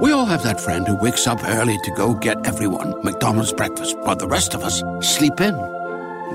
We 0.00 0.12
all 0.12 0.26
have 0.26 0.44
that 0.44 0.60
friend 0.60 0.86
who 0.86 0.94
wakes 0.94 1.26
up 1.26 1.42
early 1.44 1.76
to 1.82 1.90
go 1.90 2.14
get 2.14 2.46
everyone 2.46 2.94
McDonald's 3.02 3.52
breakfast 3.52 3.98
while 3.98 4.14
the 4.14 4.28
rest 4.28 4.54
of 4.54 4.62
us 4.62 4.80
sleep 5.00 5.40
in. 5.40 5.54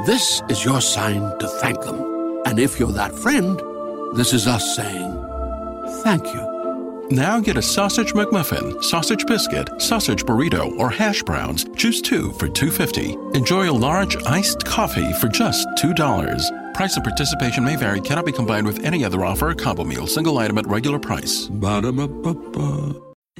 This 0.05 0.41
is 0.49 0.65
your 0.65 0.81
sign 0.81 1.21
to 1.39 1.47
thank 1.47 1.81
them. 1.81 2.41
And 2.45 2.59
if 2.59 2.77
you're 2.77 2.91
that 2.91 3.15
friend, 3.15 3.61
this 4.15 4.33
is 4.33 4.47
us 4.47 4.75
saying 4.75 5.13
thank 6.03 6.25
you. 6.33 7.07
Now 7.09 7.39
get 7.39 7.55
a 7.55 7.61
sausage 7.61 8.13
McMuffin, 8.13 8.83
sausage 8.83 9.25
biscuit, 9.27 9.69
sausage 9.81 10.25
burrito, 10.25 10.77
or 10.77 10.89
hash 10.89 11.23
browns. 11.23 11.65
Choose 11.77 12.01
two 12.01 12.33
for 12.33 12.49
$2.50. 12.49 13.35
Enjoy 13.35 13.69
a 13.69 13.71
large 13.71 14.17
iced 14.25 14.65
coffee 14.65 15.13
for 15.13 15.29
just 15.29 15.67
$2. 15.77 16.73
Price 16.73 16.97
of 16.97 17.03
participation 17.03 17.63
may 17.63 17.77
vary, 17.77 18.01
cannot 18.01 18.25
be 18.25 18.31
combined 18.31 18.65
with 18.65 18.83
any 18.83 19.05
other 19.05 19.23
offer 19.23 19.49
or 19.49 19.55
combo 19.55 19.83
meal, 19.83 20.07
single 20.07 20.37
item 20.37 20.57
at 20.57 20.67
regular 20.67 20.99
price. 20.99 21.47
Ba-da-ba-ba-ba. 21.47 23.12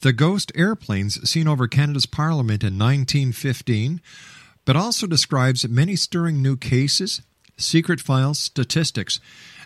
The 0.00 0.12
ghost 0.12 0.50
airplanes 0.54 1.28
seen 1.28 1.46
over 1.46 1.68
Canada's 1.68 2.06
Parliament 2.06 2.62
in 2.62 2.78
1915, 2.78 4.00
but 4.64 4.76
also 4.76 5.06
describes 5.06 5.68
many 5.68 5.96
stirring 5.96 6.40
new 6.40 6.56
cases, 6.56 7.22
secret 7.56 8.00
files, 8.00 8.38
statistics, 8.38 9.20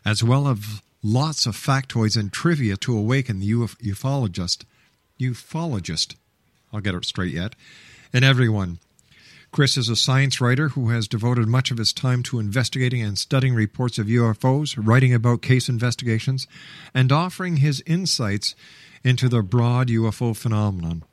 as 0.05 0.25
well 0.25 0.49
as 0.49 0.83
lots 1.03 1.47
of 1.47 1.57
factoids 1.57 2.17
and 2.19 2.33
trivia 2.33 2.77
to 2.79 2.97
awaken 2.97 3.41
the 3.41 3.53
uf- 3.53 3.79
ufologist. 3.79 4.65
Ufologist. 5.21 6.17
I'll 6.73 6.81
get 6.81 6.95
it 6.95 7.05
straight 7.05 7.33
yet. 7.33 7.55
And 8.13 8.25
everyone. 8.25 8.79
Chris 9.55 9.77
is 9.77 9.89
a 9.89 9.95
science 9.95 10.41
writer 10.41 10.71
who 10.71 10.89
has 10.89 11.07
devoted 11.07 11.47
much 11.47 11.71
of 11.71 11.79
his 11.79 11.93
time 11.93 12.25
to 12.25 12.41
investigating 12.41 13.01
and 13.01 13.17
studying 13.17 13.55
reports 13.55 13.99
of 13.99 14.09
UFOs, 14.09 14.75
writing 14.77 15.15
about 15.15 15.43
case 15.43 15.69
investigations, 15.69 16.49
and 16.93 17.13
offering 17.13 17.59
his 17.59 17.81
insights 17.87 18.57
into 19.05 19.29
the 19.29 19.43
broad 19.43 19.91
UFO 19.91 20.37
phenomenon. 20.37 21.05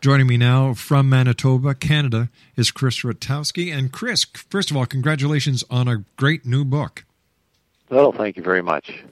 Joining 0.00 0.28
me 0.28 0.36
now 0.36 0.74
from 0.74 1.08
Manitoba, 1.08 1.74
Canada, 1.74 2.30
is 2.54 2.70
Chris 2.70 3.00
Rutkowski. 3.00 3.76
And 3.76 3.90
Chris, 3.90 4.24
first 4.24 4.70
of 4.70 4.76
all, 4.76 4.86
congratulations 4.86 5.64
on 5.68 5.88
a 5.88 6.04
great 6.14 6.46
new 6.46 6.64
book. 6.64 7.04
Well, 7.90 8.12
thank 8.12 8.36
you 8.36 8.44
very 8.44 8.62
much. 8.62 9.02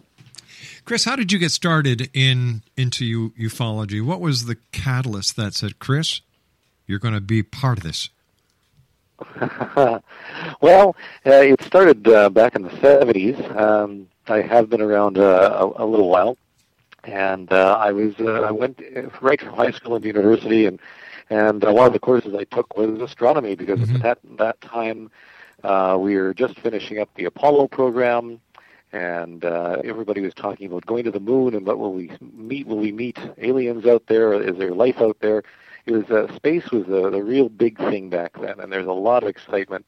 Chris, 0.85 1.05
how 1.05 1.17
did 1.17 1.33
you 1.33 1.41
get 1.41 1.51
started 1.51 2.11
in 2.15 2.63
into 2.77 3.33
ufology? 3.33 4.01
What 4.01 4.21
was 4.21 4.45
the 4.45 4.59
catalyst 4.71 5.35
that 5.35 5.55
said, 5.55 5.81
"Chris, 5.81 6.21
you're 6.87 7.01
going 7.01 7.15
to 7.15 7.21
be 7.21 7.43
part 7.43 7.79
of 7.79 7.83
this"? 7.83 8.09
well, 10.61 10.97
uh, 11.27 11.31
it 11.53 11.63
started 11.63 12.07
uh, 12.09 12.29
back 12.31 12.55
in 12.57 12.63
the 12.63 12.71
70s. 12.71 13.35
Um, 13.57 14.09
I 14.29 14.41
have 14.41 14.69
been 14.71 14.81
around 14.81 15.19
uh, 15.19 15.71
a, 15.77 15.85
a 15.85 15.87
little 15.87 16.09
while, 16.09 16.37
and 17.05 17.53
uh, 17.53 17.77
I 17.79 17.93
was 17.93 18.15
uh, 18.21 18.43
I 18.43 18.51
went 18.51 18.81
uh, 18.97 19.03
right 19.21 19.41
from 19.41 19.55
high 19.55 19.71
school 19.73 19.97
into 19.97 20.09
university, 20.09 20.67
and 20.67 20.79
and 21.31 21.65
uh, 21.65 21.73
one 21.73 21.87
of 21.87 21.93
the 21.93 21.99
courses 21.99 22.35
I 22.35 22.45
took 22.45 22.77
was 22.77 23.01
astronomy 23.01 23.55
because 23.57 23.81
Mhm. 23.81 23.95
at 23.97 24.03
that 24.03 24.19
that 24.39 24.61
time 24.61 25.11
uh, 25.63 25.97
we 26.01 26.17
were 26.17 26.35
just 26.35 26.59
finishing 26.61 26.99
up 26.99 27.09
the 27.15 27.25
Apollo 27.25 27.69
program. 27.69 28.41
And 28.93 29.45
uh, 29.45 29.81
everybody 29.85 30.21
was 30.21 30.35
talking 30.35 30.67
about 30.67 30.85
going 30.87 31.05
to 31.05 31.11
the 31.11 31.19
moon 31.21 31.55
and 31.55 31.67
what 31.67 31.79
will 31.79 31.95
we 31.95 32.11
meet? 32.21 32.67
Will 32.67 32.77
we 32.79 32.93
meet 32.93 33.19
aliens 33.39 33.87
out 33.87 34.07
there? 34.07 34.35
Is 34.35 34.57
there 34.59 34.73
life 34.73 35.01
out 35.01 35.17
there? 35.21 35.43
It 35.87 35.93
was 35.93 36.11
uh, 36.11 36.35
space 36.35 36.71
was 36.71 36.87
the, 36.87 37.11
the 37.11 37.23
real 37.23 37.49
big 37.49 37.77
thing 37.79 38.09
back 38.11 38.41
then, 38.41 38.61
and 38.61 38.73
there's 38.73 38.87
a 38.87 38.93
lot 38.93 39.23
of 39.23 39.29
excitement. 39.29 39.85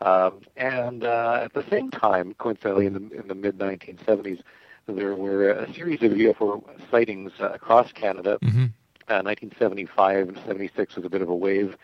Um, 0.00 0.40
and 0.56 1.04
uh, 1.04 1.40
at 1.44 1.52
the 1.52 1.64
same 1.68 1.90
time, 1.90 2.34
coincidentally, 2.38 2.86
in 2.86 2.94
the, 2.94 3.20
in 3.20 3.28
the 3.28 3.34
mid 3.34 3.58
1970s, 3.58 4.40
there 4.86 5.14
were 5.14 5.50
a 5.50 5.72
series 5.72 6.02
of 6.02 6.12
UFO 6.12 6.64
sightings 6.90 7.32
uh, 7.38 7.50
across 7.50 7.92
Canada. 7.92 8.38
Mm-hmm. 8.42 8.66
Uh, 9.08 9.22
1975 9.22 10.28
and 10.28 10.38
76 10.46 10.96
was 10.96 11.04
a 11.04 11.08
bit 11.08 11.20
of 11.20 11.28
a 11.28 11.34
wave. 11.34 11.76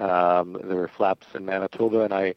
Um, 0.00 0.60
there 0.64 0.76
were 0.76 0.88
flaps 0.88 1.26
in 1.34 1.46
Manitoba, 1.46 2.00
and 2.00 2.12
I, 2.12 2.34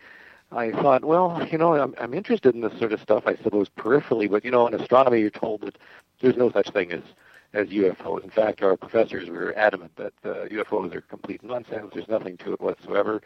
I 0.52 0.72
thought, 0.72 1.04
well, 1.04 1.46
you 1.52 1.58
know, 1.58 1.74
I'm, 1.74 1.96
I'm 2.00 2.14
interested 2.14 2.54
in 2.54 2.62
this 2.62 2.78
sort 2.78 2.94
of 2.94 3.02
stuff. 3.02 3.24
I 3.26 3.36
suppose 3.36 3.68
peripherally, 3.70 4.30
but 4.30 4.46
you 4.46 4.52
know, 4.52 4.68
in 4.68 4.76
astronomy, 4.76 5.22
you're 5.22 5.32
told 5.32 5.62
that 5.62 5.78
there's 6.22 6.38
no 6.38 6.52
such 6.52 6.70
thing 6.70 6.92
as 6.92 7.02
as 7.54 7.68
UFOs. 7.68 8.24
In 8.24 8.30
fact, 8.30 8.62
our 8.62 8.76
professors 8.76 9.30
were 9.30 9.58
adamant 9.58 9.96
that 9.96 10.14
uh, 10.24 10.46
UFOs 10.46 10.94
are 10.94 11.02
complete 11.02 11.44
nonsense. 11.44 11.92
There's 11.94 12.08
nothing 12.08 12.38
to 12.38 12.54
it 12.54 12.62
whatsoever. 12.62 13.22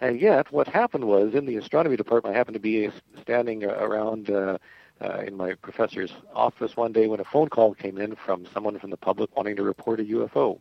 And 0.00 0.20
yet, 0.20 0.52
what 0.52 0.68
happened 0.68 1.04
was 1.04 1.34
in 1.34 1.46
the 1.46 1.56
astronomy 1.56 1.96
department, 1.96 2.34
I 2.34 2.38
happened 2.38 2.54
to 2.54 2.60
be 2.60 2.90
standing 3.20 3.64
around 3.64 4.30
uh, 4.30 4.58
uh, 5.00 5.22
in 5.26 5.36
my 5.36 5.54
professor's 5.54 6.12
office 6.34 6.76
one 6.76 6.92
day 6.92 7.06
when 7.08 7.20
a 7.20 7.24
phone 7.24 7.48
call 7.48 7.74
came 7.74 7.98
in 7.98 8.14
from 8.14 8.46
someone 8.52 8.78
from 8.78 8.90
the 8.90 8.96
public 8.96 9.36
wanting 9.36 9.56
to 9.56 9.62
report 9.62 10.00
a 10.00 10.04
UFO. 10.04 10.60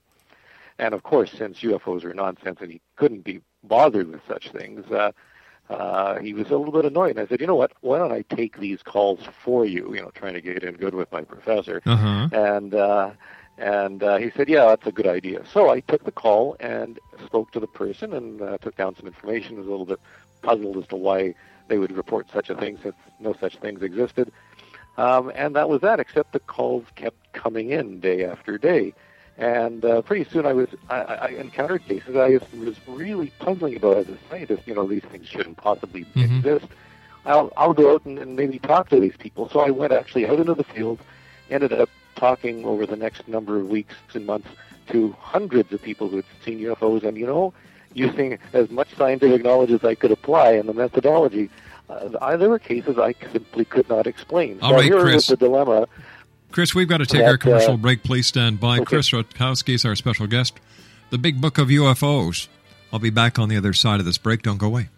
And 0.79 0.93
of 0.93 1.03
course, 1.03 1.31
since 1.31 1.59
UFOs 1.61 2.03
are 2.03 2.13
nonsense 2.13 2.59
and 2.61 2.71
he 2.71 2.81
couldn't 2.95 3.23
be 3.23 3.41
bothered 3.63 4.07
with 4.09 4.21
such 4.27 4.51
things, 4.51 4.89
uh, 4.91 5.11
uh, 5.69 6.19
he 6.19 6.33
was 6.33 6.47
a 6.47 6.57
little 6.57 6.71
bit 6.71 6.85
annoyed. 6.85 7.11
And 7.11 7.19
I 7.19 7.27
said, 7.27 7.41
you 7.41 7.47
know 7.47 7.55
what? 7.55 7.73
Why 7.81 7.97
don't 7.97 8.11
I 8.11 8.21
take 8.21 8.59
these 8.59 8.81
calls 8.81 9.19
for 9.43 9.65
you? 9.65 9.93
You 9.93 10.01
know, 10.01 10.11
trying 10.11 10.33
to 10.33 10.41
get 10.41 10.63
in 10.63 10.75
good 10.75 10.95
with 10.95 11.11
my 11.11 11.21
professor. 11.21 11.81
Uh-huh. 11.85 12.29
And 12.31 12.73
uh, 12.73 13.11
and 13.57 14.03
uh, 14.03 14.17
he 14.17 14.31
said, 14.35 14.49
yeah, 14.49 14.65
that's 14.65 14.85
a 14.85 14.91
good 14.91 15.07
idea. 15.07 15.43
So 15.51 15.69
I 15.69 15.79
took 15.81 16.03
the 16.03 16.11
call 16.11 16.55
and 16.59 16.99
spoke 17.25 17.51
to 17.51 17.59
the 17.59 17.67
person 17.67 18.13
and 18.13 18.41
uh, 18.41 18.57
took 18.59 18.75
down 18.75 18.95
some 18.95 19.07
information. 19.07 19.55
I 19.55 19.59
was 19.59 19.67
a 19.67 19.71
little 19.71 19.85
bit 19.85 19.99
puzzled 20.41 20.77
as 20.77 20.87
to 20.87 20.95
why 20.95 21.33
they 21.67 21.79
would 21.79 21.91
report 21.91 22.27
such 22.31 22.49
a 22.49 22.55
thing 22.55 22.77
since 22.83 22.95
no 23.19 23.33
such 23.33 23.57
things 23.57 23.81
existed. 23.81 24.31
Um, 24.97 25.31
and 25.35 25.55
that 25.55 25.69
was 25.69 25.81
that, 25.81 25.99
except 25.99 26.33
the 26.33 26.39
calls 26.39 26.85
kept 26.95 27.33
coming 27.33 27.69
in 27.71 27.99
day 27.99 28.25
after 28.25 28.57
day. 28.57 28.93
And 29.37 29.85
uh, 29.85 30.01
pretty 30.01 30.27
soon 30.31 30.45
I 30.47 30.53
was 30.53 30.67
I, 30.89 30.95
I 31.01 31.27
encountered 31.29 31.85
cases 31.85 32.15
I 32.15 32.39
was, 32.55 32.75
really 32.87 33.31
puzzling 33.39 33.75
about 33.75 33.97
as 33.97 34.09
a 34.09 34.17
scientist. 34.29 34.63
You 34.65 34.73
know, 34.75 34.87
these 34.87 35.03
things 35.03 35.27
shouldn't 35.27 35.57
possibly 35.57 36.05
Mhm. 36.15 36.37
exist. 36.37 36.65
I'll 37.25 37.51
I'll 37.55 37.73
go 37.73 37.93
out 37.93 38.05
and, 38.05 38.17
and 38.17 38.35
maybe 38.35 38.57
talk 38.57 38.89
to 38.89 38.99
these 38.99 39.15
people. 39.17 39.47
So 39.49 39.59
I 39.59 39.69
went 39.69 39.93
actually 39.93 40.25
out 40.25 40.39
into 40.39 40.55
the 40.55 40.63
field, 40.63 40.99
ended 41.51 41.71
up 41.73 41.89
talking 42.15 42.65
over 42.65 42.85
the 42.87 42.95
next 42.95 43.27
number 43.27 43.57
of 43.59 43.67
weeks 43.69 43.93
and 44.15 44.25
months 44.25 44.47
to 44.89 45.11
hundreds 45.19 45.71
of 45.71 45.81
people 45.83 46.07
who 46.09 46.15
had 46.17 46.25
seen 46.43 46.59
UFOs, 46.59 47.03
and 47.03 47.15
you 47.17 47.27
know, 47.27 47.53
using 47.93 48.39
as 48.53 48.71
much 48.71 48.87
scientific 48.95 49.43
knowledge 49.43 49.71
as 49.71 49.83
I 49.83 49.93
could 49.93 50.11
apply 50.11 50.51
and 50.53 50.67
the 50.67 50.73
methodology. 50.73 51.49
Uh, 51.89 52.09
I, 52.21 52.35
there 52.37 52.49
were 52.49 52.59
cases 52.59 52.97
I 52.97 53.13
simply 53.31 53.65
could 53.65 53.87
not 53.87 54.07
explain. 54.07 54.59
All 54.61 54.71
so 54.71 54.75
right, 54.77 54.83
here 54.85 54.99
Chris. 55.01 55.13
was 55.15 55.27
the 55.27 55.37
dilemma. 55.37 55.87
Chris, 56.51 56.73
we've 56.73 56.87
got 56.87 56.97
to 56.97 57.05
take 57.05 57.21
That, 57.21 57.29
our 57.29 57.37
commercial 57.37 57.73
uh, 57.73 57.77
break. 57.77 58.03
Please 58.03 58.27
stand 58.27 58.59
by. 58.59 58.77
okay. 58.77 58.85
Chris 58.85 59.09
Rutkowski 59.11 59.75
is 59.75 59.85
our 59.85 59.95
special 59.95 60.27
guest. 60.27 60.59
The 61.09 61.17
Big 61.17 61.39
Book 61.39 61.57
of 61.57 61.67
UFOs. 61.67 62.47
I'll 62.91 62.99
be 62.99 63.09
back 63.09 63.37
on 63.37 63.49
the 63.49 63.57
other 63.57 63.73
side 63.73 63.99
of 63.99 64.05
this 64.05 64.17
break. 64.17 64.43
Don't 64.43 64.57
go 64.57 64.67
away. 64.67 64.89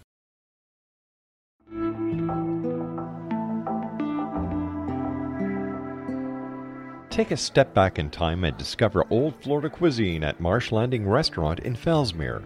Take 7.09 7.31
a 7.31 7.37
step 7.37 7.73
back 7.73 7.99
in 7.99 8.09
time 8.09 8.43
and 8.45 8.55
discover 8.57 9.05
old 9.09 9.33
Florida 9.41 9.69
cuisine 9.69 10.23
at 10.23 10.39
Marsh 10.39 10.71
Landing 10.71 11.07
Restaurant 11.07 11.59
in 11.61 11.75
Fellsmere. 11.75 12.43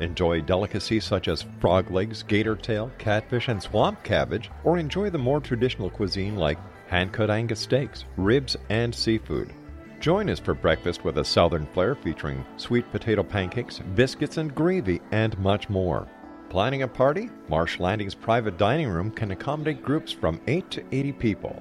Enjoy 0.00 0.40
delicacies 0.40 1.04
such 1.04 1.28
as 1.28 1.44
frog 1.60 1.90
legs, 1.90 2.22
gator 2.22 2.56
tail, 2.56 2.90
catfish, 2.98 3.48
and 3.48 3.62
swamp 3.62 4.02
cabbage, 4.02 4.50
or 4.62 4.78
enjoy 4.78 5.10
the 5.10 5.18
more 5.18 5.40
traditional 5.40 5.90
cuisine 5.90 6.36
like 6.36 6.58
hand 6.94 7.12
cut 7.12 7.28
Angus 7.28 7.58
steaks, 7.58 8.04
ribs, 8.16 8.56
and 8.68 8.94
seafood. 8.94 9.52
Join 9.98 10.30
us 10.30 10.38
for 10.38 10.54
breakfast 10.54 11.02
with 11.02 11.18
a 11.18 11.24
southern 11.24 11.66
flair 11.74 11.96
featuring 11.96 12.46
sweet 12.56 12.88
potato 12.92 13.24
pancakes, 13.24 13.80
biscuits, 13.96 14.36
and 14.36 14.54
gravy, 14.54 15.00
and 15.10 15.36
much 15.40 15.68
more. 15.68 16.06
Planning 16.50 16.82
a 16.82 16.88
party? 16.88 17.30
Marsh 17.48 17.80
Landing's 17.80 18.14
private 18.14 18.58
dining 18.58 18.88
room 18.88 19.10
can 19.10 19.32
accommodate 19.32 19.82
groups 19.82 20.12
from 20.12 20.40
8 20.46 20.70
to 20.70 20.84
80 20.92 21.12
people. 21.14 21.60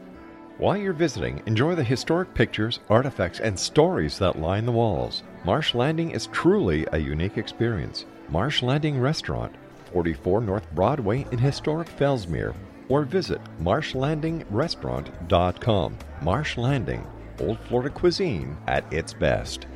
While 0.59 0.77
you're 0.77 0.94
visiting, 0.94 1.41
enjoy 1.47 1.74
the 1.74 1.83
historic 1.83 2.31
pictures, 2.35 2.80
artifacts, 2.88 3.39
and 3.39 3.57
stories 3.57 4.19
that 4.19 4.38
line 4.38 4.68
the 4.68 4.71
walls. 4.71 5.24
Marsh 5.45 5.74
Landing 5.74 6.12
is 6.12 6.27
truly 6.27 6.85
a 6.91 7.00
unique 7.00 7.39
experience. 7.39 8.06
Marsh 8.30 8.62
Landing 8.62 9.00
Restaurant, 9.00 9.56
44 9.91 10.41
North 10.41 10.71
Broadway 10.75 11.25
in 11.31 11.39
historic 11.39 11.88
Fellsmere, 11.88 12.53
or 12.89 13.03
visit 13.03 13.39
marshlandingrestaurant.com. 13.62 15.97
Marsh 16.21 16.57
Landing, 16.57 17.07
Old 17.39 17.57
Florida 17.59 17.89
cuisine 17.89 18.57
at 18.68 18.91
its 18.91 19.13
best. 19.13 19.68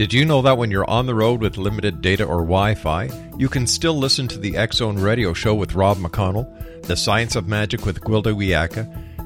Did 0.00 0.14
you 0.14 0.24
know 0.24 0.40
that 0.40 0.56
when 0.56 0.70
you're 0.70 0.88
on 0.88 1.04
the 1.04 1.14
road 1.14 1.42
with 1.42 1.58
limited 1.58 2.00
data 2.00 2.24
or 2.24 2.38
Wi 2.38 2.74
Fi, 2.74 3.10
you 3.36 3.50
can 3.50 3.66
still 3.66 3.92
listen 3.92 4.26
to 4.28 4.38
the 4.38 4.56
Zone 4.72 4.98
radio 4.98 5.34
show 5.34 5.54
with 5.54 5.74
Rob 5.74 5.98
McConnell, 5.98 6.86
The 6.86 6.96
Science 6.96 7.36
of 7.36 7.48
Magic 7.48 7.84
with 7.84 8.00
Gwilda 8.00 8.34
Wiyaka, 8.34 9.09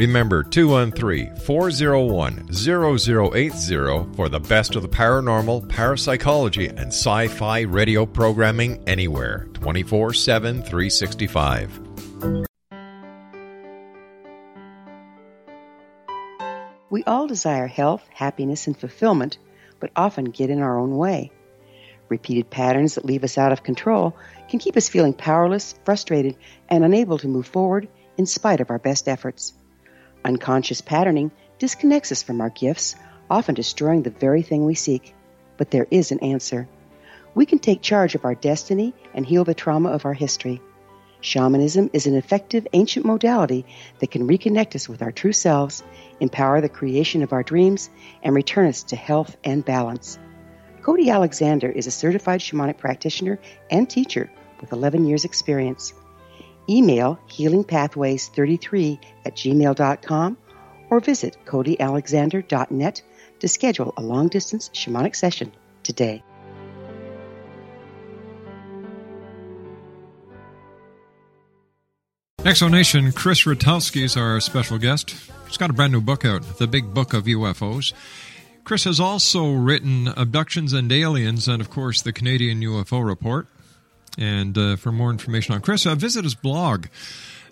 Remember 0.00 0.42
213 0.42 1.36
401 1.36 2.54
0080 2.54 4.14
for 4.16 4.30
the 4.30 4.40
best 4.40 4.74
of 4.74 4.80
the 4.80 4.88
paranormal, 4.88 5.68
parapsychology, 5.68 6.68
and 6.68 6.86
sci 6.86 7.28
fi 7.28 7.60
radio 7.60 8.06
programming 8.06 8.82
anywhere 8.88 9.46
24 9.52 10.14
7 10.14 10.62
365. 10.62 11.80
We 16.88 17.04
all 17.04 17.26
desire 17.26 17.66
health, 17.66 18.02
happiness, 18.10 18.68
and 18.68 18.78
fulfillment, 18.78 19.36
but 19.80 19.90
often 19.94 20.24
get 20.24 20.48
in 20.48 20.62
our 20.62 20.78
own 20.78 20.96
way. 20.96 21.30
Repeated 22.08 22.48
patterns 22.48 22.94
that 22.94 23.04
leave 23.04 23.22
us 23.22 23.36
out 23.36 23.52
of 23.52 23.64
control 23.64 24.16
can 24.48 24.60
keep 24.60 24.78
us 24.78 24.88
feeling 24.88 25.12
powerless, 25.12 25.74
frustrated, 25.84 26.36
and 26.70 26.86
unable 26.86 27.18
to 27.18 27.28
move 27.28 27.46
forward 27.46 27.86
in 28.16 28.24
spite 28.24 28.60
of 28.60 28.70
our 28.70 28.78
best 28.78 29.06
efforts. 29.06 29.52
Unconscious 30.24 30.80
patterning 30.80 31.30
disconnects 31.58 32.12
us 32.12 32.22
from 32.22 32.40
our 32.40 32.50
gifts, 32.50 32.96
often 33.30 33.54
destroying 33.54 34.02
the 34.02 34.10
very 34.10 34.42
thing 34.42 34.64
we 34.64 34.74
seek. 34.74 35.14
But 35.56 35.70
there 35.70 35.86
is 35.90 36.12
an 36.12 36.20
answer. 36.20 36.68
We 37.34 37.46
can 37.46 37.58
take 37.58 37.82
charge 37.82 38.14
of 38.14 38.24
our 38.24 38.34
destiny 38.34 38.94
and 39.14 39.24
heal 39.24 39.44
the 39.44 39.54
trauma 39.54 39.90
of 39.90 40.04
our 40.04 40.14
history. 40.14 40.60
Shamanism 41.20 41.90
is 41.92 42.06
an 42.06 42.14
effective 42.14 42.66
ancient 42.72 43.04
modality 43.04 43.66
that 43.98 44.10
can 44.10 44.26
reconnect 44.26 44.74
us 44.74 44.88
with 44.88 45.02
our 45.02 45.12
true 45.12 45.32
selves, 45.32 45.82
empower 46.18 46.60
the 46.60 46.68
creation 46.68 47.22
of 47.22 47.32
our 47.32 47.42
dreams, 47.42 47.90
and 48.22 48.34
return 48.34 48.66
us 48.66 48.82
to 48.84 48.96
health 48.96 49.36
and 49.44 49.64
balance. 49.64 50.18
Cody 50.82 51.10
Alexander 51.10 51.70
is 51.70 51.86
a 51.86 51.90
certified 51.90 52.40
shamanic 52.40 52.78
practitioner 52.78 53.38
and 53.70 53.88
teacher 53.88 54.30
with 54.60 54.72
11 54.72 55.04
years' 55.04 55.26
experience. 55.26 55.92
Email 56.70 57.18
healingpathways33 57.28 58.98
at 59.26 59.34
gmail.com 59.34 60.38
or 60.88 61.00
visit 61.00 61.36
codyalexander.net 61.44 63.02
to 63.40 63.48
schedule 63.48 63.92
a 63.96 64.02
long 64.02 64.28
distance 64.28 64.70
shamanic 64.70 65.16
session 65.16 65.52
today. 65.82 66.22
Exonation, 72.44 73.14
Chris 73.14 73.42
Rutkowski 73.44 74.02
is 74.02 74.16
our 74.16 74.40
special 74.40 74.78
guest. 74.78 75.14
He's 75.46 75.58
got 75.58 75.68
a 75.68 75.74
brand 75.74 75.92
new 75.92 76.00
book 76.00 76.24
out, 76.24 76.58
The 76.58 76.66
Big 76.66 76.94
Book 76.94 77.12
of 77.12 77.24
UFOs. 77.24 77.92
Chris 78.64 78.84
has 78.84 78.98
also 78.98 79.52
written 79.52 80.08
Abductions 80.08 80.72
and 80.72 80.90
Aliens 80.90 81.48
and, 81.48 81.60
of 81.60 81.68
course, 81.68 82.00
the 82.00 82.14
Canadian 82.14 82.60
UFO 82.60 83.04
Report. 83.04 83.46
And 84.18 84.58
uh, 84.58 84.76
for 84.76 84.92
more 84.92 85.10
information 85.10 85.54
on 85.54 85.60
Chris, 85.60 85.84
uh, 85.86 85.94
visit 85.94 86.24
his 86.24 86.34
blog 86.34 86.86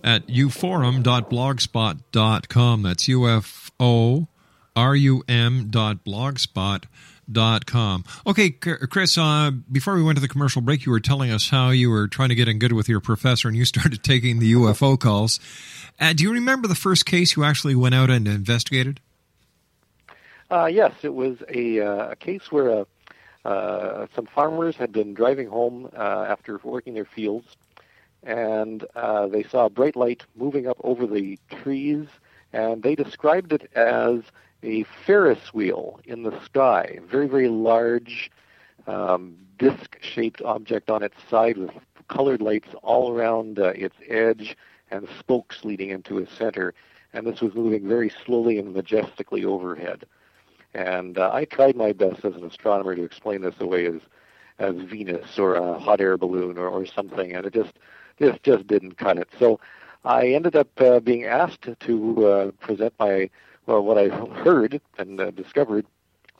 at 0.03 0.27
uforum.blogspot.com. 0.27 2.83
That's 2.83 3.09
U-F-O-R-U-M 3.09 4.27
dot 5.71 6.05
blogspot 6.05 6.85
dot 7.31 7.67
com. 7.67 8.05
Okay, 8.27 8.51
Chris, 8.51 9.19
uh, 9.19 9.51
before 9.71 9.95
we 9.95 10.03
went 10.03 10.17
to 10.17 10.23
the 10.23 10.29
commercial 10.29 10.63
break, 10.63 10.87
you 10.87 10.93
were 10.93 11.01
telling 11.01 11.31
us 11.31 11.51
how 11.51 11.71
you 11.71 11.91
were 11.91 12.09
trying 12.09 12.31
to 12.31 12.35
get 12.35 12.49
in 12.49 12.59
good 12.59 12.73
with 12.73 12.89
your 12.89 13.01
professor 13.01 13.49
and 13.49 13.57
you 13.57 13.65
started 13.67 14.03
taking 14.03 14.39
the 14.39 14.55
UFO 14.55 14.99
calls. 14.99 15.39
Uh, 16.01 16.13
do 16.13 16.25
you 16.25 16.33
remember 16.33 16.69
the 16.69 16.75
first 16.75 17.07
case 17.07 17.37
you 17.37 17.45
actually 17.45 17.75
went 17.75 17.95
out 17.95 18.11
and 18.11 18.27
investigated? 18.27 19.01
Uh, 20.51 20.67
yes, 20.67 20.93
it 21.03 21.13
was 21.13 21.37
a, 21.49 21.81
uh, 21.81 22.13
a 22.13 22.17
case 22.17 22.51
where 22.51 22.71
a, 22.71 22.87
uh, 23.49 24.07
some 24.15 24.27
farmers 24.27 24.77
had 24.77 24.93
been 24.93 25.15
driving 25.15 25.49
home 25.49 25.89
uh, 25.97 26.27
after 26.29 26.61
working 26.63 26.93
their 26.93 27.07
fields, 27.07 27.57
and 28.23 28.85
uh, 28.95 29.27
they 29.27 29.43
saw 29.43 29.65
a 29.65 29.71
bright 29.71 29.97
light 29.97 30.23
moving 30.37 30.67
up 30.67 30.77
over 30.85 31.07
the 31.07 31.39
trees, 31.63 32.07
and 32.53 32.83
they 32.83 32.95
described 32.95 33.53
it 33.53 33.71
as 33.75 34.21
a 34.63 34.85
Ferris 35.07 35.55
wheel 35.55 35.99
in 36.05 36.25
the 36.25 36.45
sky, 36.45 36.99
very, 37.09 37.27
very 37.27 37.49
large, 37.49 38.31
um, 38.87 39.35
disc-shaped 39.59 40.43
object 40.43 40.91
on 40.91 41.03
its 41.03 41.17
side 41.31 41.57
with 41.57 41.71
colored 42.09 42.43
lights 42.43 42.69
all 42.83 43.13
around 43.13 43.59
uh, 43.59 43.69
its 43.69 43.97
edge 44.09 44.57
and 44.91 45.09
spokes 45.19 45.65
leading 45.65 45.89
into 45.89 46.19
its 46.19 46.37
center. 46.37 46.75
And 47.15 47.27
this 47.27 47.41
was 47.41 47.55
moving 47.55 47.89
very 47.89 48.13
slowly 48.27 48.59
and 48.59 48.75
majestically 48.75 49.45
overhead. 49.45 50.05
And 50.79 51.19
uh, 51.19 51.31
I 51.33 51.45
tried 51.45 51.77
my 51.77 51.93
best 51.93 52.25
as 52.25 52.35
an 52.37 52.45
astronomer 52.45 52.95
to 52.95 53.05
explain 53.05 53.43
this 53.43 53.61
away 53.61 53.87
as 53.87 54.01
as 54.59 54.75
Venus 54.77 55.39
or 55.39 55.55
a 55.55 55.79
hot 55.79 56.01
air 56.01 56.17
balloon 56.17 56.59
or, 56.59 56.69
or 56.69 56.85
something, 56.87 57.35
and 57.35 57.47
it 57.47 57.55
just 57.55 57.75
just 58.21 58.43
just 58.43 58.67
didn't 58.67 58.97
cut 58.99 59.19
it. 59.19 59.29
So 59.39 59.61
I 60.05 60.29
ended 60.29 60.57
up 60.57 60.69
uh, 60.81 61.01
being 61.01 61.25
asked 61.25 61.69
to 61.81 62.27
uh, 62.27 62.51
present 62.67 62.95
my 62.99 63.31
well 63.67 63.83
what 63.83 63.99
I 63.99 64.09
heard 64.45 64.81
and 64.99 65.21
uh, 65.21 65.31
discovered 65.31 65.87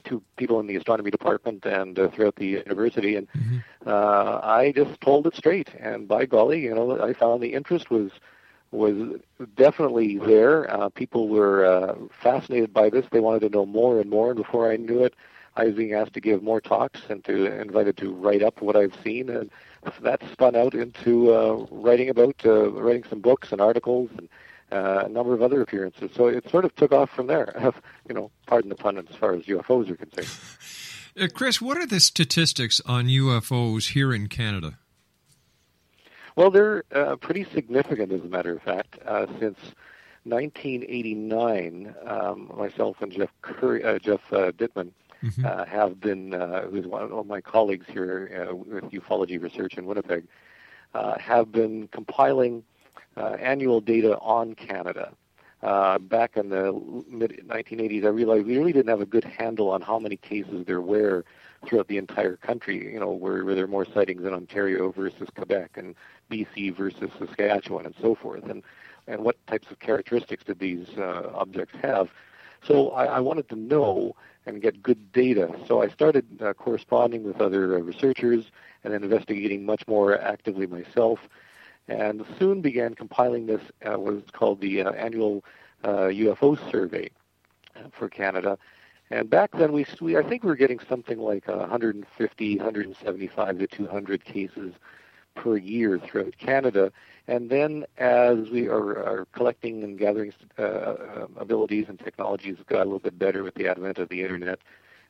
to 0.05 0.23
people 0.37 0.61
in 0.61 0.67
the 0.67 0.77
astronomy 0.77 1.11
department 1.11 1.65
and 1.67 1.99
uh, 1.99 2.09
throughout 2.09 2.37
the 2.37 2.47
university, 2.47 3.17
and 3.17 3.27
Mm-hmm. 3.37 3.59
uh, 3.87 4.41
I 4.43 4.73
just 4.75 5.01
told 5.01 5.27
it 5.27 5.35
straight. 5.37 5.71
And 5.79 6.09
by 6.09 6.27
golly, 6.27 6.61
you 6.61 6.75
know, 6.75 7.01
I 7.01 7.13
found 7.13 7.43
the 7.43 7.55
interest 7.55 7.91
was 7.91 8.11
was 8.71 9.21
definitely 9.57 10.19
there. 10.19 10.71
Uh, 10.71 10.89
people 10.91 11.29
were 11.29 11.65
uh, 11.65 11.95
fascinated 12.23 12.73
by 12.73 12.91
this. 12.91 13.07
They 13.11 13.21
wanted 13.21 13.41
to 13.41 13.49
know 13.49 13.67
more 13.67 14.01
and 14.01 14.11
more. 14.11 14.31
And 14.31 14.37
before 14.37 14.71
I 14.71 14.77
knew 14.77 15.05
it, 15.05 15.15
I 15.57 15.65
was 15.65 15.75
being 15.75 15.93
asked 15.93 16.13
to 16.15 16.21
give 16.21 16.43
more 16.43 16.61
talks 16.61 17.01
and 17.09 17.25
to 17.25 17.47
invited 17.47 17.97
to 17.99 18.13
write 18.13 18.43
up 18.43 18.63
what 18.63 18.77
I've 18.77 18.97
seen, 19.03 19.29
and 19.29 19.51
that 20.03 20.23
spun 20.33 20.55
out 20.55 20.75
into 20.75 21.35
uh, 21.35 21.67
writing 21.71 22.09
about 22.09 22.37
uh, 22.45 22.71
writing 22.71 23.05
some 23.09 23.21
books 23.21 23.51
and 23.51 23.61
articles 23.61 24.11
and 24.17 24.29
uh, 24.71 25.05
a 25.07 25.09
number 25.09 25.35
of 25.35 25.43
other 25.43 25.61
appearances. 25.61 26.11
So 26.15 26.27
it 26.27 26.49
sort 26.49 26.65
of 26.65 26.75
took 26.77 26.93
off 26.93 27.11
from 27.11 27.27
there. 27.27 27.73
you 28.09 28.15
know, 28.15 28.31
pardon 28.47 28.69
the 28.69 28.77
pun 28.77 28.99
as 28.99 29.17
far 29.17 29.35
as 29.35 29.43
UFOs 29.45 29.91
are 29.91 29.97
concerned. 29.97 30.29
Uh, 31.19 31.27
Chris, 31.33 31.61
what 31.61 31.77
are 31.77 31.87
the 31.87 32.01
statistics 32.01 32.81
on 32.87 33.07
UFOs 33.07 33.93
here 33.93 34.15
in 34.15 34.29
Canada? 34.29 34.79
Well, 36.39 36.53
they're 36.53 36.85
uh, 36.95 37.17
pretty 37.17 37.45
significant, 37.53 38.13
as 38.13 38.21
a 38.21 38.29
matter 38.29 38.53
of 38.53 38.63
fact. 38.63 38.97
Uh, 39.05 39.27
since 39.41 39.59
1989, 40.23 41.93
um, 42.07 42.53
myself 42.57 43.03
and 43.03 43.11
Jeff 43.11 43.31
Curry, 43.43 43.83
uh, 43.83 43.99
Geoff 43.99 44.21
uh, 44.33 44.53
Dittman 44.53 44.93
Mm-hmm. 45.25 45.47
uh, 45.47 45.65
have 45.65 46.01
been, 46.01 46.33
uh, 46.33 46.63
who's 46.69 46.87
one 46.87 47.11
of 47.11 47.27
my 47.27 47.41
colleagues 47.41 47.87
here 47.89 48.49
uh, 48.49 48.55
with 48.55 48.85
ufology 48.93 49.43
research 49.43 49.77
in 49.77 49.85
Winnipeg, 49.85 50.29
uh, 50.95 51.19
have 51.19 51.51
been 51.51 51.89
compiling 51.89 52.63
uh, 53.17 53.31
annual 53.41 53.81
data 53.81 54.17
on 54.21 54.55
Canada. 54.55 55.13
Uh, 55.61 55.99
back 55.99 56.37
in 56.37 56.51
the 56.51 56.73
mid 57.11 57.43
1980s, 57.49 58.05
I 58.05 58.11
realized 58.11 58.47
we 58.47 58.59
really 58.59 58.73
didn't 58.73 58.91
have 58.91 59.01
a 59.01 59.07
good 59.07 59.25
handle 59.25 59.71
on 59.71 59.83
how 59.83 59.99
many 59.99 60.17
cases 60.17 60.65
there 60.67 60.81
were 60.81 61.25
throughout 61.67 61.89
the 61.89 61.99
entire 61.99 62.37
country. 62.37 62.93
You 62.93 63.01
know, 63.01 63.11
where, 63.11 63.45
where 63.45 63.55
there 63.55 63.65
are 63.65 63.69
more 63.69 63.87
sightings 63.87 64.25
in 64.25 64.33
Ontario 64.33 64.91
versus 64.93 65.29
Quebec 65.35 65.77
and 65.77 65.95
BC 66.31 66.75
versus 66.77 67.11
Saskatchewan 67.19 67.87
and 67.87 67.95
so 68.01 68.15
forth, 68.15 68.45
and 68.45 68.63
and 69.07 69.25
what 69.25 69.37
types 69.47 69.71
of 69.71 69.79
characteristics 69.79 70.45
did 70.45 70.59
these 70.59 70.87
uh, 70.99 71.31
objects 71.35 71.75
have? 71.83 72.11
So 72.63 72.91
I, 72.91 73.05
I 73.07 73.21
wanted 73.21 73.49
to 73.51 73.57
know 73.57 74.15
and 74.47 74.61
get 74.61 74.83
good 74.83 75.13
data. 75.13 75.55
So 75.67 75.83
I 75.83 75.89
started 75.89 76.43
uh, 76.43 76.55
corresponding 76.55 77.23
with 77.23 77.41
other 77.41 77.77
uh, 77.77 77.81
researchers 77.81 78.47
and 78.85 78.93
then 78.93 79.03
investigating 79.03 79.65
much 79.65 79.87
more 79.87 80.19
actively 80.21 80.67
myself, 80.67 81.21
and 81.87 82.25
soon 82.39 82.61
began 82.61 82.95
compiling 82.95 83.47
this 83.47 83.63
uh, 83.85 83.99
what 83.99 84.15
is 84.15 84.31
called 84.33 84.61
the 84.61 84.83
uh, 84.83 84.93
annual 84.93 85.45
uh, 85.85 86.09
UFO 86.09 86.59
survey 86.71 87.11
for 87.93 88.09
Canada. 88.09 88.59
And 89.11 89.31
back 89.31 89.53
then, 89.53 89.73
we, 89.73 89.87
we 90.01 90.17
I 90.17 90.23
think 90.23 90.43
we 90.43 90.49
were 90.49 90.57
getting 90.57 90.81
something 90.89 91.19
like 91.19 91.49
150, 91.49 92.57
175 92.57 93.59
to 93.59 93.67
200 93.67 94.25
cases 94.25 94.75
per 95.35 95.57
year 95.57 95.99
throughout 95.99 96.37
Canada. 96.39 96.93
And 97.27 97.49
then, 97.51 97.87
as 97.97 98.51
we 98.51 98.69
are, 98.69 98.99
are 99.05 99.27
collecting 99.33 99.83
and 99.85 99.99
gathering 99.99 100.33
uh, 100.59 100.63
uh, 100.63 101.27
abilities 101.37 101.87
and 101.89 101.99
technologies 101.99 102.57
got 102.67 102.83
a 102.83 102.85
little 102.85 102.99
bit 102.99 103.19
better 103.19 103.43
with 103.43 103.55
the 103.55 103.69
advent 103.69 103.99
of 103.99 104.09
the 104.09 104.23
internet 104.23 104.61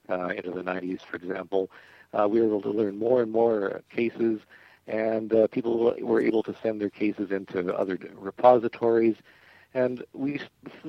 uh, 0.08 0.28
into 0.28 0.50
the 0.50 0.62
90s, 0.62 1.02
for 1.02 1.16
example, 1.16 1.70
uh, 2.12 2.26
we 2.28 2.40
were 2.40 2.46
able 2.46 2.62
to 2.62 2.70
learn 2.70 2.98
more 2.98 3.22
and 3.22 3.30
more 3.30 3.82
cases, 3.90 4.40
and 4.86 5.34
uh, 5.34 5.46
people 5.48 5.94
were 6.00 6.20
able 6.20 6.42
to 6.42 6.54
send 6.62 6.80
their 6.80 6.90
cases 6.90 7.30
into 7.30 7.74
other 7.74 7.98
repositories. 8.14 9.16
And 9.74 10.04
we 10.12 10.40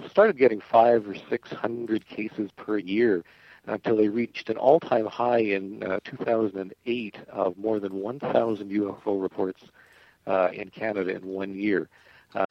started 0.09 0.37
getting 0.37 0.61
five 0.61 1.07
or 1.07 1.15
six 1.29 1.51
hundred 1.51 2.07
cases 2.07 2.49
per 2.55 2.77
year 2.77 3.23
until 3.67 3.97
they 3.97 4.07
reached 4.07 4.49
an 4.49 4.57
all-time 4.57 5.05
high 5.05 5.39
in 5.39 5.83
uh, 5.83 5.99
2008 6.03 7.17
of 7.29 7.57
more 7.57 7.79
than 7.79 7.95
1,000 7.95 8.71
UFO 8.71 9.21
reports 9.21 9.63
uh, 10.27 10.49
in 10.53 10.69
Canada 10.69 11.15
in 11.15 11.25
one 11.27 11.53
year. 11.53 11.89
Uh, 12.33 12.45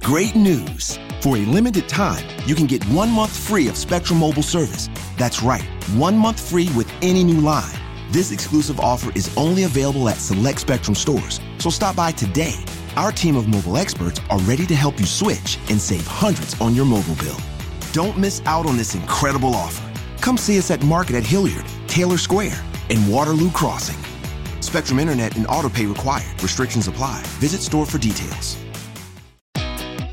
Great 0.00 0.36
news! 0.36 0.98
For 1.20 1.36
a 1.36 1.40
limited 1.40 1.88
time, 1.88 2.24
you 2.46 2.54
can 2.54 2.66
get 2.66 2.84
one 2.84 3.10
month 3.10 3.36
free 3.36 3.68
of 3.68 3.76
Spectrum 3.76 4.20
Mobile 4.20 4.42
service. 4.42 4.88
That's 5.16 5.42
right, 5.42 5.64
one 5.94 6.16
month 6.16 6.48
free 6.48 6.70
with 6.76 6.88
any 7.02 7.24
new 7.24 7.40
line. 7.40 7.74
This 8.10 8.30
exclusive 8.30 8.78
offer 8.78 9.10
is 9.16 9.36
only 9.36 9.64
available 9.64 10.08
at 10.08 10.18
select 10.18 10.60
Spectrum 10.60 10.94
stores, 10.94 11.40
so 11.58 11.70
stop 11.70 11.96
by 11.96 12.12
today. 12.12 12.54
Our 12.96 13.12
team 13.12 13.36
of 13.36 13.46
mobile 13.46 13.76
experts 13.76 14.22
are 14.30 14.38
ready 14.40 14.64
to 14.64 14.74
help 14.74 14.98
you 14.98 15.04
switch 15.04 15.58
and 15.68 15.78
save 15.78 16.06
hundreds 16.06 16.58
on 16.62 16.74
your 16.74 16.86
mobile 16.86 17.14
bill. 17.16 17.36
Don't 17.92 18.16
miss 18.16 18.40
out 18.46 18.64
on 18.64 18.78
this 18.78 18.94
incredible 18.94 19.54
offer. 19.54 19.86
Come 20.22 20.38
see 20.38 20.58
us 20.58 20.70
at 20.70 20.82
Market 20.82 21.14
at 21.16 21.26
Hilliard, 21.26 21.66
Taylor 21.88 22.16
Square, 22.16 22.58
and 22.88 23.12
Waterloo 23.12 23.50
Crossing. 23.50 24.02
Spectrum 24.62 24.98
Internet 24.98 25.36
and 25.36 25.46
autopay 25.46 25.86
required. 25.86 26.42
Restrictions 26.42 26.88
apply. 26.88 27.20
Visit 27.38 27.60
store 27.60 27.84
for 27.84 27.98
details. 27.98 28.56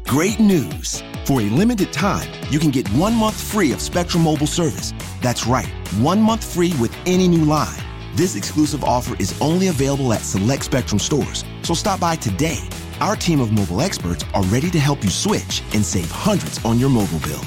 Great 0.05 0.41
news! 0.41 1.01
For 1.23 1.39
a 1.39 1.45
limited 1.45 1.93
time, 1.93 2.29
you 2.51 2.59
can 2.59 2.69
get 2.69 2.85
one 2.89 3.15
month 3.15 3.41
free 3.41 3.71
of 3.71 3.79
Spectrum 3.79 4.23
Mobile 4.23 4.45
service. 4.45 4.93
That's 5.21 5.47
right, 5.47 5.69
one 6.01 6.21
month 6.21 6.43
free 6.53 6.73
with 6.81 6.93
any 7.05 7.29
new 7.29 7.45
line. 7.45 7.79
This 8.15 8.35
exclusive 8.35 8.83
offer 8.83 9.15
is 9.19 9.35
only 9.41 9.69
available 9.69 10.13
at 10.13 10.21
select 10.21 10.65
Spectrum 10.65 10.99
stores, 10.99 11.43
so 11.63 11.73
stop 11.73 11.99
by 11.99 12.15
today. 12.15 12.59
Our 12.99 13.15
team 13.15 13.39
of 13.39 13.51
mobile 13.51 13.81
experts 13.81 14.23
are 14.35 14.43
ready 14.43 14.69
to 14.69 14.79
help 14.79 15.03
you 15.03 15.09
switch 15.09 15.63
and 15.73 15.83
save 15.83 16.11
hundreds 16.11 16.63
on 16.63 16.77
your 16.77 16.89
mobile 16.89 17.17
bill. 17.19 17.41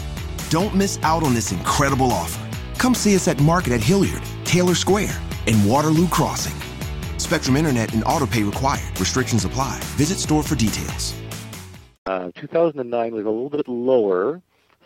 Don't 0.50 0.74
miss 0.74 0.98
out 1.04 1.22
on 1.22 1.34
this 1.34 1.52
incredible 1.52 2.10
offer. 2.10 2.42
Come 2.78 2.96
see 2.96 3.14
us 3.14 3.28
at 3.28 3.40
Market 3.40 3.74
at 3.74 3.80
Hilliard, 3.80 4.24
Taylor 4.42 4.74
Square, 4.74 5.16
and 5.46 5.70
Waterloo 5.70 6.08
Crossing. 6.08 6.60
Spectrum 7.18 7.56
Internet 7.56 7.94
and 7.94 8.02
autopay 8.02 8.44
required. 8.44 8.98
Restrictions 8.98 9.44
apply. 9.44 9.78
Visit 9.94 10.18
store 10.18 10.42
for 10.42 10.56
details. 10.56 11.14
Uh, 12.06 12.32
2009 12.34 13.14
was 13.14 13.24
a 13.24 13.30
little 13.30 13.50
bit 13.50 13.68
lower, 13.68 14.42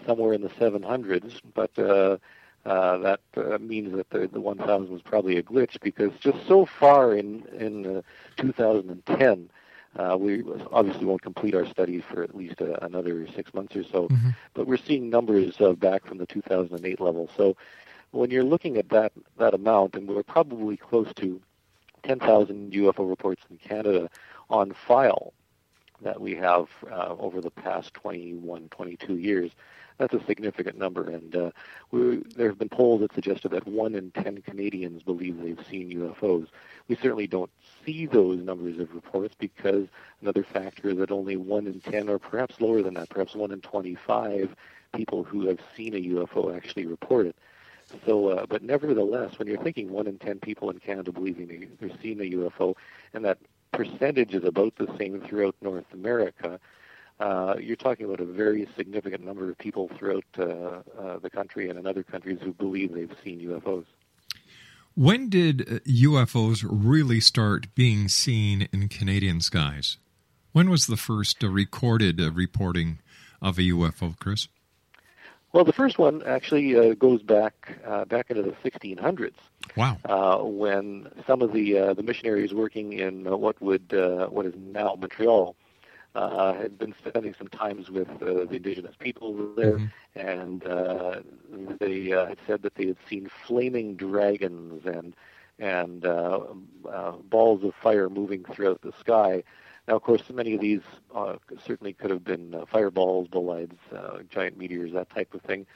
somewhere 0.06 0.34
in 0.34 0.42
the 0.42 0.50
700s, 0.50 1.40
but 1.54 1.78
uh, 1.78 2.18
uh, 2.66 2.98
that 2.98 3.20
uh, 3.36 3.58
means 3.58 3.94
that 3.96 4.10
the, 4.10 4.28
the 4.32 4.40
1000 4.40 4.90
was 4.90 5.02
probably 5.02 5.36
a 5.36 5.42
glitch 5.42 5.80
because 5.80 6.12
just 6.20 6.46
so 6.46 6.66
far 6.66 7.14
in 7.14 7.44
in 7.58 7.98
uh, 7.98 8.02
2010, 8.36 9.50
uh, 9.98 10.16
we 10.18 10.42
obviously 10.72 11.04
won't 11.06 11.22
complete 11.22 11.54
our 11.54 11.66
study 11.66 12.00
for 12.00 12.22
at 12.22 12.34
least 12.36 12.60
uh, 12.60 12.76
another 12.82 13.26
six 13.34 13.52
months 13.54 13.74
or 13.76 13.84
so, 13.84 14.08
Mm-hmm. 14.08 14.30
but 14.54 14.66
we're 14.66 14.76
seeing 14.76 15.10
numbers 15.10 15.60
uh, 15.60 15.72
back 15.72 16.06
from 16.06 16.18
the 16.18 16.26
2008 16.26 17.00
level. 17.00 17.28
So 17.36 17.56
when 18.12 18.30
you're 18.30 18.44
looking 18.44 18.76
at 18.76 18.88
that 18.90 19.12
that 19.38 19.54
amount, 19.54 19.94
and 19.96 20.06
we're 20.08 20.22
probably 20.22 20.76
close 20.76 21.12
to 21.14 21.40
10,000 22.02 22.72
UFO 22.72 23.08
reports 23.08 23.42
in 23.50 23.56
Canada 23.58 24.08
on 24.48 24.72
file 24.86 25.32
that 26.02 26.20
we 26.20 26.34
have 26.34 26.68
uh, 26.90 27.14
over 27.18 27.40
the 27.40 27.50
past 27.50 27.92
21, 27.94 28.68
22 28.70 29.16
years. 29.16 29.50
That's 30.00 30.14
a 30.14 30.24
significant 30.24 30.78
number, 30.78 31.10
and 31.10 31.36
uh, 31.36 31.50
we, 31.90 32.22
there 32.34 32.48
have 32.48 32.58
been 32.58 32.70
polls 32.70 33.02
that 33.02 33.12
suggested 33.12 33.50
that 33.50 33.68
one 33.68 33.94
in 33.94 34.10
10 34.12 34.40
Canadians 34.40 35.02
believe 35.02 35.38
they've 35.38 35.62
seen 35.70 35.92
UFOs. 35.92 36.48
We 36.88 36.96
certainly 36.96 37.26
don't 37.26 37.50
see 37.84 38.06
those 38.06 38.38
numbers 38.38 38.80
of 38.80 38.94
reports 38.94 39.34
because 39.38 39.88
another 40.22 40.42
factor 40.42 40.88
is 40.88 40.96
that 40.96 41.10
only 41.10 41.36
one 41.36 41.66
in 41.66 41.80
10, 41.80 42.08
or 42.08 42.18
perhaps 42.18 42.62
lower 42.62 42.80
than 42.80 42.94
that, 42.94 43.10
perhaps 43.10 43.34
one 43.34 43.52
in 43.52 43.60
25 43.60 44.56
people 44.94 45.22
who 45.22 45.46
have 45.48 45.58
seen 45.76 45.92
a 45.92 45.98
UFO 45.98 46.56
actually 46.56 46.86
report 46.86 47.26
it. 47.26 47.36
So, 48.06 48.28
uh, 48.28 48.46
but 48.46 48.62
nevertheless, 48.62 49.38
when 49.38 49.48
you're 49.48 49.62
thinking 49.62 49.90
one 49.90 50.06
in 50.06 50.18
10 50.18 50.38
people 50.38 50.70
in 50.70 50.78
Canada 50.78 51.12
believing 51.12 51.46
they, 51.46 51.68
they're 51.78 51.94
seeing 52.00 52.20
a 52.20 52.30
UFO, 52.38 52.74
and 53.12 53.22
that 53.26 53.36
percentage 53.72 54.34
is 54.34 54.44
about 54.44 54.76
the 54.76 54.88
same 54.96 55.20
throughout 55.20 55.56
North 55.60 55.92
America, 55.92 56.58
uh, 57.20 57.56
you're 57.60 57.76
talking 57.76 58.06
about 58.06 58.20
a 58.20 58.24
very 58.24 58.66
significant 58.76 59.24
number 59.24 59.48
of 59.50 59.58
people 59.58 59.90
throughout 59.98 60.24
uh, 60.38 60.42
uh, 60.42 61.18
the 61.18 61.30
country 61.30 61.68
and 61.68 61.78
in 61.78 61.86
other 61.86 62.02
countries 62.02 62.38
who 62.42 62.52
believe 62.52 62.94
they've 62.94 63.14
seen 63.22 63.40
UFOs. 63.40 63.84
When 64.94 65.28
did 65.28 65.60
uh, 65.62 65.78
UFOs 65.86 66.66
really 66.68 67.20
start 67.20 67.74
being 67.74 68.08
seen 68.08 68.68
in 68.72 68.88
Canadian 68.88 69.40
skies? 69.40 69.98
When 70.52 70.68
was 70.68 70.86
the 70.86 70.96
first 70.96 71.44
uh, 71.44 71.48
recorded 71.48 72.20
uh, 72.20 72.32
reporting 72.32 72.98
of 73.40 73.58
a 73.58 73.62
UFO, 73.62 74.18
Chris? 74.18 74.48
Well, 75.52 75.64
the 75.64 75.72
first 75.72 75.98
one 75.98 76.22
actually 76.22 76.76
uh, 76.76 76.94
goes 76.94 77.22
back 77.22 77.76
uh, 77.84 78.04
back 78.04 78.30
into 78.30 78.42
the 78.42 78.52
1600s. 78.70 79.34
Wow! 79.76 79.98
Uh, 80.04 80.44
when 80.44 81.08
some 81.26 81.42
of 81.42 81.52
the 81.52 81.78
uh, 81.78 81.94
the 81.94 82.04
missionaries 82.04 82.54
working 82.54 82.92
in 82.92 83.26
uh, 83.26 83.36
what 83.36 83.60
would 83.60 83.92
uh, 83.92 84.26
what 84.28 84.46
is 84.46 84.54
now 84.56 84.96
Montreal 84.98 85.56
uh, 86.14 86.54
had 86.54 86.78
been 86.78 86.94
spending 86.98 87.34
some 87.38 87.48
times 87.48 87.90
with 87.90 88.08
uh, 88.22 88.44
the 88.44 88.56
indigenous 88.56 88.94
people 88.98 89.34
there, 89.34 89.66
Mm-hmm. 89.76 89.86
and 90.14 90.48
uh, 90.50 91.20
they 91.78 92.12
uh, 92.12 92.26
had 92.26 92.38
said 92.46 92.62
that 92.62 92.74
they 92.74 92.86
had 92.86 92.96
seen 93.08 93.28
flaming 93.46 93.94
dragons 93.96 94.84
and 94.86 95.14
and 95.58 96.04
uh, 96.04 96.40
uh, 96.90 97.12
balls 97.28 97.62
of 97.64 97.74
fire 97.74 98.08
moving 98.08 98.44
throughout 98.44 98.80
the 98.82 98.92
sky. 99.00 99.42
Now, 99.86 99.96
of 99.96 100.02
course, 100.02 100.22
many 100.30 100.54
of 100.54 100.60
these 100.60 100.80
uh, 101.14 101.36
certainly 101.64 101.92
could 101.92 102.10
have 102.10 102.24
been 102.24 102.54
uh, 102.54 102.64
fireballs, 102.66 103.28
bolides, 103.28 103.76
uh, 103.94 104.18
giant 104.28 104.56
meteors, 104.56 104.92
that 104.92 105.10
type 105.10 105.34
of 105.34 105.42
thing. 105.42 105.66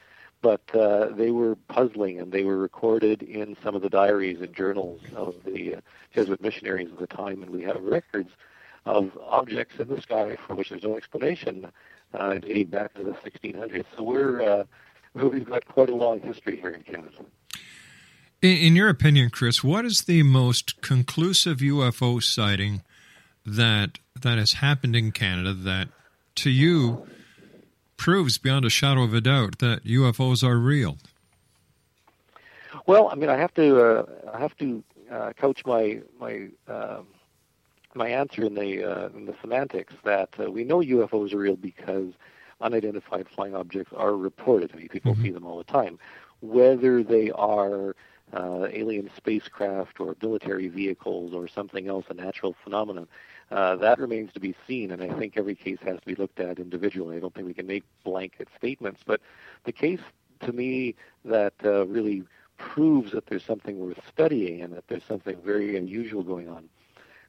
But 0.41 0.61
uh, 0.75 1.09
they 1.09 1.31
were 1.31 1.55
puzzling, 1.67 2.19
and 2.19 2.31
they 2.31 2.43
were 2.43 2.57
recorded 2.57 3.21
in 3.23 3.55
some 3.63 3.75
of 3.75 3.81
the 3.81 3.89
diaries 3.89 4.41
and 4.41 4.53
journals 4.55 5.01
of 5.15 5.35
the 5.45 5.75
uh, 5.75 5.81
Jesuit 6.13 6.41
missionaries 6.41 6.91
of 6.91 6.97
the 6.97 7.07
time, 7.07 7.41
and 7.43 7.51
we 7.51 7.63
have 7.63 7.81
records 7.81 8.31
of 8.85 9.17
objects 9.27 9.79
in 9.79 9.87
the 9.87 10.01
sky 10.01 10.37
for 10.47 10.55
which 10.55 10.69
there's 10.69 10.83
no 10.83 10.97
explanation 10.97 11.67
uh, 12.13 12.35
dating 12.35 12.67
back 12.67 12.93
to 12.93 13.03
the 13.03 13.11
1600s. 13.11 13.85
So 13.97 14.03
we're 14.03 14.41
uh, 14.41 14.63
we've 15.13 15.49
got 15.49 15.65
quite 15.65 15.89
a 15.89 15.95
long 15.95 16.19
history 16.19 16.57
here 16.57 16.69
in 16.69 16.81
Canada. 16.83 17.25
In, 18.41 18.57
in 18.57 18.75
your 18.75 18.89
opinion, 18.89 19.29
Chris, 19.29 19.63
what 19.63 19.85
is 19.85 20.03
the 20.03 20.23
most 20.23 20.81
conclusive 20.81 21.59
UFO 21.59 22.21
sighting 22.21 22.83
that 23.45 23.99
that 24.19 24.37
has 24.37 24.53
happened 24.53 24.95
in 24.95 25.11
Canada 25.11 25.53
that, 25.53 25.89
to 26.35 26.49
you, 26.49 27.05
proves 27.97 28.37
beyond 28.37 28.65
a 28.65 28.69
shadow 28.69 29.03
of 29.03 29.13
a 29.13 29.21
doubt 29.21 29.59
that 29.59 29.83
UFOs 29.83 30.43
are 30.43 30.57
real? 30.57 30.97
Well, 32.87 33.09
I 33.09 33.15
mean, 33.15 33.29
I 33.29 33.37
have 33.37 33.53
to 33.55 33.81
uh, 33.81 34.05
I 34.33 34.39
have 34.39 34.55
to 34.57 34.83
uh, 35.11 35.33
couch 35.33 35.63
my 35.65 36.01
my 36.19 36.47
um 36.67 37.07
my 37.95 38.09
answer 38.09 38.43
in 38.43 38.55
the 38.55 38.83
uh, 38.83 39.09
in 39.09 39.25
the 39.25 39.35
semantics 39.41 39.93
that 40.03 40.29
uh, 40.39 40.51
we 40.51 40.63
know 40.63 40.79
UFOs 40.79 41.33
are 41.33 41.37
real 41.37 41.55
because 41.55 42.13
unidentified 42.61 43.27
flying 43.27 43.55
objects 43.55 43.93
are 43.95 44.15
reported. 44.15 44.71
I 44.73 44.77
mean, 44.77 44.87
people 44.89 45.15
see 45.15 45.29
them 45.29 45.45
all 45.45 45.57
the 45.57 45.63
time. 45.63 45.99
Whether 46.41 47.03
they 47.03 47.31
are 47.31 47.95
uh, 48.33 48.67
alien 48.71 49.09
spacecraft 49.15 49.99
or 49.99 50.15
military 50.21 50.67
vehicles 50.67 51.33
or 51.33 51.47
something 51.47 51.87
else, 51.87 52.05
a 52.09 52.13
natural 52.13 52.55
phenomenon, 52.63 53.07
uh, 53.51 53.75
that 53.77 53.99
remains 53.99 54.33
to 54.33 54.39
be 54.39 54.55
seen. 54.67 54.91
And 54.91 55.01
I 55.01 55.09
think 55.19 55.37
every 55.37 55.55
case 55.55 55.79
has 55.83 55.99
to 55.99 56.05
be 56.05 56.15
looked 56.15 56.39
at 56.39 56.59
individually. 56.59 57.17
I 57.17 57.19
don't 57.19 57.33
think 57.33 57.45
we 57.45 57.53
can 57.53 57.67
make 57.67 57.83
blanket 58.03 58.47
statements. 58.57 59.01
But 59.05 59.21
the 59.65 59.71
case 59.71 60.01
to 60.41 60.51
me 60.51 60.95
that 61.25 61.53
uh, 61.63 61.85
really 61.87 62.23
proves 62.57 63.11
that 63.11 63.25
there's 63.27 63.43
something 63.43 63.79
worth 63.79 63.99
studying 64.07 64.61
and 64.61 64.73
that 64.73 64.87
there's 64.87 65.03
something 65.03 65.37
very 65.43 65.75
unusual 65.75 66.23
going 66.23 66.49
on 66.49 66.69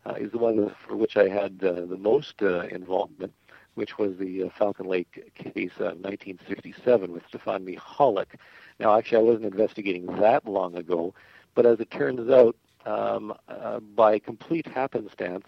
uh, 0.06 0.14
is 0.14 0.32
the 0.32 0.38
one 0.38 0.72
for 0.86 0.96
which 0.96 1.16
I 1.16 1.28
had 1.28 1.62
uh, 1.62 1.72
the 1.86 1.98
most 1.98 2.42
uh, 2.42 2.60
involvement, 2.62 3.32
which 3.75 3.98
was 3.98 4.16
the 4.18 4.44
uh, 4.44 4.48
Falcon 4.58 4.86
Lake 4.86 5.32
case 5.34 5.72
uh, 5.80 5.94
1967 6.00 7.12
with 7.12 7.22
Stefan 7.28 7.64
Michalak. 7.66 8.36
Now, 8.78 8.96
actually, 8.96 9.18
I 9.18 9.22
wasn't 9.22 9.46
investigating 9.46 10.06
that 10.20 10.46
long 10.46 10.76
ago, 10.76 11.14
but 11.54 11.66
as 11.66 11.80
it 11.80 11.90
turns 11.90 12.30
out, 12.30 12.56
um, 12.84 13.34
uh, 13.48 13.80
by 13.80 14.18
complete 14.18 14.66
happenstance, 14.66 15.46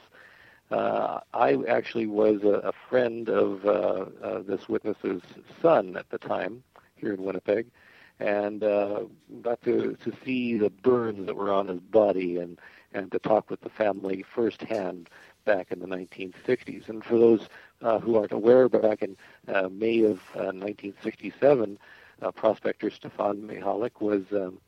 uh, 0.71 1.21
I 1.33 1.57
actually 1.69 2.07
was 2.07 2.43
a, 2.43 2.69
a 2.69 2.73
friend 2.91 3.29
of 3.29 3.63
this 4.47 4.69
witness's 4.69 5.23
son 5.63 5.97
at 5.97 6.11
the 6.11 6.19
time 6.19 6.63
here 6.97 7.15
in 7.15 7.23
Winnipeg, 7.23 7.67
and 8.19 8.61
got 8.61 9.63
to 9.63 9.97
to 10.05 10.13
see 10.25 10.59
the 10.59 10.69
burns 10.69 11.27
that 11.27 11.37
were 11.37 11.53
on 11.53 11.69
his 11.69 11.81
body 11.81 12.39
and 12.39 12.59
and 12.93 13.11
to 13.13 13.19
talk 13.19 13.51
with 13.51 13.61
the 13.61 13.69
family 13.69 14.25
firsthand 14.35 15.11
back 15.45 15.71
in 15.71 15.81
the 15.81 15.87
1960s. 15.87 16.89
And 16.89 17.05
for 17.05 17.19
those 17.19 17.49
uh, 17.83 17.99
who 17.99 18.17
aren't 18.17 18.33
aware, 18.33 18.69
back 18.69 19.03
in 19.03 19.17
uh, 19.47 19.69
May 19.69 20.01
of 20.01 20.19
uh, 20.35 20.53
1967, 20.53 21.79
uh, 22.21 22.31
prospector 22.33 22.91
Stefan 22.91 23.43
Michalak 23.43 24.01
was 24.01 24.25
um, 24.33 24.59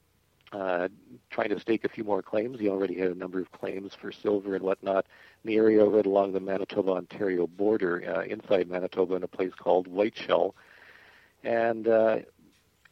uh, 0.52 0.88
trying 1.30 1.50
to 1.50 1.60
stake 1.60 1.84
a 1.84 1.88
few 1.88 2.04
more 2.04 2.22
claims. 2.22 2.58
He 2.58 2.68
already 2.68 2.94
had 2.94 3.10
a 3.10 3.14
number 3.14 3.40
of 3.40 3.50
claims 3.52 3.94
for 3.94 4.12
silver 4.12 4.54
and 4.54 4.64
whatnot 4.64 5.06
in 5.44 5.48
the 5.48 5.56
area 5.56 5.84
right 5.84 6.06
along 6.06 6.32
the 6.32 6.40
Manitoba-Ontario 6.40 7.46
border, 7.46 8.16
uh, 8.16 8.22
inside 8.22 8.68
Manitoba, 8.68 9.14
in 9.14 9.22
a 9.22 9.28
place 9.28 9.54
called 9.54 9.86
Whiteshell. 9.86 10.54
And 11.42 11.86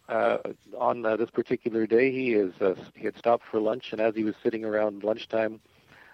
uh, 0.09 0.39
on 0.77 1.05
uh, 1.05 1.17
this 1.17 1.31
particular 1.31 1.87
day, 1.87 2.11
he 2.11 2.33
is 2.33 2.53
uh, 2.61 2.75
he 2.95 3.05
had 3.05 3.17
stopped 3.19 3.45
for 3.51 3.61
lunch, 3.61 3.93
and 3.93 4.01
as 4.01 4.15
he 4.15 4.25
was 4.25 4.35
sitting 4.43 4.65
around 4.65 5.05
lunchtime, 5.05 5.61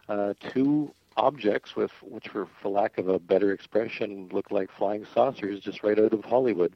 uh, 0.08 0.34
two 0.52 0.92
objects, 1.16 1.76
with 1.76 1.92
which 2.02 2.34
were, 2.34 2.46
for 2.60 2.68
lack 2.68 2.98
of 2.98 3.08
a 3.08 3.18
better 3.18 3.52
expression, 3.52 4.28
looked 4.32 4.50
like 4.50 4.70
flying 4.76 5.06
saucers, 5.14 5.60
just 5.60 5.82
right 5.84 5.98
out 5.98 6.12
of 6.12 6.24
Hollywood, 6.24 6.74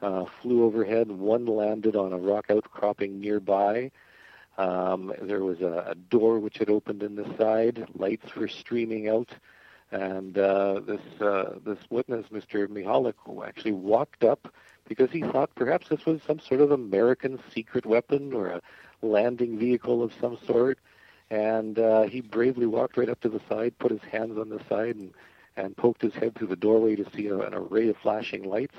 uh, 0.00 0.24
flew 0.40 0.64
overhead. 0.64 1.10
One 1.10 1.46
landed 1.46 1.96
on 1.96 2.12
a 2.12 2.18
rock 2.18 2.46
outcropping 2.50 3.20
nearby. 3.20 3.90
Um, 4.58 5.12
there 5.22 5.42
was 5.42 5.60
a, 5.60 5.86
a 5.88 5.94
door 5.94 6.38
which 6.38 6.58
had 6.58 6.70
opened 6.70 7.02
in 7.02 7.16
the 7.16 7.34
side. 7.36 7.86
Lights 7.94 8.34
were 8.36 8.48
streaming 8.48 9.08
out, 9.08 9.30
and 9.90 10.38
uh, 10.38 10.80
this 10.86 11.00
uh, 11.20 11.54
this 11.64 11.78
witness, 11.90 12.26
Mr. 12.30 12.68
Michalak, 12.68 13.14
actually 13.46 13.72
walked 13.72 14.22
up 14.22 14.52
because 14.90 15.12
he 15.12 15.22
thought 15.22 15.54
perhaps 15.54 15.88
this 15.88 16.04
was 16.04 16.20
some 16.26 16.40
sort 16.40 16.60
of 16.60 16.72
American 16.72 17.38
secret 17.54 17.86
weapon 17.86 18.32
or 18.32 18.48
a 18.48 18.60
landing 19.02 19.56
vehicle 19.56 20.02
of 20.02 20.12
some 20.20 20.36
sort. 20.44 20.80
And 21.30 21.78
uh, 21.78 22.02
he 22.02 22.20
bravely 22.20 22.66
walked 22.66 22.96
right 22.96 23.08
up 23.08 23.20
to 23.20 23.28
the 23.28 23.40
side, 23.48 23.78
put 23.78 23.92
his 23.92 24.02
hands 24.10 24.36
on 24.36 24.48
the 24.48 24.60
side, 24.68 24.96
and, 24.96 25.12
and 25.56 25.76
poked 25.76 26.02
his 26.02 26.12
head 26.14 26.34
through 26.34 26.48
the 26.48 26.56
doorway 26.56 26.96
to 26.96 27.08
see 27.14 27.28
a, 27.28 27.38
an 27.38 27.54
array 27.54 27.88
of 27.88 27.98
flashing 27.98 28.42
lights. 28.42 28.74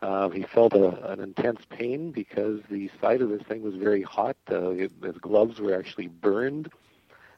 Uh, 0.00 0.28
he 0.28 0.44
felt 0.44 0.72
a, 0.72 1.10
an 1.10 1.18
intense 1.18 1.62
pain 1.68 2.12
because 2.12 2.60
the 2.70 2.88
side 3.00 3.20
of 3.20 3.28
this 3.28 3.42
thing 3.42 3.62
was 3.62 3.74
very 3.74 4.02
hot. 4.02 4.36
Uh, 4.48 4.70
it, 4.70 4.92
his 5.02 5.18
gloves 5.18 5.58
were 5.58 5.76
actually 5.76 6.06
burned. 6.06 6.70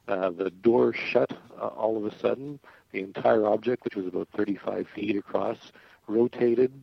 Uh, 0.06 0.28
the 0.28 0.50
door 0.50 0.92
shut 0.92 1.32
uh, 1.58 1.68
all 1.68 1.96
of 1.96 2.04
a 2.04 2.18
sudden. 2.18 2.60
The 2.90 3.00
entire 3.00 3.46
object, 3.46 3.84
which 3.84 3.96
was 3.96 4.06
about 4.06 4.28
35 4.36 4.86
feet 4.94 5.16
across, 5.16 5.72
rotated. 6.06 6.82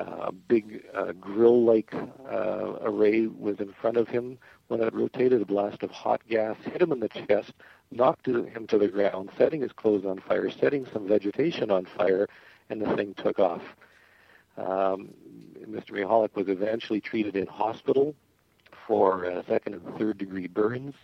Uh, 0.00 0.28
a 0.28 0.32
big 0.32 0.82
uh, 0.94 1.12
grill-like 1.12 1.92
uh, 1.94 2.72
array 2.82 3.26
was 3.26 3.60
in 3.60 3.72
front 3.80 3.96
of 3.96 4.08
him. 4.08 4.38
When 4.68 4.80
it 4.80 4.94
rotated, 4.94 5.42
a 5.42 5.44
blast 5.44 5.82
of 5.82 5.90
hot 5.90 6.22
gas 6.28 6.56
hit 6.64 6.80
him 6.80 6.92
in 6.92 7.00
the 7.00 7.08
chest, 7.08 7.52
knocked 7.90 8.26
him 8.26 8.66
to 8.68 8.78
the 8.78 8.88
ground, 8.88 9.30
setting 9.36 9.60
his 9.60 9.72
clothes 9.72 10.06
on 10.06 10.20
fire, 10.20 10.50
setting 10.50 10.86
some 10.92 11.06
vegetation 11.06 11.70
on 11.70 11.84
fire, 11.84 12.28
and 12.70 12.80
the 12.80 12.96
thing 12.96 13.14
took 13.14 13.38
off. 13.38 13.62
Um, 14.56 15.10
Mr. 15.68 15.90
Michalak 15.90 16.34
was 16.34 16.48
eventually 16.48 17.00
treated 17.00 17.36
in 17.36 17.46
hospital 17.46 18.14
for 18.86 19.26
uh, 19.26 19.42
second 19.48 19.74
and 19.74 19.98
third 19.98 20.18
degree 20.18 20.46
burns. 20.46 20.94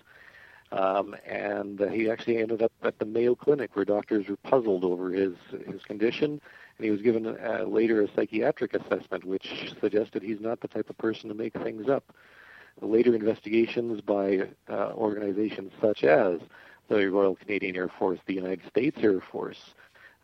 Um, 0.73 1.15
and 1.27 1.81
uh, 1.81 1.89
he 1.89 2.11
actually 2.11 2.39
ended 2.39 2.63
up 2.63 2.73
at 2.83 2.99
the 2.99 3.05
Mayo 3.05 3.35
Clinic 3.35 3.77
where 3.77 3.85
doctors 3.85 4.27
were 4.29 4.37
puzzled 4.37 4.85
over 4.85 5.11
his 5.11 5.35
his 5.65 5.83
condition, 5.83 6.41
and 6.79 6.85
he 6.85 6.91
was 6.91 7.01
given 7.03 7.37
later 7.67 8.03
a 8.03 8.09
psychiatric 8.15 8.75
assessment, 8.75 9.25
which 9.25 9.75
suggested 9.81 10.23
he's 10.23 10.41
not 10.41 10.61
the 10.61 10.69
type 10.69 10.91
of 10.91 10.99
person 10.99 11.29
to 11.29 11.35
make 11.35 11.55
things 11.55 11.89
up. 11.89 12.13
Later 12.83 13.15
investigations 13.15 14.03
by 14.03 14.49
uh, 14.69 14.93
organizations 14.93 15.73
such 15.81 16.05
as 16.05 16.41
the 16.89 17.07
Royal 17.11 17.35
Canadian 17.35 17.75
Air 17.77 17.89
Force, 17.89 18.21
the 18.27 18.35
United 18.35 18.61
States 18.69 18.99
Air 19.01 19.21
Force, 19.21 19.75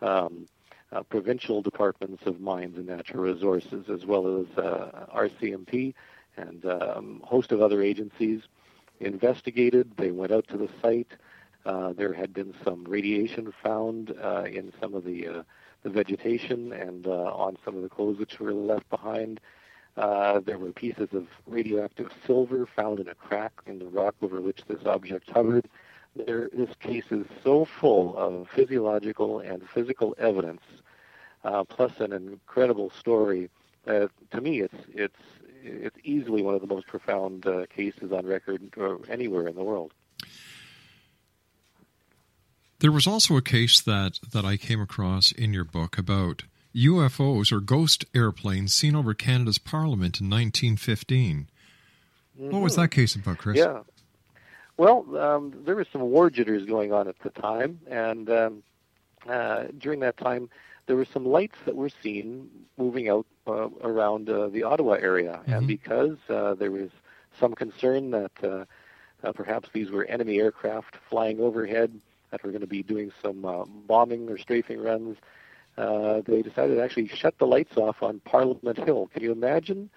um, 0.02 0.46
uh, 0.92 1.02
provincial 1.02 1.62
departments 1.62 2.22
of 2.26 2.40
mines 2.40 2.76
and 2.76 2.86
natural 2.86 3.22
resources, 3.22 3.86
as 3.88 4.04
well 4.04 4.40
as 4.40 4.58
uh, 4.58 5.06
RCMP 5.14 5.94
and 6.36 6.66
um, 6.66 7.20
a 7.22 7.26
host 7.26 7.52
of 7.52 7.62
other 7.62 7.82
agencies 7.82 8.42
investigated. 9.00 9.90
They 9.96 10.10
went 10.10 10.32
out 10.32 10.46
to 10.48 10.58
the 10.58 10.68
site. 10.82 11.12
Uh, 11.64 11.94
there 11.94 12.12
had 12.12 12.34
been 12.34 12.54
some 12.64 12.84
radiation 12.84 13.52
found 13.62 14.14
uh, 14.22 14.44
in 14.44 14.72
some 14.80 14.94
of 14.94 15.04
the 15.04 15.44
the 15.82 15.90
vegetation 15.90 16.72
and 16.72 17.06
uh, 17.06 17.32
on 17.34 17.56
some 17.64 17.76
of 17.76 17.82
the 17.82 17.88
clothes 17.88 18.18
which 18.18 18.38
were 18.38 18.52
left 18.52 18.88
behind. 18.90 19.40
Uh, 19.96 20.40
there 20.40 20.58
were 20.58 20.72
pieces 20.72 21.08
of 21.12 21.26
radioactive 21.46 22.10
silver 22.26 22.66
found 22.66 22.98
in 22.98 23.08
a 23.08 23.14
crack 23.14 23.52
in 23.66 23.78
the 23.78 23.86
rock 23.86 24.14
over 24.22 24.40
which 24.40 24.62
this 24.66 24.86
object 24.86 25.30
hovered. 25.30 25.68
There, 26.16 26.48
this 26.52 26.74
case 26.80 27.04
is 27.10 27.26
so 27.42 27.64
full 27.64 28.16
of 28.16 28.48
physiological 28.48 29.40
and 29.40 29.68
physical 29.68 30.14
evidence, 30.18 30.62
uh, 31.44 31.64
plus 31.64 32.00
an 32.00 32.12
incredible 32.12 32.90
story. 32.90 33.50
To 33.86 34.08
me, 34.40 34.60
it's 34.60 34.74
it's 34.88 35.18
it's 35.62 35.96
easily 36.04 36.42
one 36.42 36.54
of 36.54 36.60
the 36.60 36.66
most 36.66 36.86
profound 36.86 37.46
uh, 37.46 37.66
cases 37.66 38.12
on 38.12 38.26
record 38.26 38.62
anywhere 39.08 39.46
in 39.46 39.54
the 39.54 39.62
world. 39.62 39.92
There 42.82 42.90
was 42.90 43.06
also 43.06 43.36
a 43.36 43.42
case 43.42 43.80
that, 43.80 44.18
that 44.32 44.44
I 44.44 44.56
came 44.56 44.80
across 44.80 45.30
in 45.30 45.52
your 45.52 45.62
book 45.62 45.98
about 45.98 46.42
UFOs 46.74 47.52
or 47.52 47.60
ghost 47.60 48.04
airplanes 48.12 48.74
seen 48.74 48.96
over 48.96 49.14
Canada's 49.14 49.58
Parliament 49.58 50.20
in 50.20 50.28
1915. 50.28 51.46
Mm-hmm. 52.40 52.50
What 52.50 52.60
was 52.60 52.74
that 52.74 52.88
case 52.88 53.14
about, 53.14 53.38
Chris? 53.38 53.56
Yeah. 53.56 53.82
Well, 54.78 55.16
um, 55.16 55.54
there 55.64 55.76
was 55.76 55.86
some 55.92 56.02
war 56.02 56.28
jitters 56.28 56.66
going 56.66 56.92
on 56.92 57.06
at 57.06 57.16
the 57.20 57.30
time, 57.30 57.78
and 57.88 58.28
um, 58.28 58.64
uh, 59.28 59.66
during 59.78 60.00
that 60.00 60.16
time, 60.16 60.50
there 60.86 60.96
were 60.96 61.04
some 61.04 61.24
lights 61.24 61.58
that 61.66 61.76
were 61.76 61.90
seen 62.02 62.50
moving 62.78 63.08
out 63.08 63.26
uh, 63.46 63.68
around 63.82 64.28
uh, 64.28 64.48
the 64.48 64.64
Ottawa 64.64 64.94
area, 64.94 65.38
mm-hmm. 65.42 65.52
and 65.52 65.66
because 65.68 66.16
uh, 66.28 66.54
there 66.54 66.72
was 66.72 66.90
some 67.38 67.54
concern 67.54 68.10
that 68.10 68.32
uh, 68.42 68.64
uh, 69.22 69.30
perhaps 69.30 69.68
these 69.72 69.92
were 69.92 70.04
enemy 70.06 70.40
aircraft 70.40 70.96
flying 71.08 71.38
overhead 71.38 72.00
that 72.32 72.42
were 72.42 72.50
going 72.50 72.62
to 72.62 72.66
be 72.66 72.82
doing 72.82 73.12
some 73.22 73.44
uh, 73.44 73.64
bombing 73.86 74.28
or 74.28 74.38
strafing 74.38 74.82
runs, 74.82 75.18
uh, 75.78 76.22
they 76.26 76.42
decided 76.42 76.74
to 76.74 76.82
actually 76.82 77.06
shut 77.06 77.38
the 77.38 77.46
lights 77.46 77.76
off 77.76 78.02
on 78.02 78.20
Parliament 78.24 78.78
Hill. 78.78 79.08
Can 79.12 79.22
you 79.22 79.30
imagine? 79.30 79.90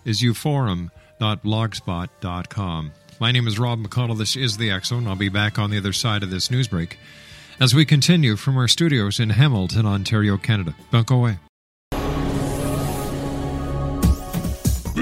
is 0.06 0.22
uforum.blogspot.com. 0.22 2.92
My 3.20 3.32
name 3.32 3.48
is 3.48 3.58
Rob 3.60 3.80
McConnell. 3.80 4.18
This 4.18 4.36
is 4.36 4.58
the 4.58 4.80
Zone. 4.84 5.08
I'll 5.08 5.16
be 5.16 5.30
back 5.30 5.60
on 5.60 5.70
the 5.70 5.78
other 5.78 5.94
side 5.94 6.24
of 6.24 6.32
this 6.32 6.50
news 6.50 6.68
break 6.68 6.98
as 7.60 7.76
we 7.76 7.86
continue 7.86 8.36
from 8.38 8.58
our 8.58 8.68
studios 8.68 9.20
in 9.20 9.30
Hamilton, 9.32 9.86
Ontario, 9.86 10.38
Canada. 10.38 10.74
Don't 10.92 11.06
go 11.06 11.18
away. 11.18 11.38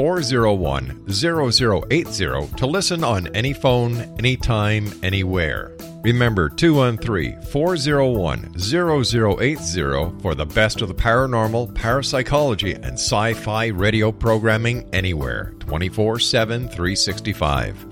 401 0.00 1.04
0080 1.10 2.56
to 2.56 2.66
listen 2.66 3.04
on 3.04 3.26
any 3.36 3.52
phone, 3.52 3.98
anytime, 4.18 4.90
anywhere. 5.02 5.76
Remember 6.02 6.48
213 6.48 7.42
401 7.42 8.58
0080 8.58 10.22
for 10.22 10.34
the 10.34 10.46
best 10.46 10.80
of 10.80 10.88
the 10.88 10.94
paranormal, 10.94 11.74
parapsychology, 11.74 12.72
and 12.72 12.94
sci 12.94 13.34
fi 13.34 13.66
radio 13.66 14.10
programming 14.10 14.88
anywhere 14.94 15.52
24 15.58 16.18
7 16.18 16.68
365. 16.68 17.86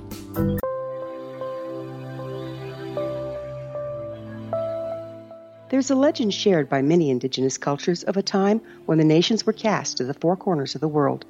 There's 5.68 5.90
a 5.90 5.94
legend 5.94 6.32
shared 6.32 6.70
by 6.70 6.80
many 6.80 7.10
indigenous 7.10 7.58
cultures 7.58 8.02
of 8.04 8.16
a 8.16 8.22
time 8.22 8.62
when 8.86 8.96
the 8.96 9.04
nations 9.04 9.44
were 9.44 9.52
cast 9.52 9.98
to 9.98 10.04
the 10.04 10.14
four 10.14 10.38
corners 10.38 10.74
of 10.74 10.80
the 10.80 10.88
world. 10.88 11.26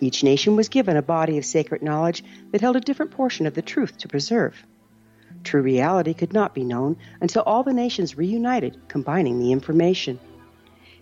Each 0.00 0.24
nation 0.24 0.56
was 0.56 0.70
given 0.70 0.96
a 0.96 1.02
body 1.02 1.36
of 1.36 1.44
sacred 1.44 1.82
knowledge 1.82 2.24
that 2.50 2.62
held 2.62 2.76
a 2.76 2.80
different 2.80 3.12
portion 3.12 3.46
of 3.46 3.54
the 3.54 3.62
truth 3.62 3.98
to 3.98 4.08
preserve. 4.08 4.64
True 5.44 5.62
reality 5.62 6.14
could 6.14 6.32
not 6.32 6.54
be 6.54 6.64
known 6.64 6.96
until 7.20 7.42
all 7.42 7.62
the 7.62 7.74
nations 7.74 8.16
reunited, 8.16 8.88
combining 8.88 9.38
the 9.38 9.52
information. 9.52 10.18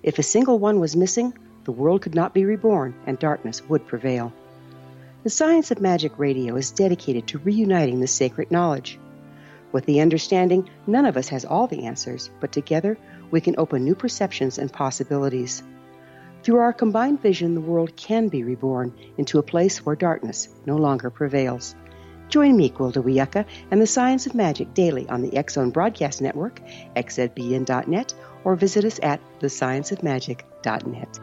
If 0.03 0.19
a 0.19 0.23
single 0.25 0.59
one 0.59 0.81
was 0.81 0.97
missing, 0.97 1.33
the 1.65 1.73
world 1.73 2.03
could 2.03 2.15
not 2.15 2.35
be 2.35 2.45
reborn 2.45 2.95
and 3.07 3.19
darkness 3.19 3.63
would 3.69 3.87
prevail. 3.87 4.33
The 5.23 5.31
Science 5.31 5.71
of 5.71 5.81
Magic 5.81 6.19
Radio 6.19 6.57
is 6.57 6.71
dedicated 6.71 7.27
to 7.29 7.39
reuniting 7.39 8.01
the 8.01 8.07
sacred 8.07 8.51
knowledge. 8.51 8.99
With 9.71 9.85
the 9.85 10.01
understanding, 10.01 10.69
none 10.87 11.05
of 11.05 11.17
us 11.17 11.29
has 11.29 11.45
all 11.45 11.67
the 11.67 11.85
answers, 11.85 12.31
but 12.41 12.53
together 12.53 12.97
we 13.31 13.41
can 13.41 13.57
open 13.59 13.85
new 13.85 13.95
perceptions 13.95 14.59
and 14.59 14.73
possibilities. 14.73 15.63
Through 16.49 16.61
our 16.61 16.73
combined 16.73 17.21
vision, 17.21 17.55
the 17.55 17.61
world 17.61 17.95
can 17.95 18.29
be 18.29 18.43
reborn 18.43 18.95
into 19.19 19.39
a 19.39 19.43
place 19.43 19.85
where 19.85 19.95
darkness 19.95 20.49
no 20.65 20.77
longer 20.77 21.11
prevails. 21.11 21.75
Join 22.31 22.57
me, 22.57 22.71
Gwilda 22.71 23.05
Wiyaka, 23.05 23.45
and 23.71 23.83
the 23.83 23.87
Science 23.87 24.27
of 24.27 24.35
Magic 24.35 24.73
daily 24.73 25.07
on 25.11 25.21
the 25.21 25.45
Zone 25.51 25.69
Broadcast 25.69 26.23
Network, 26.23 26.63
xzbn.net, 26.97 28.15
or 28.45 28.57
visit 28.57 28.87
us 28.87 28.99
at 29.03 29.21
thescienceofmagic.net. 29.41 31.19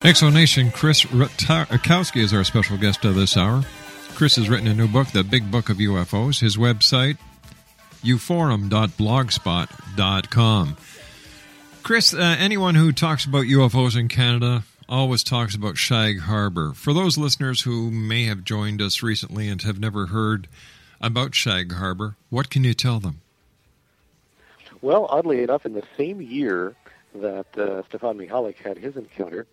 Exonation 0.00 0.72
Chris 0.72 1.04
Rutkowski 1.04 2.22
is 2.22 2.34
our 2.34 2.42
special 2.42 2.76
guest 2.76 3.04
of 3.04 3.14
this 3.14 3.36
hour. 3.36 3.62
Chris 4.16 4.34
has 4.34 4.48
written 4.48 4.66
a 4.66 4.74
new 4.74 4.88
book, 4.88 5.06
The 5.12 5.22
Big 5.22 5.48
Book 5.48 5.68
of 5.68 5.76
UFOs. 5.76 6.40
His 6.40 6.56
website, 6.56 7.18
uforum.blogspot.com. 8.02 10.76
Chris, 11.82 12.14
uh, 12.14 12.36
anyone 12.38 12.74
who 12.74 12.92
talks 12.92 13.24
about 13.24 13.44
UFOs 13.44 13.96
in 13.96 14.08
Canada 14.08 14.64
always 14.88 15.22
talks 15.22 15.54
about 15.54 15.76
Shag 15.76 16.20
Harbor. 16.20 16.72
For 16.72 16.92
those 16.92 17.18
listeners 17.18 17.62
who 17.62 17.90
may 17.90 18.24
have 18.24 18.44
joined 18.44 18.82
us 18.82 19.02
recently 19.02 19.48
and 19.48 19.60
have 19.62 19.78
never 19.78 20.06
heard 20.06 20.48
about 21.00 21.34
Shag 21.34 21.72
Harbor, 21.72 22.16
what 22.30 22.50
can 22.50 22.64
you 22.64 22.74
tell 22.74 23.00
them? 23.00 23.20
Well, 24.82 25.06
oddly 25.10 25.42
enough, 25.42 25.66
in 25.66 25.74
the 25.74 25.82
same 25.96 26.20
year 26.20 26.74
that 27.14 27.46
uh, 27.56 27.82
Stefan 27.88 28.18
Michalak 28.18 28.56
had 28.56 28.78
his 28.78 28.96
encounter, 28.96 29.46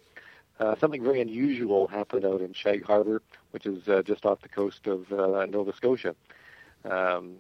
uh, 0.60 0.76
something 0.80 1.04
very 1.04 1.22
unusual 1.22 1.88
happened 1.88 2.26
out 2.26 2.42
in 2.42 2.54
Shag 2.54 2.84
Harbor, 2.84 3.22
which 3.52 3.66
is 3.66 3.88
uh, 3.88 4.02
just 4.04 4.26
off 4.26 4.42
the 4.42 4.50
coast 4.50 4.88
of 4.88 5.12
uh, 5.12 5.46
Nova 5.46 5.74
Scotia. 5.74 6.16
Um, 6.86 7.38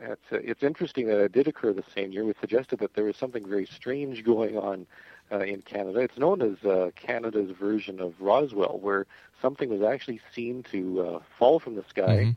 it's, 0.00 0.32
uh, 0.32 0.38
it's 0.42 0.62
interesting 0.62 1.06
that 1.06 1.18
it 1.18 1.32
did 1.32 1.48
occur 1.48 1.72
the 1.72 1.84
same 1.94 2.12
year. 2.12 2.24
We 2.24 2.34
suggested 2.40 2.78
that 2.80 2.94
there 2.94 3.04
was 3.04 3.16
something 3.16 3.46
very 3.46 3.66
strange 3.66 4.24
going 4.24 4.56
on 4.56 4.86
uh, 5.32 5.40
in 5.40 5.62
Canada. 5.62 6.00
It's 6.00 6.18
known 6.18 6.42
as 6.42 6.64
uh, 6.64 6.90
Canada's 6.94 7.50
version 7.50 8.00
of 8.00 8.14
Roswell, 8.20 8.78
where 8.80 9.06
something 9.40 9.68
was 9.68 9.82
actually 9.82 10.20
seen 10.34 10.62
to 10.70 11.00
uh, 11.00 11.20
fall 11.38 11.58
from 11.58 11.74
the 11.74 11.84
sky, 11.88 12.34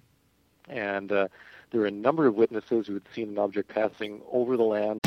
mm-hmm. 0.67 0.71
and 0.71 1.11
uh, 1.11 1.27
there 1.71 1.81
were 1.81 1.87
a 1.87 1.91
number 1.91 2.25
of 2.25 2.35
witnesses 2.35 2.87
who 2.87 2.93
had 2.95 3.03
seen 3.13 3.29
an 3.29 3.37
object 3.37 3.69
passing 3.69 4.21
over 4.31 4.57
the 4.57 4.63
land. 4.63 4.99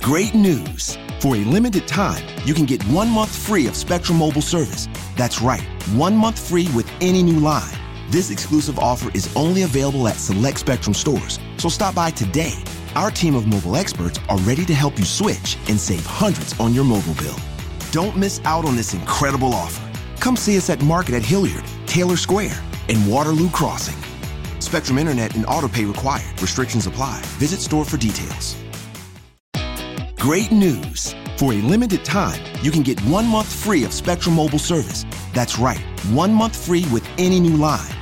Great 0.00 0.34
news! 0.34 0.98
For 1.20 1.36
a 1.36 1.44
limited 1.44 1.86
time, 1.86 2.26
you 2.44 2.52
can 2.52 2.66
get 2.66 2.82
one 2.88 3.08
month 3.08 3.30
free 3.30 3.68
of 3.68 3.76
Spectrum 3.76 4.18
Mobile 4.18 4.42
service. 4.42 4.88
That's 5.16 5.40
right, 5.40 5.62
one 5.94 6.16
month 6.16 6.48
free 6.48 6.68
with 6.74 6.90
any 7.00 7.22
new 7.22 7.38
line. 7.38 7.78
This 8.10 8.30
exclusive 8.30 8.80
offer 8.80 9.10
is 9.14 9.32
only 9.36 9.62
available 9.62 10.08
at 10.08 10.16
select 10.16 10.58
Spectrum 10.58 10.94
stores, 10.94 11.38
so 11.62 11.68
stop 11.68 11.94
by 11.94 12.10
today. 12.10 12.54
Our 12.96 13.12
team 13.12 13.36
of 13.36 13.46
mobile 13.46 13.76
experts 13.76 14.18
are 14.28 14.38
ready 14.38 14.64
to 14.64 14.74
help 14.74 14.98
you 14.98 15.04
switch 15.04 15.56
and 15.68 15.78
save 15.78 16.04
hundreds 16.04 16.58
on 16.58 16.74
your 16.74 16.82
mobile 16.82 17.14
bill. 17.14 17.36
Don't 17.92 18.16
miss 18.16 18.40
out 18.44 18.64
on 18.64 18.74
this 18.74 18.94
incredible 18.94 19.54
offer. 19.54 19.88
Come 20.18 20.34
see 20.34 20.56
us 20.56 20.70
at 20.70 20.82
Market 20.82 21.14
at 21.14 21.22
Hilliard, 21.22 21.64
Taylor 21.86 22.16
Square, 22.16 22.60
and 22.88 23.08
Waterloo 23.08 23.48
Crossing. 23.50 23.94
Spectrum 24.60 24.98
Internet 24.98 25.36
and 25.36 25.44
autopay 25.46 25.86
required. 25.86 26.42
Restrictions 26.42 26.88
apply. 26.88 27.20
Visit 27.38 27.60
store 27.60 27.84
for 27.84 27.96
details. 27.96 28.56
Great 30.16 30.50
news! 30.50 31.14
For 31.36 31.52
a 31.52 31.62
limited 31.62 32.04
time, 32.04 32.42
you 32.62 32.72
can 32.72 32.82
get 32.82 33.00
one 33.02 33.26
month 33.26 33.52
free 33.52 33.84
of 33.84 33.92
Spectrum 33.92 34.34
Mobile 34.34 34.58
service. 34.58 35.04
That's 35.32 35.60
right, 35.60 35.80
one 36.10 36.34
month 36.34 36.66
free 36.66 36.86
with 36.92 37.08
any 37.18 37.38
new 37.38 37.56
line. 37.56 38.01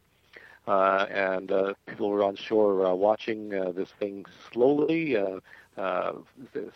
Uh, 0.71 1.05
and 1.11 1.51
uh, 1.51 1.73
people 1.85 2.09
were 2.09 2.23
on 2.23 2.33
shore 2.33 2.85
uh, 2.85 2.93
watching 2.93 3.53
uh, 3.53 3.71
this 3.73 3.89
thing 3.99 4.25
slowly 4.53 5.17
uh, 5.17 5.39
uh, 5.77 6.13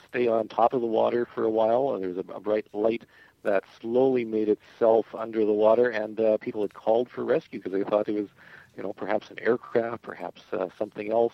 stay 0.10 0.28
on 0.28 0.50
top 0.50 0.74
of 0.74 0.82
the 0.82 0.88
water 0.88 1.26
for 1.34 1.46
a 1.46 1.50
while. 1.50 1.94
And 1.94 2.04
there 2.04 2.10
was 2.10 2.18
a, 2.18 2.34
a 2.34 2.42
bright 2.42 2.68
light 2.74 3.06
that 3.44 3.64
slowly 3.80 4.26
made 4.26 4.50
itself 4.50 5.06
under 5.18 5.46
the 5.46 5.54
water, 5.54 5.90
and 5.90 6.20
uh, 6.20 6.38
people 6.40 6.62
had 6.62 6.74
called 6.74 7.10
for 7.10 7.24
rescue 7.24 7.60
because 7.60 7.72
they 7.72 7.90
thought 7.90 8.10
it 8.10 8.16
was, 8.16 8.28
you 8.76 8.84
know, 8.84 8.92
perhaps 8.92 9.30
an 9.30 9.40
aircraft, 9.40 10.02
perhaps 10.02 10.42
uh, 10.52 10.68
something 10.78 11.10
else. 11.10 11.34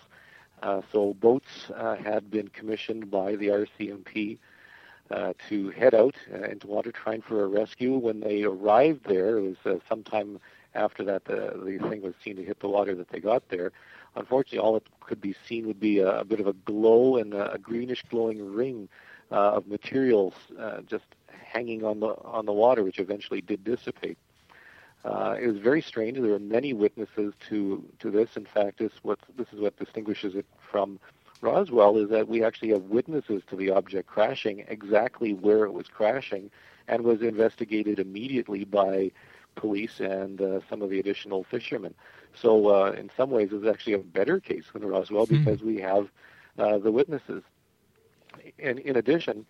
Uh, 0.62 0.82
so 0.92 1.14
boats 1.14 1.70
uh, 1.74 1.96
had 1.96 2.30
been 2.30 2.46
commissioned 2.46 3.10
by 3.10 3.34
the 3.34 3.48
RCMP 3.48 4.38
uh, 5.10 5.32
to 5.48 5.70
head 5.70 5.94
out 5.94 6.14
uh, 6.32 6.44
into 6.44 6.68
water 6.68 6.92
trying 6.92 7.22
for 7.22 7.42
a 7.42 7.48
rescue. 7.48 7.96
When 7.96 8.20
they 8.20 8.44
arrived 8.44 9.04
there, 9.06 9.38
it 9.38 9.42
was 9.42 9.56
uh, 9.66 9.78
sometime 9.88 10.38
after 10.74 11.04
that 11.04 11.24
the, 11.24 11.52
the 11.64 11.88
thing 11.88 12.02
was 12.02 12.14
seen 12.24 12.36
to 12.36 12.44
hit 12.44 12.60
the 12.60 12.68
water 12.68 12.94
that 12.94 13.08
they 13.10 13.20
got 13.20 13.48
there. 13.48 13.72
Unfortunately, 14.14 14.58
all 14.58 14.74
that 14.74 14.84
could 15.00 15.20
be 15.20 15.34
seen 15.48 15.66
would 15.66 15.80
be 15.80 16.00
a, 16.00 16.20
a 16.20 16.24
bit 16.24 16.40
of 16.40 16.46
a 16.46 16.52
glow 16.52 17.16
and 17.16 17.32
a, 17.34 17.52
a 17.52 17.58
greenish 17.58 18.02
glowing 18.10 18.54
ring 18.54 18.88
uh, 19.30 19.52
of 19.52 19.66
materials 19.66 20.34
uh, 20.60 20.82
just 20.82 21.04
hanging 21.28 21.84
on 21.84 22.00
the 22.00 22.14
on 22.24 22.46
the 22.46 22.52
water, 22.52 22.82
which 22.82 22.98
eventually 22.98 23.40
did 23.40 23.64
dissipate. 23.64 24.18
Uh, 25.04 25.36
it 25.40 25.46
was 25.48 25.58
very 25.58 25.82
strange. 25.82 26.18
There 26.18 26.30
were 26.30 26.38
many 26.38 26.72
witnesses 26.72 27.34
to 27.48 27.84
to 27.98 28.10
this. 28.10 28.36
In 28.36 28.46
fact, 28.46 28.78
this 28.78 28.92
what 29.02 29.18
this 29.36 29.48
is 29.52 29.60
what 29.60 29.76
distinguishes 29.78 30.34
it 30.34 30.46
from 30.70 31.00
Roswell 31.40 31.96
is 31.98 32.08
that 32.10 32.28
we 32.28 32.44
actually 32.44 32.70
have 32.70 32.82
witnesses 32.84 33.42
to 33.48 33.56
the 33.56 33.70
object 33.70 34.08
crashing 34.08 34.64
exactly 34.68 35.34
where 35.34 35.64
it 35.64 35.72
was 35.72 35.88
crashing, 35.88 36.50
and 36.86 37.02
was 37.02 37.20
investigated 37.22 37.98
immediately 37.98 38.64
by 38.64 39.10
police 39.54 40.00
and 40.00 40.40
uh, 40.40 40.60
some 40.68 40.82
of 40.82 40.90
the 40.90 40.98
additional 40.98 41.44
fishermen. 41.44 41.94
So 42.34 42.68
uh, 42.68 42.92
in 42.92 43.10
some 43.16 43.30
ways, 43.30 43.50
it's 43.52 43.66
actually 43.66 43.94
a 43.94 43.98
better 43.98 44.40
case 44.40 44.64
than 44.72 44.84
Roswell 44.84 45.26
hmm. 45.26 45.38
because 45.38 45.62
we 45.62 45.78
have 45.80 46.08
uh, 46.58 46.78
the 46.78 46.90
witnesses. 46.90 47.42
And 48.58 48.78
in 48.78 48.96
addition, 48.96 49.46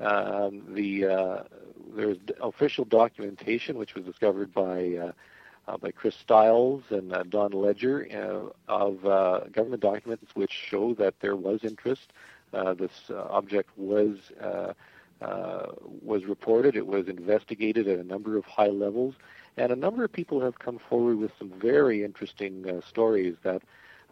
um, 0.00 0.62
the 0.74 1.06
uh, 1.06 1.42
there's 1.94 2.18
official 2.40 2.84
documentation 2.84 3.78
which 3.78 3.94
was 3.94 4.04
discovered 4.04 4.52
by 4.52 4.94
uh, 4.94 5.12
uh, 5.68 5.76
by 5.76 5.90
Chris 5.90 6.14
Styles 6.14 6.82
and 6.90 7.12
uh, 7.12 7.24
Don 7.24 7.50
Ledger 7.52 8.06
uh, 8.68 8.72
of 8.72 9.04
uh, 9.04 9.40
government 9.52 9.82
documents 9.82 10.34
which 10.34 10.52
show 10.52 10.94
that 10.94 11.14
there 11.20 11.36
was 11.36 11.64
interest. 11.64 12.12
Uh, 12.52 12.74
this 12.74 12.92
uh, 13.10 13.26
object 13.30 13.70
was 13.76 14.18
uh, 15.20 15.66
was 16.02 16.24
reported. 16.24 16.76
It 16.76 16.86
was 16.86 17.08
investigated 17.08 17.88
at 17.88 17.98
a 17.98 18.04
number 18.04 18.36
of 18.36 18.44
high 18.44 18.68
levels, 18.68 19.14
and 19.56 19.72
a 19.72 19.76
number 19.76 20.04
of 20.04 20.12
people 20.12 20.40
have 20.40 20.58
come 20.58 20.78
forward 20.78 21.16
with 21.16 21.32
some 21.38 21.50
very 21.50 22.04
interesting 22.04 22.68
uh, 22.68 22.80
stories 22.86 23.36
that. 23.42 23.62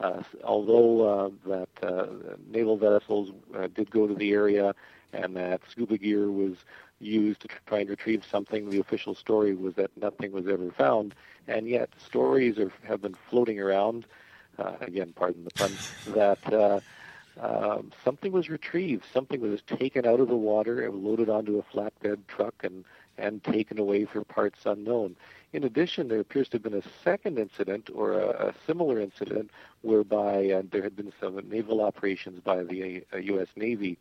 Uh, 0.01 0.25
although 0.43 1.03
uh, 1.09 1.31
that 1.47 1.69
uh, 1.87 2.07
naval 2.51 2.77
vessels 2.77 3.31
did 3.77 3.89
go 3.93 4.09
to 4.09 4.15
the 4.17 4.33
area 4.33 4.75
and 5.13 5.37
that 5.37 5.61
scuba 5.71 5.97
gear 5.97 6.33
was 6.33 6.57
used 6.99 7.41
to 7.41 7.49
try 7.67 7.79
and 7.79 7.89
retrieve 7.89 8.25
something, 8.29 8.71
the 8.71 8.81
official 8.81 9.15
story 9.15 9.55
was 9.55 9.75
that 9.75 9.97
nothing 9.97 10.33
was 10.33 10.49
ever 10.49 10.73
found. 10.73 11.15
And 11.47 11.69
yet, 11.69 11.91
stories 12.05 12.59
are, 12.59 12.73
have 12.83 13.03
been 13.03 13.15
floating 13.31 13.61
around, 13.61 14.05
again, 14.81 15.13
pardon 15.15 15.45
the 15.45 15.51
pun, 15.51 15.71
that 16.09 16.83
um, 17.41 17.91
something 18.05 18.33
was 18.33 18.49
retrieved, 18.49 19.05
something 19.13 19.41
was 19.41 19.61
taken 19.63 20.07
out 20.07 20.21
of 20.21 20.29
the 20.29 20.37
water 20.37 20.85
and 20.85 21.03
loaded 21.03 21.29
onto 21.29 21.59
a 21.59 21.63
flatbed 21.63 22.19
truck 22.29 22.55
and, 22.63 22.85
and 23.19 23.43
taken 23.43 23.79
away 23.79 24.05
for 24.05 24.23
parts 24.25 24.61
unknown. 24.65 25.17
In 25.53 25.65
addition, 25.65 26.09
there 26.09 26.21
appears 26.21 26.49
to 26.49 26.57
have 26.57 26.63
been 26.63 26.75
a 26.75 26.83
second 27.03 27.39
incident 27.39 27.91
or 27.95 28.13
a, 28.13 28.49
a 28.49 28.55
similar 28.67 29.01
incident 29.01 29.51
whereby 29.83 30.51
uh, 30.51 30.63
there 30.71 30.83
had 30.83 30.97
been 30.97 31.13
some 31.21 31.41
naval 31.49 31.81
operations 31.81 32.41
by 32.41 32.63
the 32.63 33.05
uh, 33.13 33.19
U.S. 33.19 33.49
Navy 33.57 33.99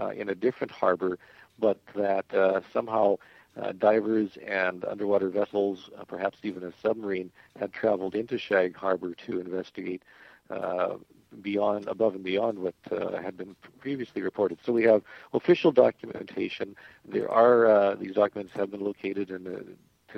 uh, 0.00 0.08
in 0.08 0.28
a 0.28 0.34
different 0.34 0.70
harbor, 0.70 1.18
but 1.58 1.80
that 1.94 2.32
uh, 2.34 2.60
somehow 2.72 3.16
uh, 3.60 3.72
divers 3.72 4.36
and 4.46 4.84
underwater 4.84 5.28
vessels, 5.30 5.88
uh, 5.98 6.04
perhaps 6.04 6.38
even 6.42 6.62
a 6.62 6.72
submarine, 6.82 7.30
had 7.58 7.72
traveled 7.72 8.14
into 8.14 8.38
Shag 8.38 8.76
Harbor 8.76 9.14
to 9.26 9.40
investigate 9.40 10.02
uh, 10.50 10.96
beyond, 11.42 11.86
above 11.88 12.14
and 12.14 12.24
beyond 12.24 12.58
what 12.58 12.74
uh, 12.90 13.20
had 13.20 13.36
been 13.36 13.56
previously 13.80 14.22
reported. 14.22 14.58
So 14.64 14.72
we 14.72 14.84
have 14.84 15.02
official 15.32 15.72
documentation. 15.72 16.76
There 17.04 17.30
are 17.30 17.66
uh, 17.66 17.94
these 17.94 18.14
documents 18.14 18.52
have 18.54 18.70
been 18.70 18.84
located 18.84 19.30
and 19.30 19.76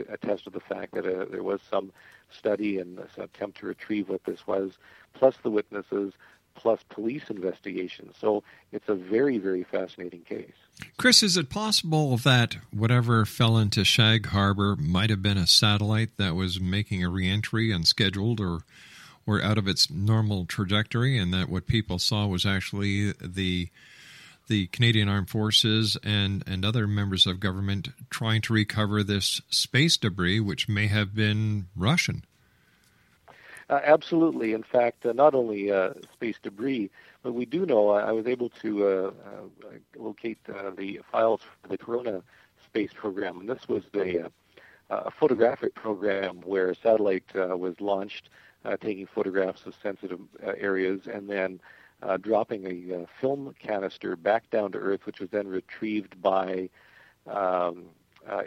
attest 0.09 0.45
to 0.45 0.51
the 0.51 0.61
fact 0.61 0.95
that 0.95 1.07
uh, 1.07 1.25
there 1.31 1.43
was 1.43 1.61
some 1.69 1.93
study 2.31 2.79
and 2.79 3.01
some 3.15 3.25
attempt 3.25 3.59
to 3.59 3.67
retrieve 3.67 4.09
what 4.09 4.25
this 4.25 4.47
was, 4.47 4.79
plus 5.15 5.37
the 5.43 5.51
witnesses, 5.51 6.13
plus 6.55 6.81
police 6.89 7.31
investigation. 7.31 8.13
So 8.21 8.43
it's 8.73 8.89
a 8.89 8.95
very, 8.95 9.39
very 9.39 9.65
fascinating 9.65 10.23
case. 10.23 10.53
Chris, 10.97 11.23
is 11.23 11.37
it 11.37 11.51
possible 11.51 12.17
that 12.19 12.57
whatever 12.73 13.25
fell 13.25 13.57
into 13.57 13.85
Shag 13.85 14.27
Harbor 14.27 14.77
might 14.77 15.11
have 15.11 15.23
been 15.23 15.39
a 15.39 15.47
satellite 15.47 16.17
that 16.17 16.35
was 16.35 16.61
making 16.61 17.05
a 17.05 17.09
reentry 17.09 17.71
unscheduled 17.71 18.41
or 18.41 18.61
or 19.29 19.43
out 19.43 19.59
of 19.59 19.69
its 19.69 19.91
normal 19.91 20.47
trajectory, 20.47 21.19
and 21.19 21.35
that 21.35 21.51
what 21.51 21.67
people 21.67 21.99
saw 21.99 22.27
was 22.27 22.47
actually 22.47 23.13
the 23.21 23.69
the 24.49 24.67
Canadian 24.69 25.11
Armed 25.11 25.29
Forces 25.29 25.99
and, 26.03 26.43
and 26.47 26.65
other 26.65 26.87
members 26.87 27.27
of 27.27 27.39
government 27.39 27.91
trying 28.09 28.41
to 28.41 28.55
recover 28.55 29.03
this 29.03 29.43
space 29.51 29.99
debris, 29.99 30.41
which 30.41 30.71
may 30.71 30.87
have 30.87 31.15
been 31.15 31.67
Russian? 31.77 32.25
Uh, 33.69 33.81
absolutely. 33.85 34.55
In 34.55 34.63
fact, 34.63 35.05
uh, 35.05 35.13
not 35.13 35.35
only 35.35 35.71
uh, 35.71 35.91
space 36.15 36.37
debris, 36.43 36.89
but 37.23 37.35
we 37.35 37.45
do 37.45 37.67
know 37.67 37.91
I, 37.91 38.13
was 38.13 38.27
able 38.27 38.49
to 38.63 38.87
uh, 38.87 39.11
uh, 39.27 39.69
locate 39.99 40.39
uh, 40.49 40.71
the 40.71 41.01
files 41.13 41.43
for 41.61 41.69
the 41.69 41.77
Corona 41.77 42.23
space 42.65 42.93
program, 42.95 43.41
and 43.41 43.49
this 43.51 43.69
was 43.69 43.83
a, 43.95 44.31
a 44.89 45.11
photographic 45.11 45.75
program 45.75 46.41
where 46.41 46.71
a 46.71 46.75
satellite 46.75 47.35
was 47.35 47.79
launched, 47.81 48.31
taking 48.81 49.07
photographs 49.07 49.67
of 49.67 49.75
sensitive 49.83 50.21
areas, 50.43 51.03
and 51.13 51.29
then 51.29 51.61
dropping 52.21 52.67
a 52.93 53.07
film 53.21 53.55
canister 53.59 54.17
back 54.17 54.51
down 54.51 54.73
to 54.73 54.79
Earth, 54.79 55.07
which 55.07 55.21
was 55.21 55.31
then 55.31 55.49
retrieved 55.49 56.21
by 56.21 56.69
um, 57.27 57.85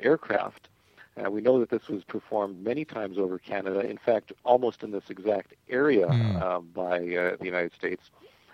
aircraft. 0.01 0.69
Uh, 1.17 1.29
we 1.29 1.41
know 1.41 1.59
that 1.59 1.69
this 1.69 1.87
was 1.87 2.03
performed 2.03 2.63
many 2.63 2.85
times 2.85 3.17
over 3.17 3.37
Canada, 3.37 3.81
in 3.81 3.97
fact, 3.97 4.31
almost 4.45 4.81
in 4.81 4.91
this 4.91 5.09
exact 5.09 5.53
area 5.69 6.07
mm. 6.07 6.41
uh, 6.41 6.59
by 6.59 6.97
uh, 6.97 7.35
the 7.37 7.45
United 7.45 7.73
States. 7.73 8.09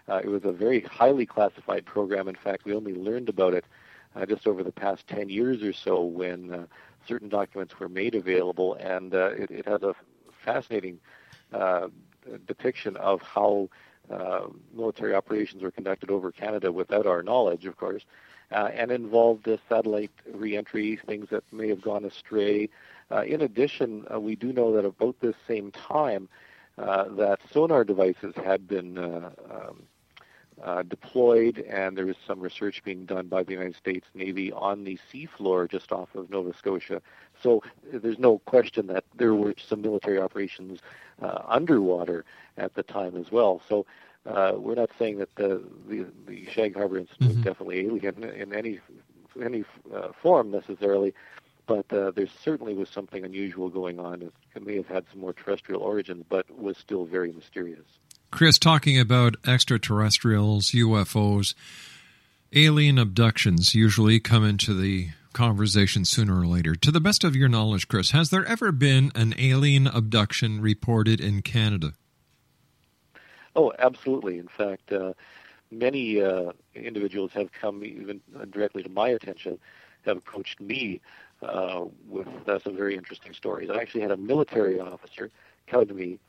Uh, 0.09 0.19
it 0.23 0.27
was 0.27 0.43
a 0.43 0.51
very 0.51 0.81
highly 0.81 1.25
classified 1.25 1.85
program. 1.85 2.27
In 2.27 2.35
fact, 2.35 2.65
we 2.65 2.73
only 2.73 2.93
learned 2.93 3.29
about 3.29 3.53
it 3.53 3.65
uh, 4.15 4.25
just 4.25 4.47
over 4.47 4.63
the 4.63 4.71
past 4.71 5.05
10 5.07 5.29
years 5.29 5.61
or 5.61 5.73
so 5.73 6.01
when 6.01 6.53
uh, 6.53 6.65
certain 7.07 7.29
documents 7.29 7.79
were 7.79 7.89
made 7.89 8.15
available, 8.15 8.73
and 8.75 9.13
it, 9.13 9.51
it, 9.51 9.67
has 9.67 9.83
a 9.83 9.93
fascinating 10.43 10.99
depiction 12.45 12.97
of 12.97 13.21
how 13.21 13.69
military 14.73 15.13
operations 15.15 15.61
were 15.63 15.71
conducted 15.71 16.09
over 16.09 16.31
Canada 16.31 16.71
without 16.71 17.05
our 17.05 17.23
knowledge, 17.23 17.65
of 17.65 17.77
course 17.77 18.03
uh, 18.51 18.69
and 18.73 18.91
involved 18.91 19.47
uh, 19.47 19.57
satellite 19.67 20.11
reentry, 20.33 20.99
things 21.05 21.29
that 21.29 21.43
may 21.51 21.67
have 21.67 21.81
gone 21.81 22.05
astray. 22.05 22.69
Uh, 23.11 23.21
in 23.23 23.41
addition, 23.41 24.05
uh, 24.13 24.19
we 24.19 24.35
do 24.35 24.53
know 24.53 24.73
that 24.73 24.85
about 24.85 25.19
this 25.19 25.35
same 25.47 25.71
time, 25.71 26.29
uh, 26.77 27.05
that 27.09 27.39
sonar 27.51 27.83
devices 27.83 28.33
had 28.35 28.67
been 28.67 28.97
uh, 28.97 29.31
um, 29.49 29.83
uh, 30.63 30.83
deployed, 30.83 31.59
and 31.59 31.97
there 31.97 32.05
was 32.05 32.15
some 32.25 32.39
research 32.39 32.83
being 32.83 33.05
done 33.05 33.27
by 33.27 33.43
the 33.43 33.51
United 33.51 33.75
States 33.75 34.07
Navy 34.13 34.51
on 34.51 34.83
the 34.83 34.97
seafloor 35.11 35.69
just 35.69 35.91
off 35.91 36.13
of 36.15 36.29
Nova 36.29 36.55
Scotia. 36.57 37.01
So 37.41 37.61
there's 37.91 38.19
no 38.19 38.39
question 38.39 38.87
that 38.87 39.03
there 39.15 39.35
were 39.35 39.53
some 39.57 39.81
military 39.81 40.19
operations 40.19 40.79
uh, 41.21 41.41
underwater 41.47 42.25
at 42.57 42.73
the 42.73 42.83
time 42.83 43.15
as 43.15 43.31
well. 43.31 43.61
So 43.67 43.85
uh, 44.25 44.53
we're 44.57 44.75
not 44.75 44.89
saying 44.97 45.19
that 45.19 45.33
the 45.35 45.63
the, 45.87 46.05
the 46.27 46.45
Shag 46.47 46.75
Harbor 46.75 46.97
incident 46.97 47.29
mm-hmm. 47.29 47.37
was 47.37 47.45
definitely 47.45 47.79
alien 47.85 48.23
in 48.23 48.53
any 48.53 48.79
any 49.41 49.63
uh, 49.93 50.09
form 50.21 50.49
necessarily, 50.49 51.13
but 51.67 51.91
uh, 51.93 52.11
there 52.11 52.27
certainly 52.27 52.73
was 52.73 52.89
something 52.89 53.23
unusual 53.23 53.69
going 53.69 53.99
on. 53.99 54.31
It 54.55 54.65
may 54.65 54.75
have 54.75 54.87
had 54.87 55.05
some 55.11 55.21
more 55.21 55.33
terrestrial 55.33 55.81
origins, 55.81 56.25
but 56.27 56.49
was 56.49 56.77
still 56.77 57.05
very 57.05 57.31
mysterious. 57.31 57.85
Chris, 58.31 58.57
talking 58.57 58.99
about 58.99 59.35
extraterrestrials, 59.45 60.71
UFOs, 60.71 61.55
alien 62.53 62.97
abductions 62.97 63.73
usually 63.73 64.19
come 64.19 64.45
into 64.45 64.73
the 64.73 65.09
conversation 65.33 66.03
sooner 66.03 66.39
or 66.39 66.47
later. 66.47 66.75
To 66.75 66.91
the 66.91 66.99
best 66.99 67.23
of 67.23 67.35
your 67.35 67.47
knowledge, 67.47 67.87
Chris, 67.87 68.11
has 68.11 68.29
there 68.29 68.45
ever 68.45 68.71
been 68.71 69.11
an 69.15 69.33
alien 69.37 69.87
abduction 69.87 70.61
reported 70.61 71.21
in 71.21 71.41
Canada? 71.41 71.93
Oh, 73.55 73.71
absolutely. 73.79 74.37
In 74.37 74.47
fact, 74.47 74.91
uh, 74.91 75.13
many 75.71 76.21
uh, 76.21 76.51
individuals 76.75 77.31
have 77.33 77.51
come 77.51 77.83
even 77.83 78.21
directly 78.51 78.83
to 78.83 78.89
my 78.89 79.09
attention, 79.09 79.57
have 80.05 80.17
approached 80.17 80.59
me 80.59 81.01
uh, 81.41 81.85
with 82.07 82.27
uh, 82.47 82.59
some 82.59 82.75
very 82.75 82.95
interesting 82.95 83.33
stories. 83.33 83.69
I 83.69 83.77
actually 83.77 84.01
had 84.01 84.11
a 84.11 84.17
military 84.17 84.79
officer 84.79 85.31
come 85.67 85.85
to 85.87 85.93
me, 85.93 86.19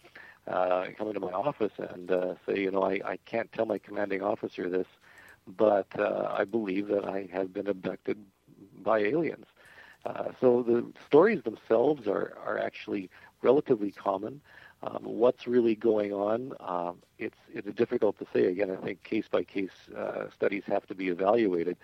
uh, 0.49 0.87
come 0.97 1.09
into 1.09 1.21
my 1.21 1.33
office 1.33 1.73
and 1.79 2.11
uh, 2.11 2.35
say, 2.47 2.61
you 2.61 2.71
know, 2.71 2.83
I, 2.83 3.01
I 3.05 3.19
can't 3.27 3.51
tell 3.53 3.67
my 3.67 3.79
commanding 3.79 4.23
officer 4.23 4.69
this, 4.69 4.87
but 5.47 5.87
uh, 5.99 6.35
I 6.37 6.45
believe 6.45 6.89
that 6.89 7.05
I 7.05 7.29
have 7.33 7.53
been 7.53 7.69
abducted 7.69 8.19
by 8.83 9.01
aliens. 9.01 9.47
Uh, 10.07 10.31
so 10.41 10.63
the 10.63 10.87
stories 11.07 11.43
themselves 11.43 12.07
are, 12.07 12.37
are 12.45 12.59
actually 12.59 13.11
relatively 13.43 13.91
common. 13.91 14.41
Um, 14.83 15.01
what's 15.03 15.47
really 15.47 15.75
going 15.75 16.13
on? 16.13 16.53
Um, 16.61 16.99
it's 17.19 17.37
it's 17.53 17.75
difficult 17.75 18.17
to 18.21 18.27
say. 18.33 18.45
Again, 18.45 18.71
I 18.71 18.77
think 18.77 19.03
case 19.03 19.25
by 19.29 19.43
case 19.43 19.73
studies 20.33 20.63
have 20.67 20.87
to 20.87 20.95
be 20.95 21.09
evaluated. 21.09 21.77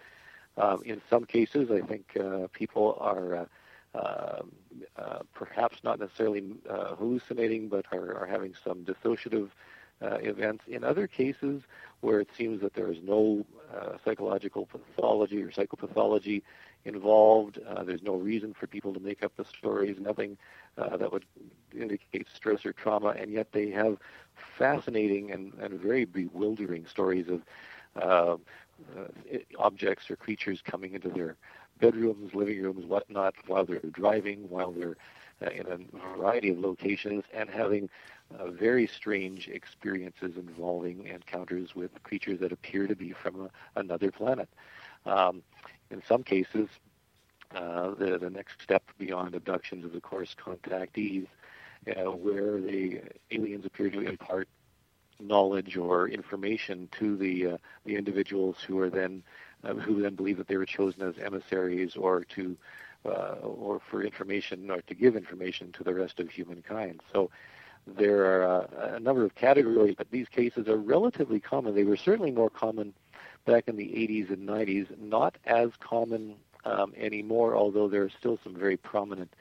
Um, 0.56 0.82
in 0.84 1.02
some 1.10 1.24
cases, 1.24 1.70
I 1.70 1.80
think 1.80 2.16
uh, 2.16 2.46
people 2.52 2.96
are 3.00 3.48
um, 3.94 4.52
uh, 4.96 5.20
perhaps 5.32 5.78
not 5.84 5.98
necessarily 5.98 6.44
uh, 6.68 6.94
hallucinating, 6.96 7.68
but 7.68 7.86
are, 7.92 8.16
are 8.16 8.26
having 8.26 8.54
some 8.64 8.84
dissociative 8.84 9.50
uh, 10.02 10.16
events. 10.16 10.64
In 10.66 10.84
other 10.84 11.06
cases, 11.06 11.62
where 12.00 12.20
it 12.20 12.28
seems 12.36 12.60
that 12.60 12.74
there 12.74 12.90
is 12.90 12.98
no 13.02 13.46
uh, 13.74 13.96
psychological 14.04 14.66
pathology 14.66 15.42
or 15.42 15.50
psychopathology 15.50 16.42
involved, 16.84 17.58
there's 17.86 18.02
no 18.02 18.14
reason 18.16 18.52
for 18.52 18.66
people 18.66 18.92
to 18.92 19.00
make 19.00 19.22
up 19.22 19.32
the 19.36 19.44
stories. 19.44 19.96
Nothing 19.98 20.36
that 20.76 21.10
would 21.10 21.24
indicate 21.72 22.26
stress 22.34 22.66
or 22.66 22.72
trauma, 22.72 23.14
and 23.18 23.30
yet 23.30 23.52
they 23.52 23.70
have 23.70 23.96
fascinating 24.58 25.30
and, 25.30 25.54
and 25.54 25.80
very 25.80 26.04
bewildering 26.04 26.84
stories 26.86 27.26
of 27.28 27.42
uh, 28.00 28.36
objects 29.58 30.10
or 30.10 30.16
creatures 30.16 30.60
coming 30.62 30.94
into 30.94 31.08
their 31.08 31.36
bedrooms, 31.80 32.34
living 32.34 32.62
rooms, 32.62 32.84
whatnot, 32.86 33.34
while 33.46 33.64
they're 33.64 33.80
driving, 33.92 34.48
while 34.48 34.72
they're 34.72 34.96
uh, 35.44 35.50
in 35.50 35.66
a 35.66 36.16
variety 36.16 36.50
of 36.50 36.58
locations, 36.58 37.24
and 37.32 37.50
having 37.50 37.88
uh, 38.38 38.50
very 38.50 38.86
strange 38.86 39.48
experiences 39.48 40.36
involving 40.36 41.06
encounters 41.06 41.74
with 41.74 41.90
creatures 42.02 42.38
that 42.40 42.52
appear 42.52 42.86
to 42.86 42.94
be 42.94 43.12
from 43.12 43.42
a, 43.42 43.80
another 43.80 44.10
planet. 44.10 44.48
Um, 45.06 45.42
in 45.90 46.02
some 46.08 46.22
cases, 46.22 46.68
uh, 47.54 47.94
the, 47.94 48.18
the 48.18 48.30
next 48.30 48.60
step 48.62 48.82
beyond 48.98 49.34
abductions 49.34 49.84
is, 49.84 49.94
of 49.94 50.02
course, 50.02 50.34
contactees, 50.34 51.26
uh, 51.88 52.10
where 52.10 52.60
the 52.60 53.00
aliens 53.30 53.66
appear 53.66 53.90
to 53.90 54.00
impart 54.00 54.48
knowledge 55.26 55.76
or 55.76 56.08
information 56.08 56.88
to 56.98 57.16
the 57.16 57.46
uh, 57.46 57.56
the 57.84 57.96
individuals 57.96 58.56
who 58.66 58.78
are 58.78 58.90
then 58.90 59.22
uh, 59.64 59.74
who 59.74 60.02
then 60.02 60.14
believe 60.14 60.36
that 60.36 60.48
they 60.48 60.56
were 60.56 60.66
chosen 60.66 61.02
as 61.02 61.14
emissaries 61.18 61.96
or 61.96 62.24
to 62.24 62.56
uh, 63.04 63.36
or 63.42 63.80
for 63.90 64.02
information 64.02 64.70
or 64.70 64.80
to 64.82 64.94
give 64.94 65.16
information 65.16 65.72
to 65.72 65.84
the 65.84 65.94
rest 65.94 66.20
of 66.20 66.30
humankind. 66.30 67.00
So 67.12 67.30
there 67.86 68.24
are 68.24 68.62
uh, 68.62 68.96
a 68.96 69.00
number 69.00 69.24
of 69.24 69.34
categories, 69.34 69.94
but 69.96 70.10
these 70.10 70.28
cases 70.28 70.68
are 70.68 70.76
relatively 70.76 71.40
common. 71.40 71.74
They 71.74 71.84
were 71.84 71.96
certainly 71.96 72.30
more 72.30 72.50
common 72.50 72.94
back 73.44 73.68
in 73.68 73.76
the 73.76 73.84
80s 73.84 74.30
and 74.30 74.48
90s, 74.48 74.98
not 74.98 75.36
as 75.44 75.70
common 75.80 76.36
um, 76.64 76.94
anymore, 76.96 77.54
although 77.54 77.88
there 77.88 78.02
are 78.02 78.10
still 78.10 78.38
some 78.42 78.54
very 78.54 78.78
prominent 78.78 79.34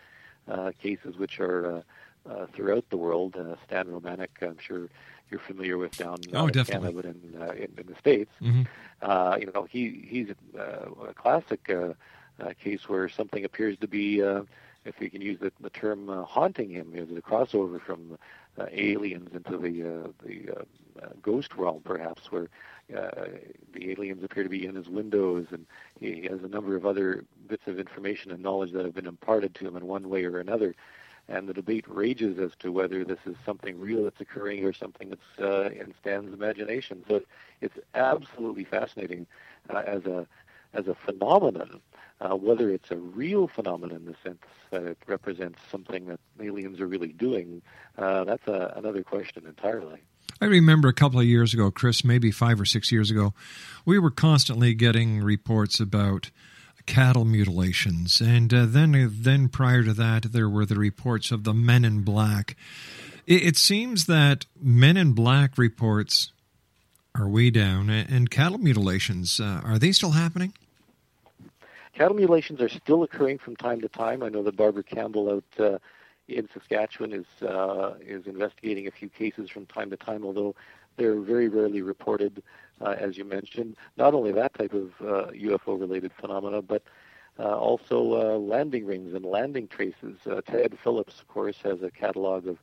uh, 0.47 0.71
cases 0.81 1.17
which 1.17 1.39
are 1.39 1.77
uh, 1.77 1.81
uh, 2.29 2.45
throughout 2.53 2.83
the 2.89 2.97
world. 2.97 3.35
Stan 3.65 3.87
Romanek, 3.87 4.29
I'm 4.41 4.57
sure 4.59 4.89
you're 5.33 5.41
familiar 5.41 5.77
with 5.77 5.97
down 5.97 6.17
oh, 6.33 6.47
in 6.47 6.53
Canada, 6.53 6.91
but 6.93 7.05
in, 7.05 7.19
uh, 7.41 7.51
in, 7.51 7.69
in 7.77 7.87
the 7.87 7.95
states. 7.99 8.31
Mm-hmm. 8.41 8.61
Uh, 9.01 9.35
you 9.39 9.51
know, 9.53 9.67
he 9.69 10.05
he's 10.07 10.29
uh, 10.57 11.09
a 11.09 11.13
classic 11.13 11.69
uh, 11.69 11.93
uh, 12.41 12.53
case 12.63 12.87
where 12.87 13.09
something 13.09 13.43
appears 13.43 13.77
to 13.79 13.87
be, 13.87 14.21
uh, 14.21 14.43
if 14.85 14.99
we 14.99 15.09
can 15.09 15.21
use 15.21 15.39
the, 15.39 15.51
the 15.59 15.69
term, 15.71 16.09
uh, 16.09 16.23
haunting 16.23 16.69
him. 16.69 16.91
There's 16.93 17.09
a 17.09 17.21
crossover 17.21 17.81
from 17.81 18.17
uh, 18.59 18.67
aliens 18.71 19.29
into 19.33 19.57
the 19.57 19.83
uh, 19.83 20.07
the 20.23 20.51
uh, 20.51 21.03
uh, 21.03 21.09
ghost 21.21 21.55
realm, 21.55 21.81
perhaps, 21.83 22.31
where 22.31 22.47
uh, 22.95 23.25
the 23.73 23.91
aliens 23.91 24.23
appear 24.23 24.43
to 24.43 24.49
be 24.49 24.65
in 24.67 24.75
his 24.75 24.87
windows, 24.87 25.47
and 25.51 25.65
he 25.99 26.27
has 26.29 26.43
a 26.43 26.47
number 26.47 26.75
of 26.75 26.85
other 26.85 27.25
bits 27.47 27.63
of 27.65 27.79
information 27.79 28.31
and 28.31 28.43
knowledge 28.43 28.71
that 28.73 28.85
have 28.85 28.93
been 28.93 29.07
imparted 29.07 29.55
to 29.55 29.67
him 29.67 29.75
in 29.75 29.87
one 29.87 30.09
way 30.09 30.23
or 30.25 30.39
another. 30.39 30.75
And 31.29 31.47
the 31.47 31.53
debate 31.53 31.85
rages 31.87 32.37
as 32.37 32.51
to 32.59 32.71
whether 32.71 33.05
this 33.05 33.19
is 33.25 33.35
something 33.45 33.79
real 33.79 34.03
that's 34.03 34.19
occurring 34.19 34.65
or 34.65 34.73
something 34.73 35.09
that's 35.09 35.39
uh, 35.39 35.69
in 35.69 35.93
Stan's 36.01 36.33
imagination. 36.33 37.03
So 37.07 37.21
it's 37.61 37.77
absolutely 37.95 38.65
fascinating 38.65 39.25
uh, 39.69 39.83
as 39.85 40.05
a 40.05 40.27
as 40.73 40.87
a 40.87 40.95
phenomenon. 40.95 41.81
Uh, 42.21 42.35
whether 42.35 42.69
it's 42.69 42.89
a 42.89 42.95
real 42.95 43.47
phenomenon 43.47 43.97
in 43.97 44.05
the 44.05 44.15
sense 44.23 44.43
that 44.71 44.83
it 44.83 44.97
represents 45.07 45.59
something 45.69 46.05
that 46.05 46.19
aliens 46.41 46.79
are 46.79 46.87
really 46.87 47.11
doing, 47.11 47.61
uh, 47.97 48.23
that's 48.23 48.47
a, 48.47 48.73
another 48.77 49.03
question 49.03 49.45
entirely. 49.45 49.99
I 50.39 50.45
remember 50.45 50.87
a 50.87 50.93
couple 50.93 51.19
of 51.19 51.25
years 51.25 51.53
ago, 51.53 51.69
Chris, 51.71 52.03
maybe 52.03 52.31
five 52.31 52.59
or 52.59 52.65
six 52.65 52.91
years 52.91 53.11
ago, 53.11 53.33
we 53.85 53.99
were 53.99 54.11
constantly 54.11 54.73
getting 54.73 55.21
reports 55.21 55.79
about 55.79 56.31
cattle 56.85 57.25
mutilations, 57.25 58.21
and 58.21 58.53
uh, 58.53 58.65
then 58.65 59.11
then 59.21 59.49
prior 59.49 59.83
to 59.83 59.93
that, 59.93 60.31
there 60.31 60.49
were 60.49 60.65
the 60.65 60.75
reports 60.75 61.31
of 61.31 61.43
the 61.43 61.53
Men 61.53 61.85
in 61.85 62.01
Black. 62.01 62.55
It, 63.25 63.43
it 63.43 63.57
seems 63.57 64.05
that 64.05 64.45
Men 64.61 64.97
in 64.97 65.13
Black 65.13 65.57
reports 65.57 66.31
are 67.15 67.27
way 67.27 67.49
down, 67.49 67.89
and 67.89 68.29
cattle 68.29 68.57
mutilations 68.57 69.39
uh, 69.39 69.61
are 69.63 69.79
they 69.79 69.91
still 69.91 70.11
happening? 70.11 70.53
Cattle 71.93 72.15
mutilations 72.15 72.59
are 72.59 72.69
still 72.69 73.03
occurring 73.03 73.37
from 73.37 73.55
time 73.55 73.81
to 73.81 73.87
time. 73.87 74.23
I 74.23 74.29
know 74.29 74.41
that 74.43 74.55
Barbara 74.55 74.83
Campbell 74.83 75.29
out 75.29 75.63
uh, 75.63 75.77
in 76.27 76.49
Saskatchewan 76.53 77.13
is 77.13 77.47
uh, 77.47 77.93
is 78.01 78.25
investigating 78.25 78.87
a 78.87 78.91
few 78.91 79.09
cases 79.09 79.49
from 79.49 79.65
time 79.67 79.89
to 79.91 79.97
time, 79.97 80.25
although 80.25 80.55
they're 80.97 81.19
very 81.19 81.47
rarely 81.47 81.81
reported, 81.81 82.43
uh, 82.81 82.95
as 82.97 83.17
you 83.17 83.25
mentioned. 83.25 83.75
Not 83.97 84.13
only 84.13 84.31
that 84.31 84.53
type 84.53 84.73
of 84.73 84.91
uh, 85.01 85.31
UFO-related 85.31 86.11
phenomena, 86.19 86.61
but 86.61 86.83
uh, 87.39 87.57
also 87.57 88.13
uh, 88.13 88.37
landing 88.37 88.85
rings 88.85 89.13
and 89.13 89.25
landing 89.25 89.67
traces. 89.67 90.17
Uh, 90.29 90.41
Ted 90.41 90.77
Phillips, 90.83 91.19
of 91.19 91.27
course, 91.27 91.57
has 91.63 91.81
a 91.81 91.89
catalog 91.89 92.47
of 92.47 92.57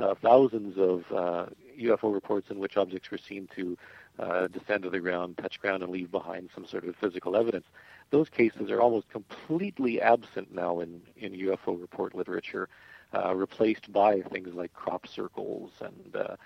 uh, 0.00 0.14
thousands 0.14 0.78
of 0.78 1.04
uh, 1.12 1.46
UFO 1.78 2.12
reports 2.12 2.50
in 2.50 2.58
which 2.58 2.76
objects 2.76 3.10
were 3.10 3.18
seen 3.18 3.48
to 3.54 3.76
uh, 4.18 4.48
descend 4.48 4.82
to 4.82 4.90
the 4.90 5.00
ground, 5.00 5.38
touch 5.38 5.60
ground, 5.60 5.82
and 5.82 5.92
leave 5.92 6.10
behind 6.10 6.50
some 6.54 6.66
sort 6.66 6.84
of 6.84 6.96
physical 6.96 7.36
evidence. 7.36 7.66
Those 8.10 8.28
cases 8.28 8.70
are 8.70 8.80
almost 8.80 9.08
completely 9.10 10.00
absent 10.00 10.52
now 10.54 10.80
in, 10.80 11.00
in 11.16 11.32
UFO 11.32 11.80
report 11.80 12.14
literature, 12.14 12.68
uh, 13.14 13.34
replaced 13.34 13.92
by 13.92 14.20
things 14.22 14.54
like 14.54 14.72
crop 14.72 15.06
circles 15.06 15.70
and 15.80 16.16
uh, 16.16 16.36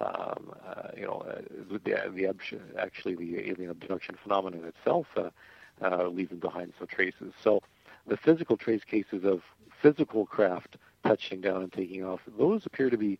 um, 0.00 0.52
uh, 0.66 0.88
you 0.96 1.04
know 1.06 1.22
uh, 1.28 1.40
the, 1.70 1.78
the 1.78 2.26
actually 2.78 3.14
the 3.16 3.38
alien 3.50 3.70
abduction 3.70 4.16
phenomenon 4.22 4.64
itself 4.64 5.06
uh, 5.16 5.30
uh, 5.82 6.08
leaving 6.08 6.38
behind 6.38 6.72
some 6.78 6.86
traces. 6.88 7.32
So 7.42 7.60
the 8.06 8.16
physical 8.16 8.56
trace 8.56 8.84
cases 8.84 9.24
of 9.24 9.42
physical 9.82 10.26
craft 10.26 10.76
touching 11.04 11.40
down 11.40 11.62
and 11.62 11.72
taking 11.72 12.04
off, 12.04 12.20
those 12.38 12.66
appear 12.66 12.90
to 12.90 12.96
be 12.98 13.18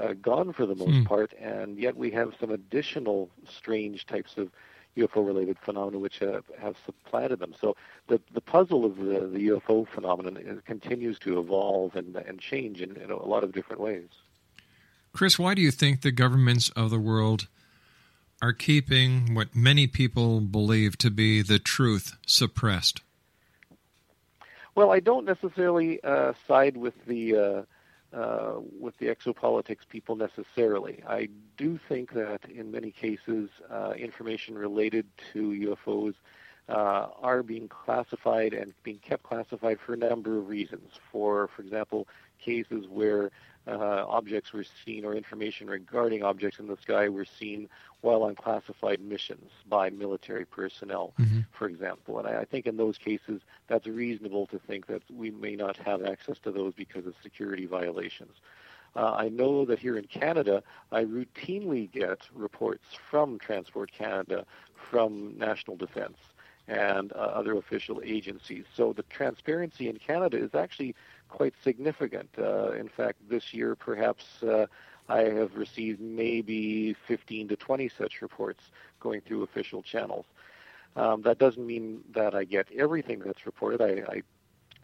uh, 0.00 0.14
gone 0.14 0.52
for 0.52 0.66
the 0.66 0.74
most 0.74 1.02
Hmm. 1.02 1.04
part, 1.04 1.32
and 1.40 1.78
yet 1.78 1.96
we 1.96 2.10
have 2.10 2.32
some 2.40 2.50
additional 2.50 3.30
strange 3.48 4.06
types 4.06 4.36
of 4.36 4.48
UFO-related 4.96 5.58
phenomena 5.58 5.98
which 5.98 6.22
uh, 6.22 6.40
have 6.60 6.76
supplanted 6.84 7.38
them. 7.40 7.54
So 7.58 7.76
the 8.08 8.20
the 8.32 8.40
puzzle 8.40 8.84
of 8.84 8.96
the, 8.96 9.26
the 9.28 9.48
UFO 9.48 9.84
phenomenon 9.86 10.62
continues 10.66 11.18
to 11.20 11.38
evolve 11.40 11.94
and 11.96 12.16
and 12.16 12.38
change 12.40 12.80
in, 12.82 12.96
in 12.96 13.10
a 13.10 13.22
lot 13.24 13.44
of 13.44 13.52
different 13.52 13.80
ways. 13.80 14.10
Chris, 15.12 15.38
why 15.38 15.54
do 15.54 15.60
you 15.60 15.70
think 15.70 16.00
the 16.00 16.12
governments 16.12 16.70
of 16.70 16.90
the 16.90 16.98
world 16.98 17.46
are 18.40 18.52
keeping 18.52 19.34
what 19.34 19.54
many 19.54 19.86
people 19.86 20.40
believe 20.40 20.96
to 20.98 21.10
be 21.10 21.42
the 21.42 21.58
truth 21.58 22.16
suppressed? 22.26 23.00
Well, 24.74 24.90
I 24.90 25.00
don't 25.00 25.26
necessarily 25.26 26.02
uh, 26.02 26.32
side 26.48 26.76
with 26.76 26.94
the 27.06 27.36
uh, 27.36 27.62
uh, 28.16 28.60
with 28.80 28.96
the 28.98 29.06
exopolitics 29.06 29.86
people 29.88 30.16
necessarily. 30.16 31.02
I 31.06 31.28
do 31.56 31.78
think 31.88 32.12
that 32.14 32.40
in 32.48 32.70
many 32.70 32.90
cases, 32.90 33.50
uh, 33.70 33.92
information 33.96 34.56
related 34.56 35.06
to 35.32 35.76
UFOs 35.86 36.14
uh, 36.68 37.08
are 37.20 37.42
being 37.42 37.68
classified 37.68 38.52
and 38.54 38.72
being 38.82 38.98
kept 38.98 39.22
classified 39.24 39.78
for 39.84 39.94
a 39.94 39.96
number 39.96 40.38
of 40.38 40.48
reasons. 40.48 40.92
For, 41.10 41.48
for 41.54 41.62
example, 41.62 42.06
cases 42.38 42.86
where 42.88 43.30
uh, 43.66 44.04
objects 44.08 44.52
were 44.52 44.64
seen 44.84 45.04
or 45.04 45.14
information 45.14 45.68
regarding 45.68 46.22
objects 46.22 46.58
in 46.58 46.66
the 46.66 46.76
sky 46.82 47.08
were 47.08 47.24
seen 47.24 47.68
while 48.00 48.24
on 48.24 48.34
classified 48.34 49.00
missions 49.00 49.50
by 49.68 49.88
military 49.90 50.44
personnel, 50.44 51.12
for 51.52 51.68
example. 51.68 52.18
And 52.18 52.26
I, 52.26 52.40
I 52.40 52.44
think 52.44 52.66
in 52.66 52.76
those 52.76 52.98
cases, 52.98 53.40
that's 53.68 53.86
reasonable 53.86 54.46
to 54.48 54.58
think 54.58 54.86
that 54.86 55.02
we 55.14 55.30
may 55.30 55.54
not 55.54 55.76
have 55.76 56.04
access 56.04 56.38
to 56.40 56.50
those 56.50 56.74
because 56.74 57.06
of 57.06 57.14
security 57.22 57.66
violations. 57.66 58.40
Uh, 58.94 59.12
I 59.12 59.28
know 59.28 59.64
that 59.64 59.78
here 59.78 59.96
in 59.96 60.04
Canada, 60.04 60.62
I 60.90 61.04
routinely 61.04 61.90
get 61.90 62.18
reports 62.34 62.84
from 63.10 63.38
Transport 63.38 63.90
Canada, 63.92 64.44
from 64.90 65.38
National 65.38 65.76
Defence, 65.76 66.18
and 66.68 67.12
uh, 67.12 67.16
other 67.16 67.56
official 67.56 68.00
agencies. 68.04 68.64
So 68.74 68.92
the 68.92 69.02
transparency 69.04 69.88
in 69.88 69.96
Canada 69.98 70.36
is 70.38 70.54
actually 70.54 70.94
quite 71.28 71.54
significant. 71.62 72.30
Uh, 72.38 72.72
in 72.72 72.88
fact, 72.88 73.18
this 73.28 73.52
year, 73.52 73.74
perhaps 73.74 74.24
uh, 74.42 74.66
I 75.08 75.22
have 75.22 75.56
received 75.56 76.00
maybe 76.00 76.94
15 77.06 77.48
to 77.48 77.56
20 77.56 77.88
such 77.88 78.22
reports 78.22 78.62
going 79.00 79.20
through 79.22 79.42
official 79.42 79.82
channels. 79.82 80.26
Um, 80.94 81.22
that 81.22 81.38
doesn't 81.38 81.66
mean 81.66 82.02
that 82.14 82.34
I 82.34 82.44
get 82.44 82.68
everything 82.76 83.20
that's 83.24 83.46
reported. 83.46 83.80
I, 83.80 84.12
I 84.12 84.22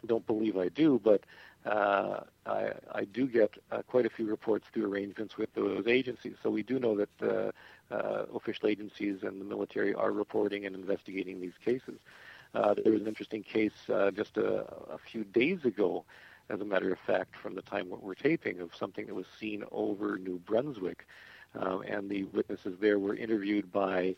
don't 0.05 0.25
believe 0.25 0.57
I 0.57 0.69
do, 0.69 0.99
but 1.03 1.23
uh, 1.65 2.21
I, 2.45 2.71
I 2.93 3.05
do 3.05 3.27
get 3.27 3.51
uh, 3.71 3.81
quite 3.83 4.05
a 4.05 4.09
few 4.09 4.25
reports 4.25 4.65
through 4.73 4.91
arrangements 4.91 5.37
with 5.37 5.53
those 5.53 5.85
agencies. 5.87 6.35
So 6.41 6.49
we 6.49 6.63
do 6.63 6.79
know 6.79 6.95
that 6.97 7.21
uh, 7.21 7.51
uh, 7.91 8.25
official 8.33 8.67
agencies 8.67 9.23
and 9.23 9.39
the 9.39 9.45
military 9.45 9.93
are 9.93 10.11
reporting 10.11 10.65
and 10.65 10.75
investigating 10.75 11.39
these 11.39 11.57
cases. 11.63 11.99
Uh, 12.53 12.73
there 12.73 12.93
was 12.93 13.01
an 13.01 13.07
interesting 13.07 13.43
case 13.43 13.89
uh, 13.93 14.09
just 14.11 14.37
a, 14.37 14.65
a 14.91 14.97
few 15.11 15.23
days 15.23 15.65
ago, 15.65 16.03
as 16.49 16.61
a 16.61 16.65
matter 16.65 16.91
of 16.91 16.99
fact, 16.99 17.35
from 17.35 17.53
the 17.55 17.61
time 17.61 17.89
we're 17.89 18.15
taping, 18.15 18.59
of 18.59 18.73
something 18.75 19.05
that 19.05 19.13
was 19.15 19.27
seen 19.39 19.63
over 19.71 20.17
New 20.17 20.39
Brunswick. 20.39 21.05
Um, 21.55 21.83
and 21.87 22.09
the 22.09 22.23
witnesses 22.25 22.77
there 22.79 22.99
were 22.99 23.15
interviewed 23.15 23.71
by 23.71 24.15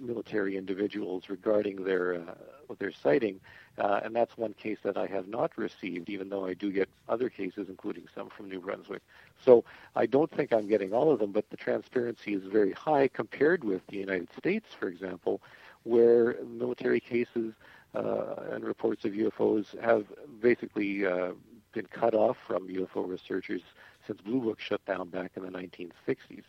military 0.00 0.56
individuals 0.56 1.28
regarding 1.28 1.84
their 1.84 2.14
uh, 2.14 2.34
their 2.78 2.92
sighting, 2.92 3.40
uh, 3.78 4.00
and 4.02 4.14
that's 4.14 4.36
one 4.38 4.54
case 4.54 4.78
that 4.82 4.96
I 4.96 5.06
have 5.06 5.28
not 5.28 5.56
received, 5.58 6.08
even 6.08 6.28
though 6.28 6.46
I 6.46 6.54
do 6.54 6.70
get 6.70 6.88
other 7.08 7.28
cases, 7.28 7.68
including 7.68 8.04
some 8.14 8.30
from 8.30 8.48
New 8.48 8.60
Brunswick. 8.60 9.02
So 9.44 9.64
I 9.94 10.06
don't 10.06 10.30
think 10.30 10.52
I'm 10.52 10.68
getting 10.68 10.92
all 10.92 11.12
of 11.12 11.18
them, 11.18 11.32
but 11.32 11.50
the 11.50 11.56
transparency 11.56 12.34
is 12.34 12.44
very 12.44 12.72
high 12.72 13.08
compared 13.08 13.64
with 13.64 13.86
the 13.88 13.98
United 13.98 14.28
States, 14.36 14.68
for 14.78 14.88
example, 14.88 15.40
where 15.82 16.36
military 16.44 17.00
cases 17.00 17.52
uh, 17.94 18.34
and 18.52 18.64
reports 18.64 19.04
of 19.04 19.12
UFOs 19.12 19.78
have 19.80 20.06
basically 20.40 21.04
uh, 21.06 21.32
been 21.72 21.86
cut 21.86 22.14
off 22.14 22.36
from 22.46 22.68
UFO 22.68 23.08
researchers 23.08 23.62
since 24.06 24.20
Blue 24.20 24.40
Book 24.40 24.60
shut 24.60 24.84
down 24.86 25.08
back 25.08 25.32
in 25.36 25.42
the 25.42 25.50
1960s. 25.50 26.44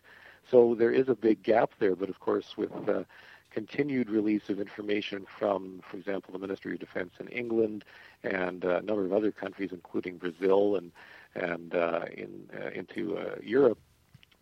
So 0.49 0.75
there 0.75 0.91
is 0.91 1.09
a 1.09 1.15
big 1.15 1.43
gap 1.43 1.71
there, 1.79 1.95
but 1.95 2.09
of 2.09 2.19
course, 2.19 2.57
with 2.57 2.71
uh, 2.87 3.03
continued 3.53 4.09
release 4.09 4.49
of 4.49 4.59
information 4.59 5.25
from, 5.39 5.81
for 5.89 5.97
example, 5.97 6.33
the 6.33 6.39
Ministry 6.39 6.73
of 6.73 6.79
Defense 6.79 7.13
in 7.19 7.27
England 7.27 7.85
and 8.23 8.65
uh, 8.65 8.77
a 8.77 8.81
number 8.81 9.05
of 9.05 9.13
other 9.13 9.31
countries, 9.31 9.69
including 9.71 10.17
Brazil 10.17 10.75
and 10.75 10.91
and 11.35 11.73
uh, 11.73 12.05
in 12.15 12.47
uh, 12.55 12.69
into 12.69 13.17
uh, 13.17 13.35
Europe, 13.41 13.79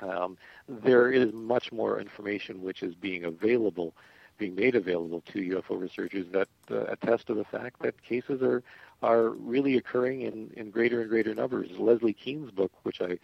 um, 0.01 0.37
there 0.67 1.11
is 1.11 1.31
much 1.33 1.71
more 1.71 1.99
information 1.99 2.61
which 2.61 2.83
is 2.83 2.95
being 2.95 3.23
available, 3.23 3.93
being 4.37 4.55
made 4.55 4.75
available 4.75 5.21
to 5.31 5.39
UFO 5.39 5.79
researchers 5.79 6.25
that 6.31 6.49
uh, 6.69 6.83
attest 6.85 7.27
to 7.27 7.33
the 7.33 7.45
fact 7.45 7.81
that 7.81 8.01
cases 8.03 8.41
are 8.41 8.63
are 9.01 9.29
really 9.29 9.77
occurring 9.77 10.21
in, 10.21 10.51
in 10.55 10.69
greater 10.69 11.01
and 11.01 11.09
greater 11.09 11.33
numbers. 11.33 11.69
Leslie 11.77 12.13
Kean's 12.13 12.51
book, 12.51 12.71
which 12.83 13.01
I 13.01 13.17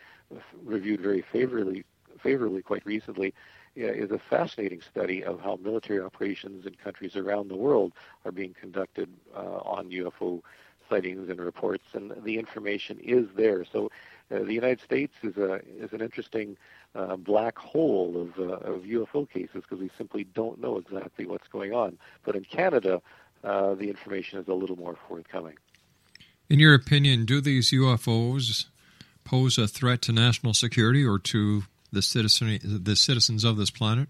reviewed 0.63 1.01
very 1.01 1.21
favorably 1.21 1.85
favorably 2.17 2.61
quite 2.61 2.85
recently, 2.85 3.33
is 3.75 4.11
a 4.11 4.17
fascinating 4.17 4.81
study 4.81 5.23
of 5.23 5.39
how 5.39 5.59
military 5.63 5.99
operations 5.99 6.65
in 6.65 6.73
countries 6.75 7.15
around 7.15 7.49
the 7.49 7.55
world 7.55 7.93
are 8.25 8.31
being 8.31 8.55
conducted 8.59 9.09
uh, 9.35 9.57
on 9.57 9.91
UFO 9.91 10.41
sightings 10.89 11.29
and 11.29 11.39
reports, 11.39 11.83
and 11.93 12.13
the 12.23 12.37
information 12.37 12.99
is 12.99 13.27
there. 13.35 13.65
So, 13.65 13.91
uh, 14.31 14.39
the 14.39 14.53
United 14.53 14.81
States 14.81 15.13
is 15.23 15.37
a 15.37 15.61
is 15.79 15.93
an 15.93 16.01
interesting 16.01 16.57
uh, 16.95 17.15
black 17.15 17.57
hole 17.57 18.21
of 18.21 18.39
uh, 18.39 18.73
of 18.73 18.81
UFO 18.83 19.29
cases 19.29 19.63
because 19.63 19.79
we 19.79 19.89
simply 19.97 20.23
don't 20.23 20.59
know 20.59 20.77
exactly 20.77 21.25
what's 21.25 21.47
going 21.47 21.73
on. 21.73 21.97
But 22.23 22.35
in 22.35 22.43
Canada, 22.43 23.01
uh, 23.43 23.75
the 23.75 23.89
information 23.89 24.39
is 24.39 24.47
a 24.47 24.53
little 24.53 24.75
more 24.75 24.97
forthcoming. 25.07 25.55
In 26.49 26.59
your 26.59 26.73
opinion, 26.73 27.25
do 27.25 27.41
these 27.41 27.71
UFOs 27.71 28.65
pose 29.23 29.57
a 29.57 29.67
threat 29.67 30.01
to 30.03 30.11
national 30.11 30.53
security 30.53 31.05
or 31.05 31.19
to 31.19 31.63
the 31.91 32.01
citizen 32.01 32.59
the 32.63 32.95
citizens 32.95 33.43
of 33.43 33.57
this 33.57 33.69
planet? 33.69 34.09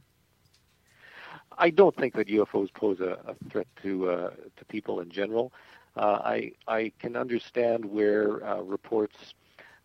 I 1.58 1.72
don't 1.72 1.96
think 1.96 2.14
that 2.16 2.28
UFOs 2.28 2.72
pose 2.74 3.00
a, 3.00 3.18
a 3.26 3.50
threat 3.50 3.68
to 3.84 4.10
uh, 4.10 4.30
to 4.58 4.66
people 4.66 5.00
in 5.00 5.10
general. 5.10 5.52
Uh, 5.96 6.20
I 6.24 6.52
I 6.68 6.92
can 7.00 7.16
understand 7.16 7.86
where 7.86 8.46
uh, 8.46 8.62
reports 8.62 9.34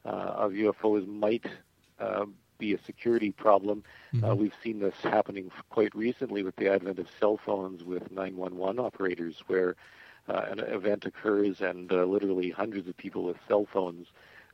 uh, 0.05 0.09
of 0.09 0.53
UFOs 0.53 1.07
might 1.07 1.47
uh, 1.99 2.27
be 2.59 2.75
a 2.75 2.83
security 2.85 3.33
problem. 3.33 3.83
Uh, 4.23 4.37
we've 4.37 4.55
seen 4.63 4.79
this 4.79 4.95
happening 5.03 5.51
quite 5.71 5.95
recently 5.95 6.43
with 6.43 6.55
the 6.57 6.69
advent 6.69 6.99
of 6.99 7.09
cell 7.19 7.37
phones 7.45 7.83
with 7.83 8.11
911 8.13 8.79
operators, 8.79 9.43
where 9.47 9.75
uh, 10.29 10.45
an 10.51 10.61
event 10.61 11.05
occurs 11.05 11.61
and 11.61 11.93
uh, 11.93 12.05
literally 12.05 12.51
hundreds 12.51 12.89
of 12.89 12.97
people 12.97 13.25
with 13.25 13.37
cell 13.49 13.67
phones 13.73 14.07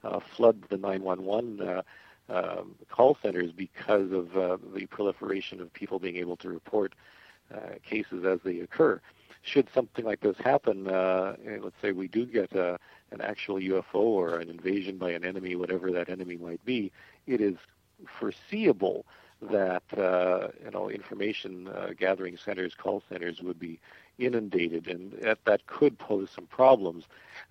uh, 0.05 0.21
flood 0.21 0.63
the 0.71 0.77
911 0.77 1.61
uh, 1.61 1.83
um, 2.29 2.75
call 2.91 3.17
centers 3.23 3.53
because 3.53 4.13
of 4.13 4.37
uh, 4.37 4.59
the 4.75 4.87
proliferation 4.87 5.61
of 5.61 5.73
people 5.73 5.99
being 5.99 6.17
able 6.17 6.37
to 6.39 6.49
report 6.49 6.95
uh, 7.55 7.77
cases 7.85 8.25
as 8.25 8.39
they 8.45 8.61
occur. 8.61 9.01
Should 9.43 9.69
something 9.73 10.05
like 10.05 10.21
this 10.21 10.37
happen, 10.39 10.89
uh, 10.89 11.37
let's 11.63 11.77
say 11.81 11.93
we 11.93 12.09
do 12.09 12.27
get 12.27 12.55
uh, 12.55 12.77
an 13.11 13.21
actual 13.21 13.57
UFO 13.57 13.95
or 13.95 14.39
an 14.39 14.51
invasion 14.51 14.99
by 14.99 15.11
an 15.11 15.25
enemy, 15.25 15.55
whatever 15.57 15.91
that 15.93 16.09
enemy 16.09 16.37
might 16.37 16.63
be, 16.65 16.93
it 17.27 17.41
is 17.41 17.57
foreseeable 18.19 19.07
that 19.41 19.83
uh, 19.97 20.49
you 20.65 20.71
know 20.71 20.91
information 20.91 21.69
uh, 21.69 21.91
gathering 21.97 22.37
centers, 22.37 22.75
call 22.75 23.03
centers 23.09 23.41
would 23.41 23.59
be 23.59 23.79
inundated, 24.19 24.89
and 24.89 25.13
that, 25.23 25.39
that 25.45 25.67
could 25.67 25.99
pose 25.99 26.29
some 26.35 26.47
problems. 26.47 27.05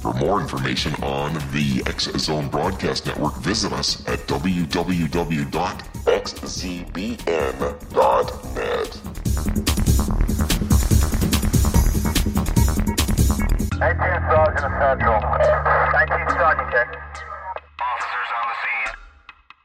For 0.00 0.14
more 0.14 0.40
information 0.40 0.94
on 1.02 1.34
the 1.52 1.82
X 1.86 2.04
Zone 2.16 2.48
Broadcast 2.48 3.04
Network, 3.04 3.36
visit 3.36 3.70
us 3.70 4.00
at 4.08 4.20
www.xzbn.net. 4.20 4.80
19 13.80 13.98
Sergeant 14.30 14.74
Central. 14.80 15.20
19 15.20 16.28
Sergeant 16.30 16.70
check. 16.70 16.96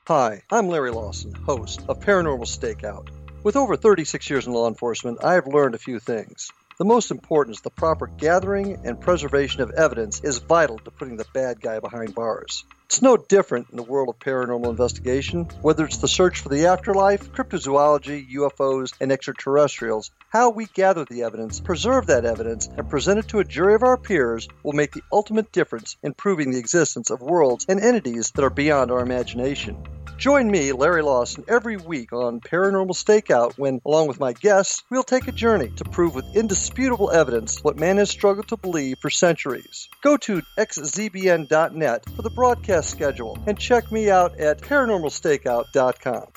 Hi, 0.07 0.43
I'm 0.51 0.67
Larry 0.67 0.91
Lawson, 0.91 1.33
host 1.33 1.81
of 1.87 2.01
Paranormal 2.01 2.45
Stakeout. 2.45 3.07
With 3.43 3.55
over 3.55 3.77
36 3.77 4.29
years 4.29 4.47
in 4.47 4.53
law 4.53 4.67
enforcement, 4.67 5.23
I 5.23 5.35
have 5.35 5.47
learned 5.47 5.75
a 5.75 5.79
few 5.79 5.99
things. 5.99 6.51
The 6.77 6.83
most 6.85 7.09
important 7.09 7.55
is 7.55 7.61
the 7.61 7.69
proper 7.69 8.09
gathering 8.17 8.75
and 8.83 8.99
preservation 8.99 9.63
of 9.63 9.71
evidence 9.71 10.19
is 10.21 10.39
vital 10.39 10.77
to 10.79 10.91
putting 10.91 11.15
the 11.15 11.25
bad 11.33 11.61
guy 11.61 11.79
behind 11.79 12.13
bars. 12.13 12.65
It's 12.85 13.01
no 13.01 13.17
different 13.17 13.71
in 13.71 13.77
the 13.77 13.83
world 13.83 14.09
of 14.09 14.19
paranormal 14.19 14.69
investigation, 14.69 15.45
whether 15.61 15.85
it's 15.85 15.97
the 15.97 16.07
search 16.07 16.41
for 16.41 16.49
the 16.49 16.67
afterlife, 16.67 17.31
cryptozoology, 17.31 18.31
UFOs, 18.35 18.93
and 19.01 19.11
extraterrestrials. 19.11 20.11
How 20.29 20.51
we 20.51 20.67
gather 20.67 21.03
the 21.03 21.23
evidence, 21.23 21.59
preserve 21.59 22.05
that 22.07 22.25
evidence, 22.25 22.67
and 22.67 22.87
present 22.87 23.17
it 23.17 23.27
to 23.29 23.39
a 23.39 23.43
jury 23.43 23.73
of 23.73 23.81
our 23.81 23.97
peers 23.97 24.47
will 24.61 24.73
make 24.73 24.91
the 24.91 25.03
ultimate 25.11 25.51
difference 25.51 25.97
in 26.03 26.13
proving 26.13 26.51
the 26.51 26.59
existence 26.59 27.09
of 27.09 27.21
worlds 27.21 27.65
and 27.67 27.79
entities 27.79 28.31
that 28.35 28.45
are 28.45 28.51
beyond 28.51 28.91
our 28.91 29.01
imagination. 29.01 29.83
Join 30.17 30.49
me, 30.49 30.71
Larry 30.71 31.01
Lawson, 31.01 31.43
every 31.49 31.75
week 31.75 32.13
on 32.13 32.39
Paranormal 32.39 32.95
Stakeout 32.95 33.57
when, 33.57 33.81
along 33.85 34.07
with 34.07 34.17
my 34.17 34.31
guests, 34.31 34.81
we'll 34.89 35.03
take 35.03 35.27
a 35.27 35.33
journey 35.33 35.69
to 35.75 35.83
prove 35.83 36.15
with 36.15 36.37
indisputable 36.37 37.11
evidence 37.11 37.61
what 37.61 37.77
man 37.77 37.97
has 37.97 38.11
struggled 38.11 38.47
to 38.47 38.57
believe 38.57 38.97
for 39.01 39.09
centuries. 39.09 39.89
Go 40.01 40.15
to 40.17 40.41
xzbn.net 40.57 42.05
for 42.15 42.21
the 42.21 42.29
broadcast 42.29 42.74
schedule 42.83 43.37
and 43.47 43.57
check 43.57 43.91
me 43.91 44.09
out 44.09 44.39
at 44.39 44.59
paranormalstakeout.com. 44.61 46.27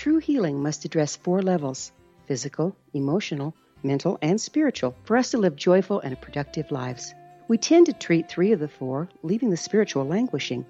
True 0.00 0.16
healing 0.16 0.62
must 0.62 0.86
address 0.86 1.16
four 1.16 1.42
levels 1.42 1.92
physical, 2.26 2.74
emotional, 2.94 3.54
mental, 3.82 4.18
and 4.22 4.40
spiritual 4.40 4.94
for 5.04 5.18
us 5.18 5.32
to 5.32 5.36
live 5.38 5.56
joyful 5.56 6.00
and 6.00 6.18
productive 6.18 6.70
lives. 6.70 7.12
We 7.50 7.58
tend 7.58 7.86
to 7.86 7.92
treat 7.92 8.28
three 8.28 8.52
of 8.52 8.60
the 8.60 8.68
four, 8.68 9.08
leaving 9.24 9.50
the 9.50 9.56
spiritual 9.56 10.04
languishing. 10.04 10.64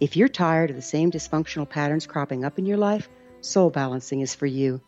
If 0.00 0.16
you're 0.16 0.26
tired 0.26 0.68
of 0.68 0.74
the 0.74 0.82
same 0.82 1.12
dysfunctional 1.12 1.68
patterns 1.68 2.08
cropping 2.08 2.44
up 2.44 2.58
in 2.58 2.66
your 2.66 2.76
life, 2.76 3.08
soul 3.40 3.70
balancing 3.70 4.20
is 4.20 4.34
for 4.34 4.46
you. 4.46 4.80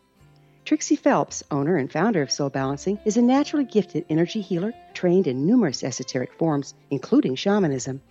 Trixie 0.65 0.97
Phelps, 0.97 1.41
owner 1.49 1.77
and 1.77 1.89
founder 1.89 2.21
of 2.21 2.31
Soul 2.33 2.49
Balancing, 2.49 2.99
is 3.05 3.15
a 3.15 3.21
naturally 3.21 3.63
gifted 3.63 4.03
energy 4.09 4.41
healer 4.41 4.73
trained 4.93 5.25
in 5.25 5.47
numerous 5.47 5.85
esoteric 5.85 6.33
forms, 6.33 6.73
including 6.89 7.35
shamanism. 7.35 8.01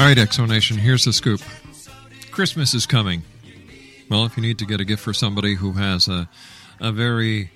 All 0.00 0.06
right, 0.06 0.16
X 0.16 0.36
Zone 0.36 0.48
Nation, 0.48 0.78
here's 0.78 1.04
the 1.04 1.12
scoop. 1.12 1.42
Christmas 2.30 2.72
is 2.72 2.86
coming. 2.86 3.22
Well, 4.08 4.24
if 4.24 4.34
you 4.34 4.42
need 4.42 4.58
to 4.60 4.64
get 4.64 4.80
a 4.80 4.84
gift 4.84 5.02
for 5.02 5.12
somebody 5.12 5.56
who 5.56 5.72
has 5.72 6.08
a, 6.08 6.26
a 6.80 6.90
very, 6.90 7.50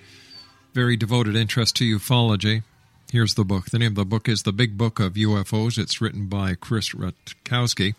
very 0.74 0.96
devoted 0.96 1.36
interest 1.36 1.76
to 1.76 1.84
ufology, 1.84 2.62
here's 3.10 3.34
the 3.34 3.44
book. 3.44 3.70
The 3.70 3.78
name 3.78 3.92
of 3.92 3.96
the 3.96 4.04
book 4.04 4.28
is 4.28 4.42
The 4.42 4.52
Big 4.52 4.76
Book 4.76 5.00
of 5.00 5.14
UFOs. 5.14 5.78
It's 5.78 6.00
written 6.00 6.26
by 6.26 6.54
Chris 6.54 6.90
Rutkowski. 6.90 7.94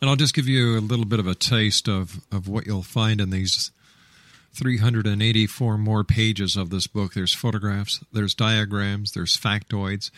And 0.00 0.08
I'll 0.08 0.16
just 0.16 0.34
give 0.34 0.48
you 0.48 0.78
a 0.78 0.80
little 0.80 1.04
bit 1.04 1.18
of 1.18 1.26
a 1.26 1.34
taste 1.34 1.88
of, 1.88 2.20
of 2.30 2.48
what 2.48 2.66
you'll 2.66 2.82
find 2.82 3.20
in 3.20 3.30
these 3.30 3.70
384 4.54 5.78
more 5.78 6.04
pages 6.04 6.56
of 6.56 6.70
this 6.70 6.86
book. 6.86 7.14
There's 7.14 7.34
photographs, 7.34 8.04
there's 8.12 8.34
diagrams, 8.34 9.12
there's 9.12 9.36
factoids. 9.36 10.10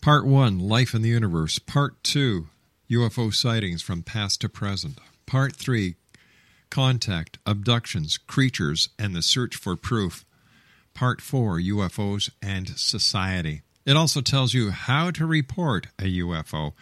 Part 0.00 0.26
1 0.26 0.58
Life 0.58 0.94
in 0.94 1.02
the 1.02 1.08
Universe. 1.08 1.58
Part 1.58 2.02
2 2.04 2.48
UFO 2.90 3.34
sightings 3.34 3.82
from 3.82 4.02
past 4.02 4.40
to 4.42 4.48
present. 4.48 4.98
Part 5.26 5.56
3 5.56 5.96
Contact, 6.70 7.38
Abductions, 7.46 8.18
Creatures, 8.18 8.88
and 8.98 9.14
the 9.14 9.22
Search 9.22 9.56
for 9.56 9.76
Proof. 9.76 10.24
Part 10.94 11.20
4 11.20 11.58
UFOs 11.58 12.30
and 12.40 12.68
Society. 12.78 13.62
It 13.84 13.96
also 13.96 14.20
tells 14.20 14.54
you 14.54 14.70
how 14.70 15.10
to 15.10 15.26
report 15.26 15.88
a 15.98 16.04
UFO. 16.04 16.72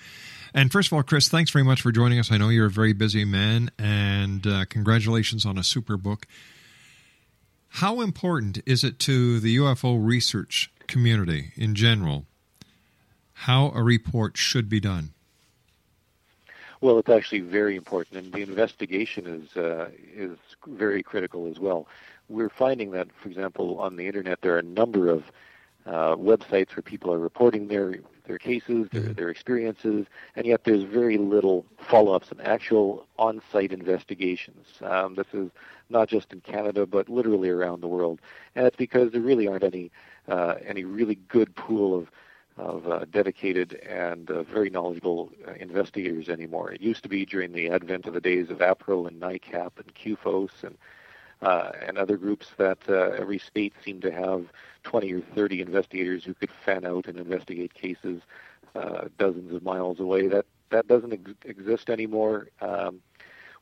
And 0.54 0.70
first 0.70 0.88
of 0.88 0.92
all, 0.92 1.02
Chris, 1.02 1.28
thanks 1.28 1.50
very 1.50 1.64
much 1.64 1.80
for 1.80 1.90
joining 1.90 2.18
us. 2.18 2.30
I 2.30 2.36
know 2.36 2.50
you're 2.50 2.66
a 2.66 2.70
very 2.70 2.92
busy 2.92 3.24
man, 3.24 3.70
and 3.78 4.46
uh, 4.46 4.66
congratulations 4.66 5.44
on 5.46 5.58
a 5.58 5.64
super 5.64 5.96
book. 5.96 6.26
How 7.68 8.02
important 8.02 8.60
is 8.66 8.84
it 8.84 8.98
to 9.00 9.40
the 9.40 9.56
UFO 9.56 9.98
research 10.00 10.70
community 10.86 11.52
in 11.56 11.74
general 11.74 12.26
how 13.32 13.72
a 13.74 13.82
report 13.82 14.36
should 14.36 14.68
be 14.68 14.78
done? 14.78 15.14
Well, 16.80 16.98
it's 16.98 17.08
actually 17.08 17.40
very 17.40 17.76
important, 17.76 18.24
and 18.24 18.32
the 18.32 18.42
investigation 18.42 19.26
is 19.26 19.56
uh, 19.56 19.88
is 20.14 20.36
very 20.66 21.02
critical 21.02 21.48
as 21.48 21.58
well. 21.58 21.86
We're 22.28 22.48
finding 22.50 22.92
that, 22.92 23.08
for 23.12 23.28
example, 23.28 23.78
on 23.80 23.96
the 23.96 24.06
internet, 24.06 24.40
there 24.42 24.54
are 24.54 24.58
a 24.60 24.62
number 24.62 25.08
of 25.08 25.30
uh, 25.86 26.14
websites 26.16 26.76
where 26.76 26.82
people 26.82 27.12
are 27.12 27.18
reporting 27.18 27.68
their 27.68 27.96
their 28.24 28.38
cases, 28.38 28.88
their, 28.92 29.02
their 29.02 29.28
experiences, 29.30 30.06
and 30.36 30.46
yet 30.46 30.62
there's 30.62 30.84
very 30.84 31.18
little 31.18 31.66
follow-ups 31.78 32.30
and 32.30 32.40
actual 32.42 33.04
on-site 33.18 33.72
investigations. 33.72 34.66
Um, 34.80 35.16
this 35.16 35.26
is 35.32 35.50
not 35.90 36.08
just 36.08 36.32
in 36.32 36.40
Canada, 36.40 36.86
but 36.86 37.08
literally 37.08 37.48
around 37.48 37.80
the 37.80 37.88
world, 37.88 38.20
and 38.54 38.64
it's 38.64 38.76
because 38.76 39.10
there 39.10 39.20
really 39.20 39.48
aren't 39.48 39.64
any 39.64 39.90
uh, 40.28 40.54
any 40.64 40.84
really 40.84 41.16
good 41.28 41.54
pool 41.56 41.98
of 41.98 42.10
of 42.58 42.86
uh, 42.86 43.04
dedicated 43.10 43.74
and 43.74 44.30
uh, 44.30 44.42
very 44.42 44.70
knowledgeable 44.70 45.32
uh, 45.48 45.52
investigators 45.54 46.28
anymore. 46.28 46.70
It 46.70 46.80
used 46.80 47.02
to 47.02 47.08
be 47.08 47.24
during 47.24 47.52
the 47.52 47.70
advent 47.70 48.06
of 48.06 48.14
the 48.14 48.20
days 48.20 48.50
of 48.50 48.58
APRO 48.58 49.08
and 49.08 49.20
NICAP 49.20 49.72
and 49.78 49.94
CUFOS 49.94 50.62
and 50.62 50.76
uh, 51.43 51.72
and 51.86 51.99
other 51.99 52.16
groups 52.16 52.49
that 52.59 52.78
uh, 52.88 53.11
every 53.18 53.38
state 53.38 53.74
seemed 53.84 54.03
to 54.03 54.11
have 54.12 54.47
20 54.84 55.12
or 55.12 55.20
30 55.34 55.61
investigators 55.61 56.24
who 56.24 56.34
could 56.34 56.51
fan 56.64 56.84
out 56.86 57.07
and 57.07 57.18
investigate 57.18 57.74
cases 57.74 58.22
uh, 58.74 59.09
dozens 59.18 59.53
of 59.53 59.62
miles 59.62 60.01
away. 60.01 60.28
That 60.28 60.47
that 60.70 60.86
doesn't 60.88 61.12
ex- 61.12 61.32
exist 61.45 61.90
anymore. 61.90 62.49
Um, 62.61 63.01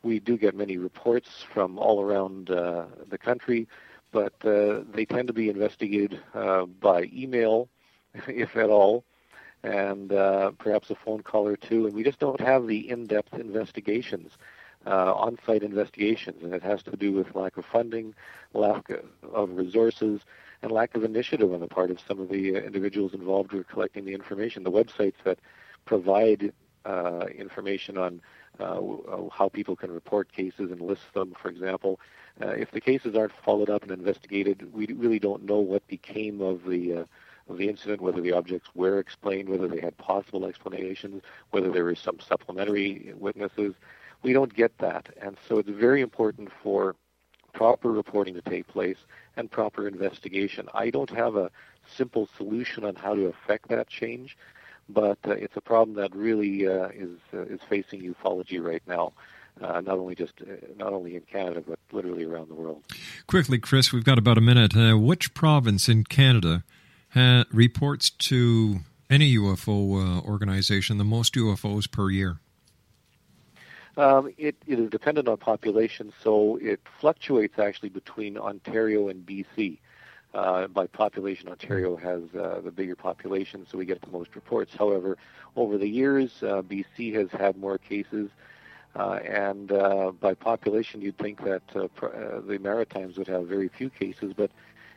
we 0.03 0.21
do 0.21 0.37
get 0.39 0.55
many 0.55 0.79
reports 0.79 1.43
from 1.53 1.79
all 1.79 2.01
around 2.01 2.51
uh, 2.51 2.87
the 3.09 3.19
country, 3.19 3.67
but 4.13 4.33
uh, 4.45 4.81
they 4.93 5.05
tend 5.05 5.27
to 5.29 5.35
be 5.35 5.49
investigated 5.49 6.21
uh, 6.35 6.67
by 6.67 7.11
email, 7.13 7.69
if 8.29 8.57
at 8.57 8.71
all, 8.71 9.05
and 9.63 10.11
perhaps 10.59 10.91
a 10.91 10.95
phone 10.95 11.23
call 11.23 11.47
or 11.47 11.57
two. 11.57 11.87
And 11.87 11.95
we 11.95 12.03
just 12.03 12.19
don't 12.19 12.41
have 12.41 12.67
the 12.67 12.89
in-depth 12.89 13.35
investigations 13.35 14.37
uh, 14.87 15.15
on-site 15.15 15.63
investigations, 15.63 16.43
and 16.43 16.55
it 16.55 16.63
has 16.63 16.83
to 16.85 16.97
do 16.97 17.13
with 17.13 17.35
lack 17.35 17.57
of 17.57 17.65
funding, 17.65 18.15
lack 18.55 18.91
of 19.33 19.51
resources, 19.51 20.23
and 20.63 20.73
lack 20.73 20.95
of 20.95 21.05
initiative 21.05 21.53
on 21.53 21.61
the 21.61 21.67
part 21.67 21.91
of 21.91 21.99
some 22.01 22.21
of 22.21 22.29
the 22.29 22.57
uh, 22.57 22.61
individuals 22.61 23.15
involved 23.15 23.53
who 23.53 23.61
are 23.61 23.65
collecting 23.65 24.05
the 24.05 24.15
information. 24.15 24.63
The 24.63 24.71
websites 24.71 25.15
that 25.25 25.39
provide 25.85 26.53
uh, 26.85 27.27
information 27.35 27.99
on 27.99 28.21
uh, 28.59 28.81
how 29.33 29.49
people 29.49 29.77
can 29.77 29.91
report 29.91 30.33
cases 30.33 30.71
and 30.71 30.81
list 30.81 31.03
them, 31.15 31.35
for 31.41 31.49
example, 31.49 32.01
uh, 32.43 32.49
if 32.49 32.71
the 32.71 32.81
cases 32.81 33.15
aren't 33.15 33.33
followed 33.45 33.71
up 33.71 33.83
and 33.83 33.91
investigated, 33.91 34.73
we 34.73 34.87
really 34.87 35.19
don't 35.19 35.45
know 35.45 35.59
what 35.59 35.87
became 35.89 36.41
of 36.41 36.65
the 36.65 36.99
uh, 36.99 37.05
of 37.49 37.59
the 37.59 37.69
incident, 37.69 38.01
whether 38.01 38.21
the 38.21 38.33
objects 38.33 38.71
were 38.77 39.01
explained, 39.01 39.49
whether 39.49 39.67
they 39.67 39.81
had 39.81 39.97
possible 39.99 40.47
explanations, 40.47 41.21
whether 41.51 41.71
there 41.71 41.83
were 41.83 41.97
some 41.97 42.21
supplementary 42.21 43.13
witnesses 43.19 43.75
we 44.23 44.33
don't 44.33 44.55
get 44.55 44.77
that. 44.79 45.09
And 45.21 45.37
so 45.49 45.59
it's 45.59 45.69
very 45.69 46.01
important 46.01 46.51
for 46.63 46.95
proper 47.53 47.91
reporting 47.91 48.35
to 48.35 48.43
take 48.43 48.67
place 48.69 48.99
and 49.37 49.51
proper 49.51 49.89
investigation. 49.89 50.69
I 50.75 50.91
don't 50.91 51.11
have 51.11 51.37
a 51.37 51.51
simple 51.97 52.29
solution 52.37 52.85
on 52.85 52.95
how 52.95 53.15
to 53.15 53.27
affect 53.27 53.69
that 53.69 53.89
change, 53.89 54.37
but 54.89 55.19
uh, 55.27 55.33
it's 55.33 55.57
a 55.57 55.61
problem 55.61 55.97
that 55.97 56.15
really 56.15 56.67
uh, 56.67 56.89
is 56.89 57.19
uh, 57.33 57.43
is 57.43 57.61
facing 57.69 58.03
ufology 58.03 58.63
right 58.63 58.83
now. 58.87 59.13
Uh, 59.61 59.81
not 59.81 59.99
only 59.99 60.15
just 60.15 60.35
uh, 60.41 60.53
not 60.77 60.93
only 60.93 61.17
in 61.17 61.23
Canada, 61.23 61.63
but 61.67 61.79
literally 61.93 62.25
around 62.25 62.49
the 62.49 62.55
world. 62.55 62.83
Quickly, 63.27 63.59
Chris, 63.59 63.93
we've 63.93 64.05
got 64.05 64.19
about 64.19 64.39
a 64.39 64.41
minute. 64.41 64.77
Uh, 64.77 64.97
which 64.97 65.35
province 65.35 65.89
in 65.89 66.05
Canada 66.05 66.65
reports 67.53 68.11
to 68.11 68.81
any 69.11 69.37
UFO 69.37 70.25
organization 70.25 70.99
the 70.99 71.05
most 71.05 71.35
UFOs 71.35 71.91
per 71.91 72.11
year? 72.11 72.39
Um, 73.97 74.33
it, 74.39 74.57
it 74.67 74.79
is 74.79 74.91
dependent 74.91 75.29
on 75.29 75.37
population, 75.37 76.13
so 76.23 76.57
it 76.57 76.81
fluctuates 77.01 77.59
actually 77.59 77.89
between 77.91 78.39
Ontario 78.39 79.09
and 79.09 79.27
BC. 79.27 79.79
Uh, 80.33 80.69
by 80.69 80.87
population, 80.87 81.49
Ontario 81.49 81.97
has 81.97 82.23
uh, 82.41 82.61
the 82.63 82.71
bigger 82.71 82.95
population, 82.95 83.67
so 83.69 83.77
we 83.77 83.85
get 83.85 84.01
the 84.01 84.11
most 84.11 84.37
reports. 84.37 84.73
However, 84.79 85.19
over 85.57 85.77
the 85.77 85.89
years, 85.89 86.31
uh, 86.43 86.63
BC 86.63 87.13
has 87.15 87.29
had 87.33 87.57
more 87.57 87.79
cases, 87.79 88.31
uh, 88.95 89.19
and 89.25 89.73
uh, 89.73 90.13
by 90.21 90.35
population, 90.35 91.01
you'd 91.01 91.19
think 91.19 91.43
that 91.45 91.63
uh, 91.75 91.89
pr- 91.97 92.41
the 92.47 92.59
Maritimes 92.61 93.19
would 93.19 93.27
have 93.27 93.47
very 93.49 93.69
few 93.69 93.91
cases, 93.91 94.33
but 94.37 94.53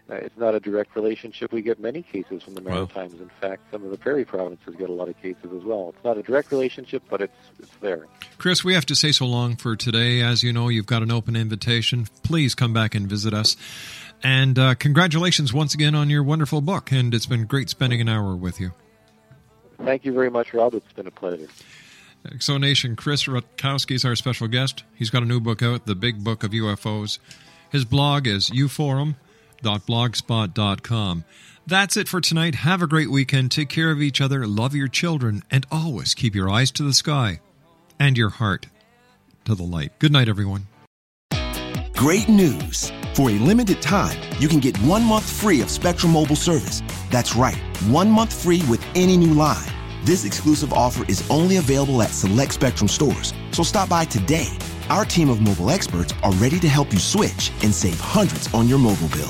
uh, 0.09 0.15
it's 0.15 0.37
not 0.37 0.53
a 0.53 0.59
direct 0.59 0.95
relationship. 0.95 1.53
We 1.53 1.61
get 1.61 1.79
many 1.79 2.01
cases 2.01 2.43
from 2.43 2.55
the 2.55 2.61
Maritimes. 2.61 3.21
In 3.21 3.31
fact, 3.39 3.61
some 3.71 3.85
of 3.85 3.91
the 3.91 3.97
prairie 3.97 4.25
provinces 4.25 4.75
get 4.75 4.89
a 4.89 4.93
lot 4.93 5.07
of 5.07 5.19
cases 5.21 5.45
as 5.55 5.63
well. 5.63 5.93
It's 5.95 6.03
not 6.03 6.17
a 6.17 6.23
direct 6.23 6.51
relationship, 6.51 7.03
but 7.09 7.21
it's 7.21 7.37
it's 7.59 7.75
there. 7.77 8.07
Chris, 8.37 8.65
we 8.65 8.73
have 8.73 8.85
to 8.87 8.95
say 8.95 9.13
so 9.13 9.25
long 9.25 9.55
for 9.55 9.77
today. 9.77 10.21
As 10.21 10.43
you 10.43 10.51
know, 10.51 10.67
you've 10.67 10.87
got 10.87 11.03
an 11.03 11.11
open 11.11 11.37
invitation. 11.37 12.07
Please 12.23 12.53
come 12.53 12.73
back 12.73 12.95
and 12.95 13.07
visit 13.07 13.33
us. 13.33 13.55
And 14.21 14.59
uh, 14.59 14.75
congratulations 14.75 15.53
once 15.53 15.73
again 15.73 15.95
on 15.95 16.09
your 16.09 16.23
wonderful 16.23 16.59
book. 16.59 16.91
And 16.91 17.13
it's 17.13 17.25
been 17.25 17.45
great 17.45 17.69
spending 17.69 18.01
an 18.01 18.09
hour 18.09 18.35
with 18.35 18.59
you. 18.59 18.71
Thank 19.77 20.03
you 20.03 20.11
very 20.11 20.29
much, 20.29 20.53
Rob. 20.53 20.73
It's 20.73 20.93
been 20.93 21.07
a 21.07 21.11
pleasure. 21.11 21.47
X 22.25 22.45
Zone 22.45 22.61
Nation 22.61 22.95
Chris 22.95 23.25
Rutkowski 23.25 23.95
is 23.95 24.05
our 24.05 24.15
special 24.15 24.47
guest. 24.47 24.83
He's 24.95 25.09
got 25.09 25.23
a 25.23 25.25
new 25.25 25.39
book 25.39 25.61
out, 25.61 25.85
The 25.85 25.95
Big 25.95 26.23
Book 26.23 26.43
of 26.43 26.51
UFOs. 26.51 27.19
His 27.69 27.85
blog 27.85 28.27
is 28.27 28.49
uforum 28.49 29.15
blogspot.com. 29.63 31.25
That's 31.65 31.95
it 31.95 32.09
for 32.09 32.19
tonight. 32.19 32.55
Have 32.55 32.81
a 32.81 32.87
great 32.87 33.09
weekend. 33.09 33.51
Take 33.51 33.69
care 33.69 33.91
of 33.91 34.01
each 34.01 34.19
other, 34.19 34.45
love 34.45 34.75
your 34.75 34.89
children, 34.89 35.43
and 35.49 35.65
always 35.71 36.13
keep 36.13 36.35
your 36.35 36.49
eyes 36.49 36.71
to 36.71 36.83
the 36.83 36.93
sky 36.93 37.39
and 37.99 38.17
your 38.17 38.29
heart 38.29 38.67
to 39.45 39.55
the 39.55 39.63
light. 39.63 39.97
Good 39.99 40.11
night, 40.11 40.27
everyone. 40.27 40.67
Great 41.95 42.27
news! 42.27 42.91
For 43.13 43.29
a 43.29 43.33
limited 43.33 43.81
time, 43.81 44.19
you 44.39 44.47
can 44.47 44.59
get 44.59 44.75
one 44.79 45.03
month 45.03 45.29
free 45.29 45.61
of 45.61 45.69
Spectrum 45.69 46.11
Mobile 46.11 46.35
service. 46.35 46.81
That's 47.11 47.35
right, 47.35 47.55
one 47.87 48.09
month 48.09 48.33
free 48.43 48.61
with 48.67 48.83
any 48.95 49.15
new 49.15 49.33
line. 49.33 49.67
This 50.03 50.25
exclusive 50.25 50.73
offer 50.73 51.05
is 51.07 51.25
only 51.29 51.57
available 51.57 52.01
at 52.01 52.09
select 52.09 52.53
Spectrum 52.53 52.87
stores, 52.87 53.33
so 53.51 53.63
stop 53.63 53.87
by 53.87 54.03
today. 54.05 54.49
Our 54.89 55.05
team 55.05 55.29
of 55.29 55.39
mobile 55.39 55.69
experts 55.69 56.13
are 56.23 56.33
ready 56.33 56.59
to 56.59 56.67
help 56.67 56.91
you 56.91 56.99
switch 56.99 57.51
and 57.63 57.73
save 57.73 57.99
hundreds 57.99 58.53
on 58.53 58.67
your 58.67 58.79
mobile 58.79 59.07
bill. 59.09 59.29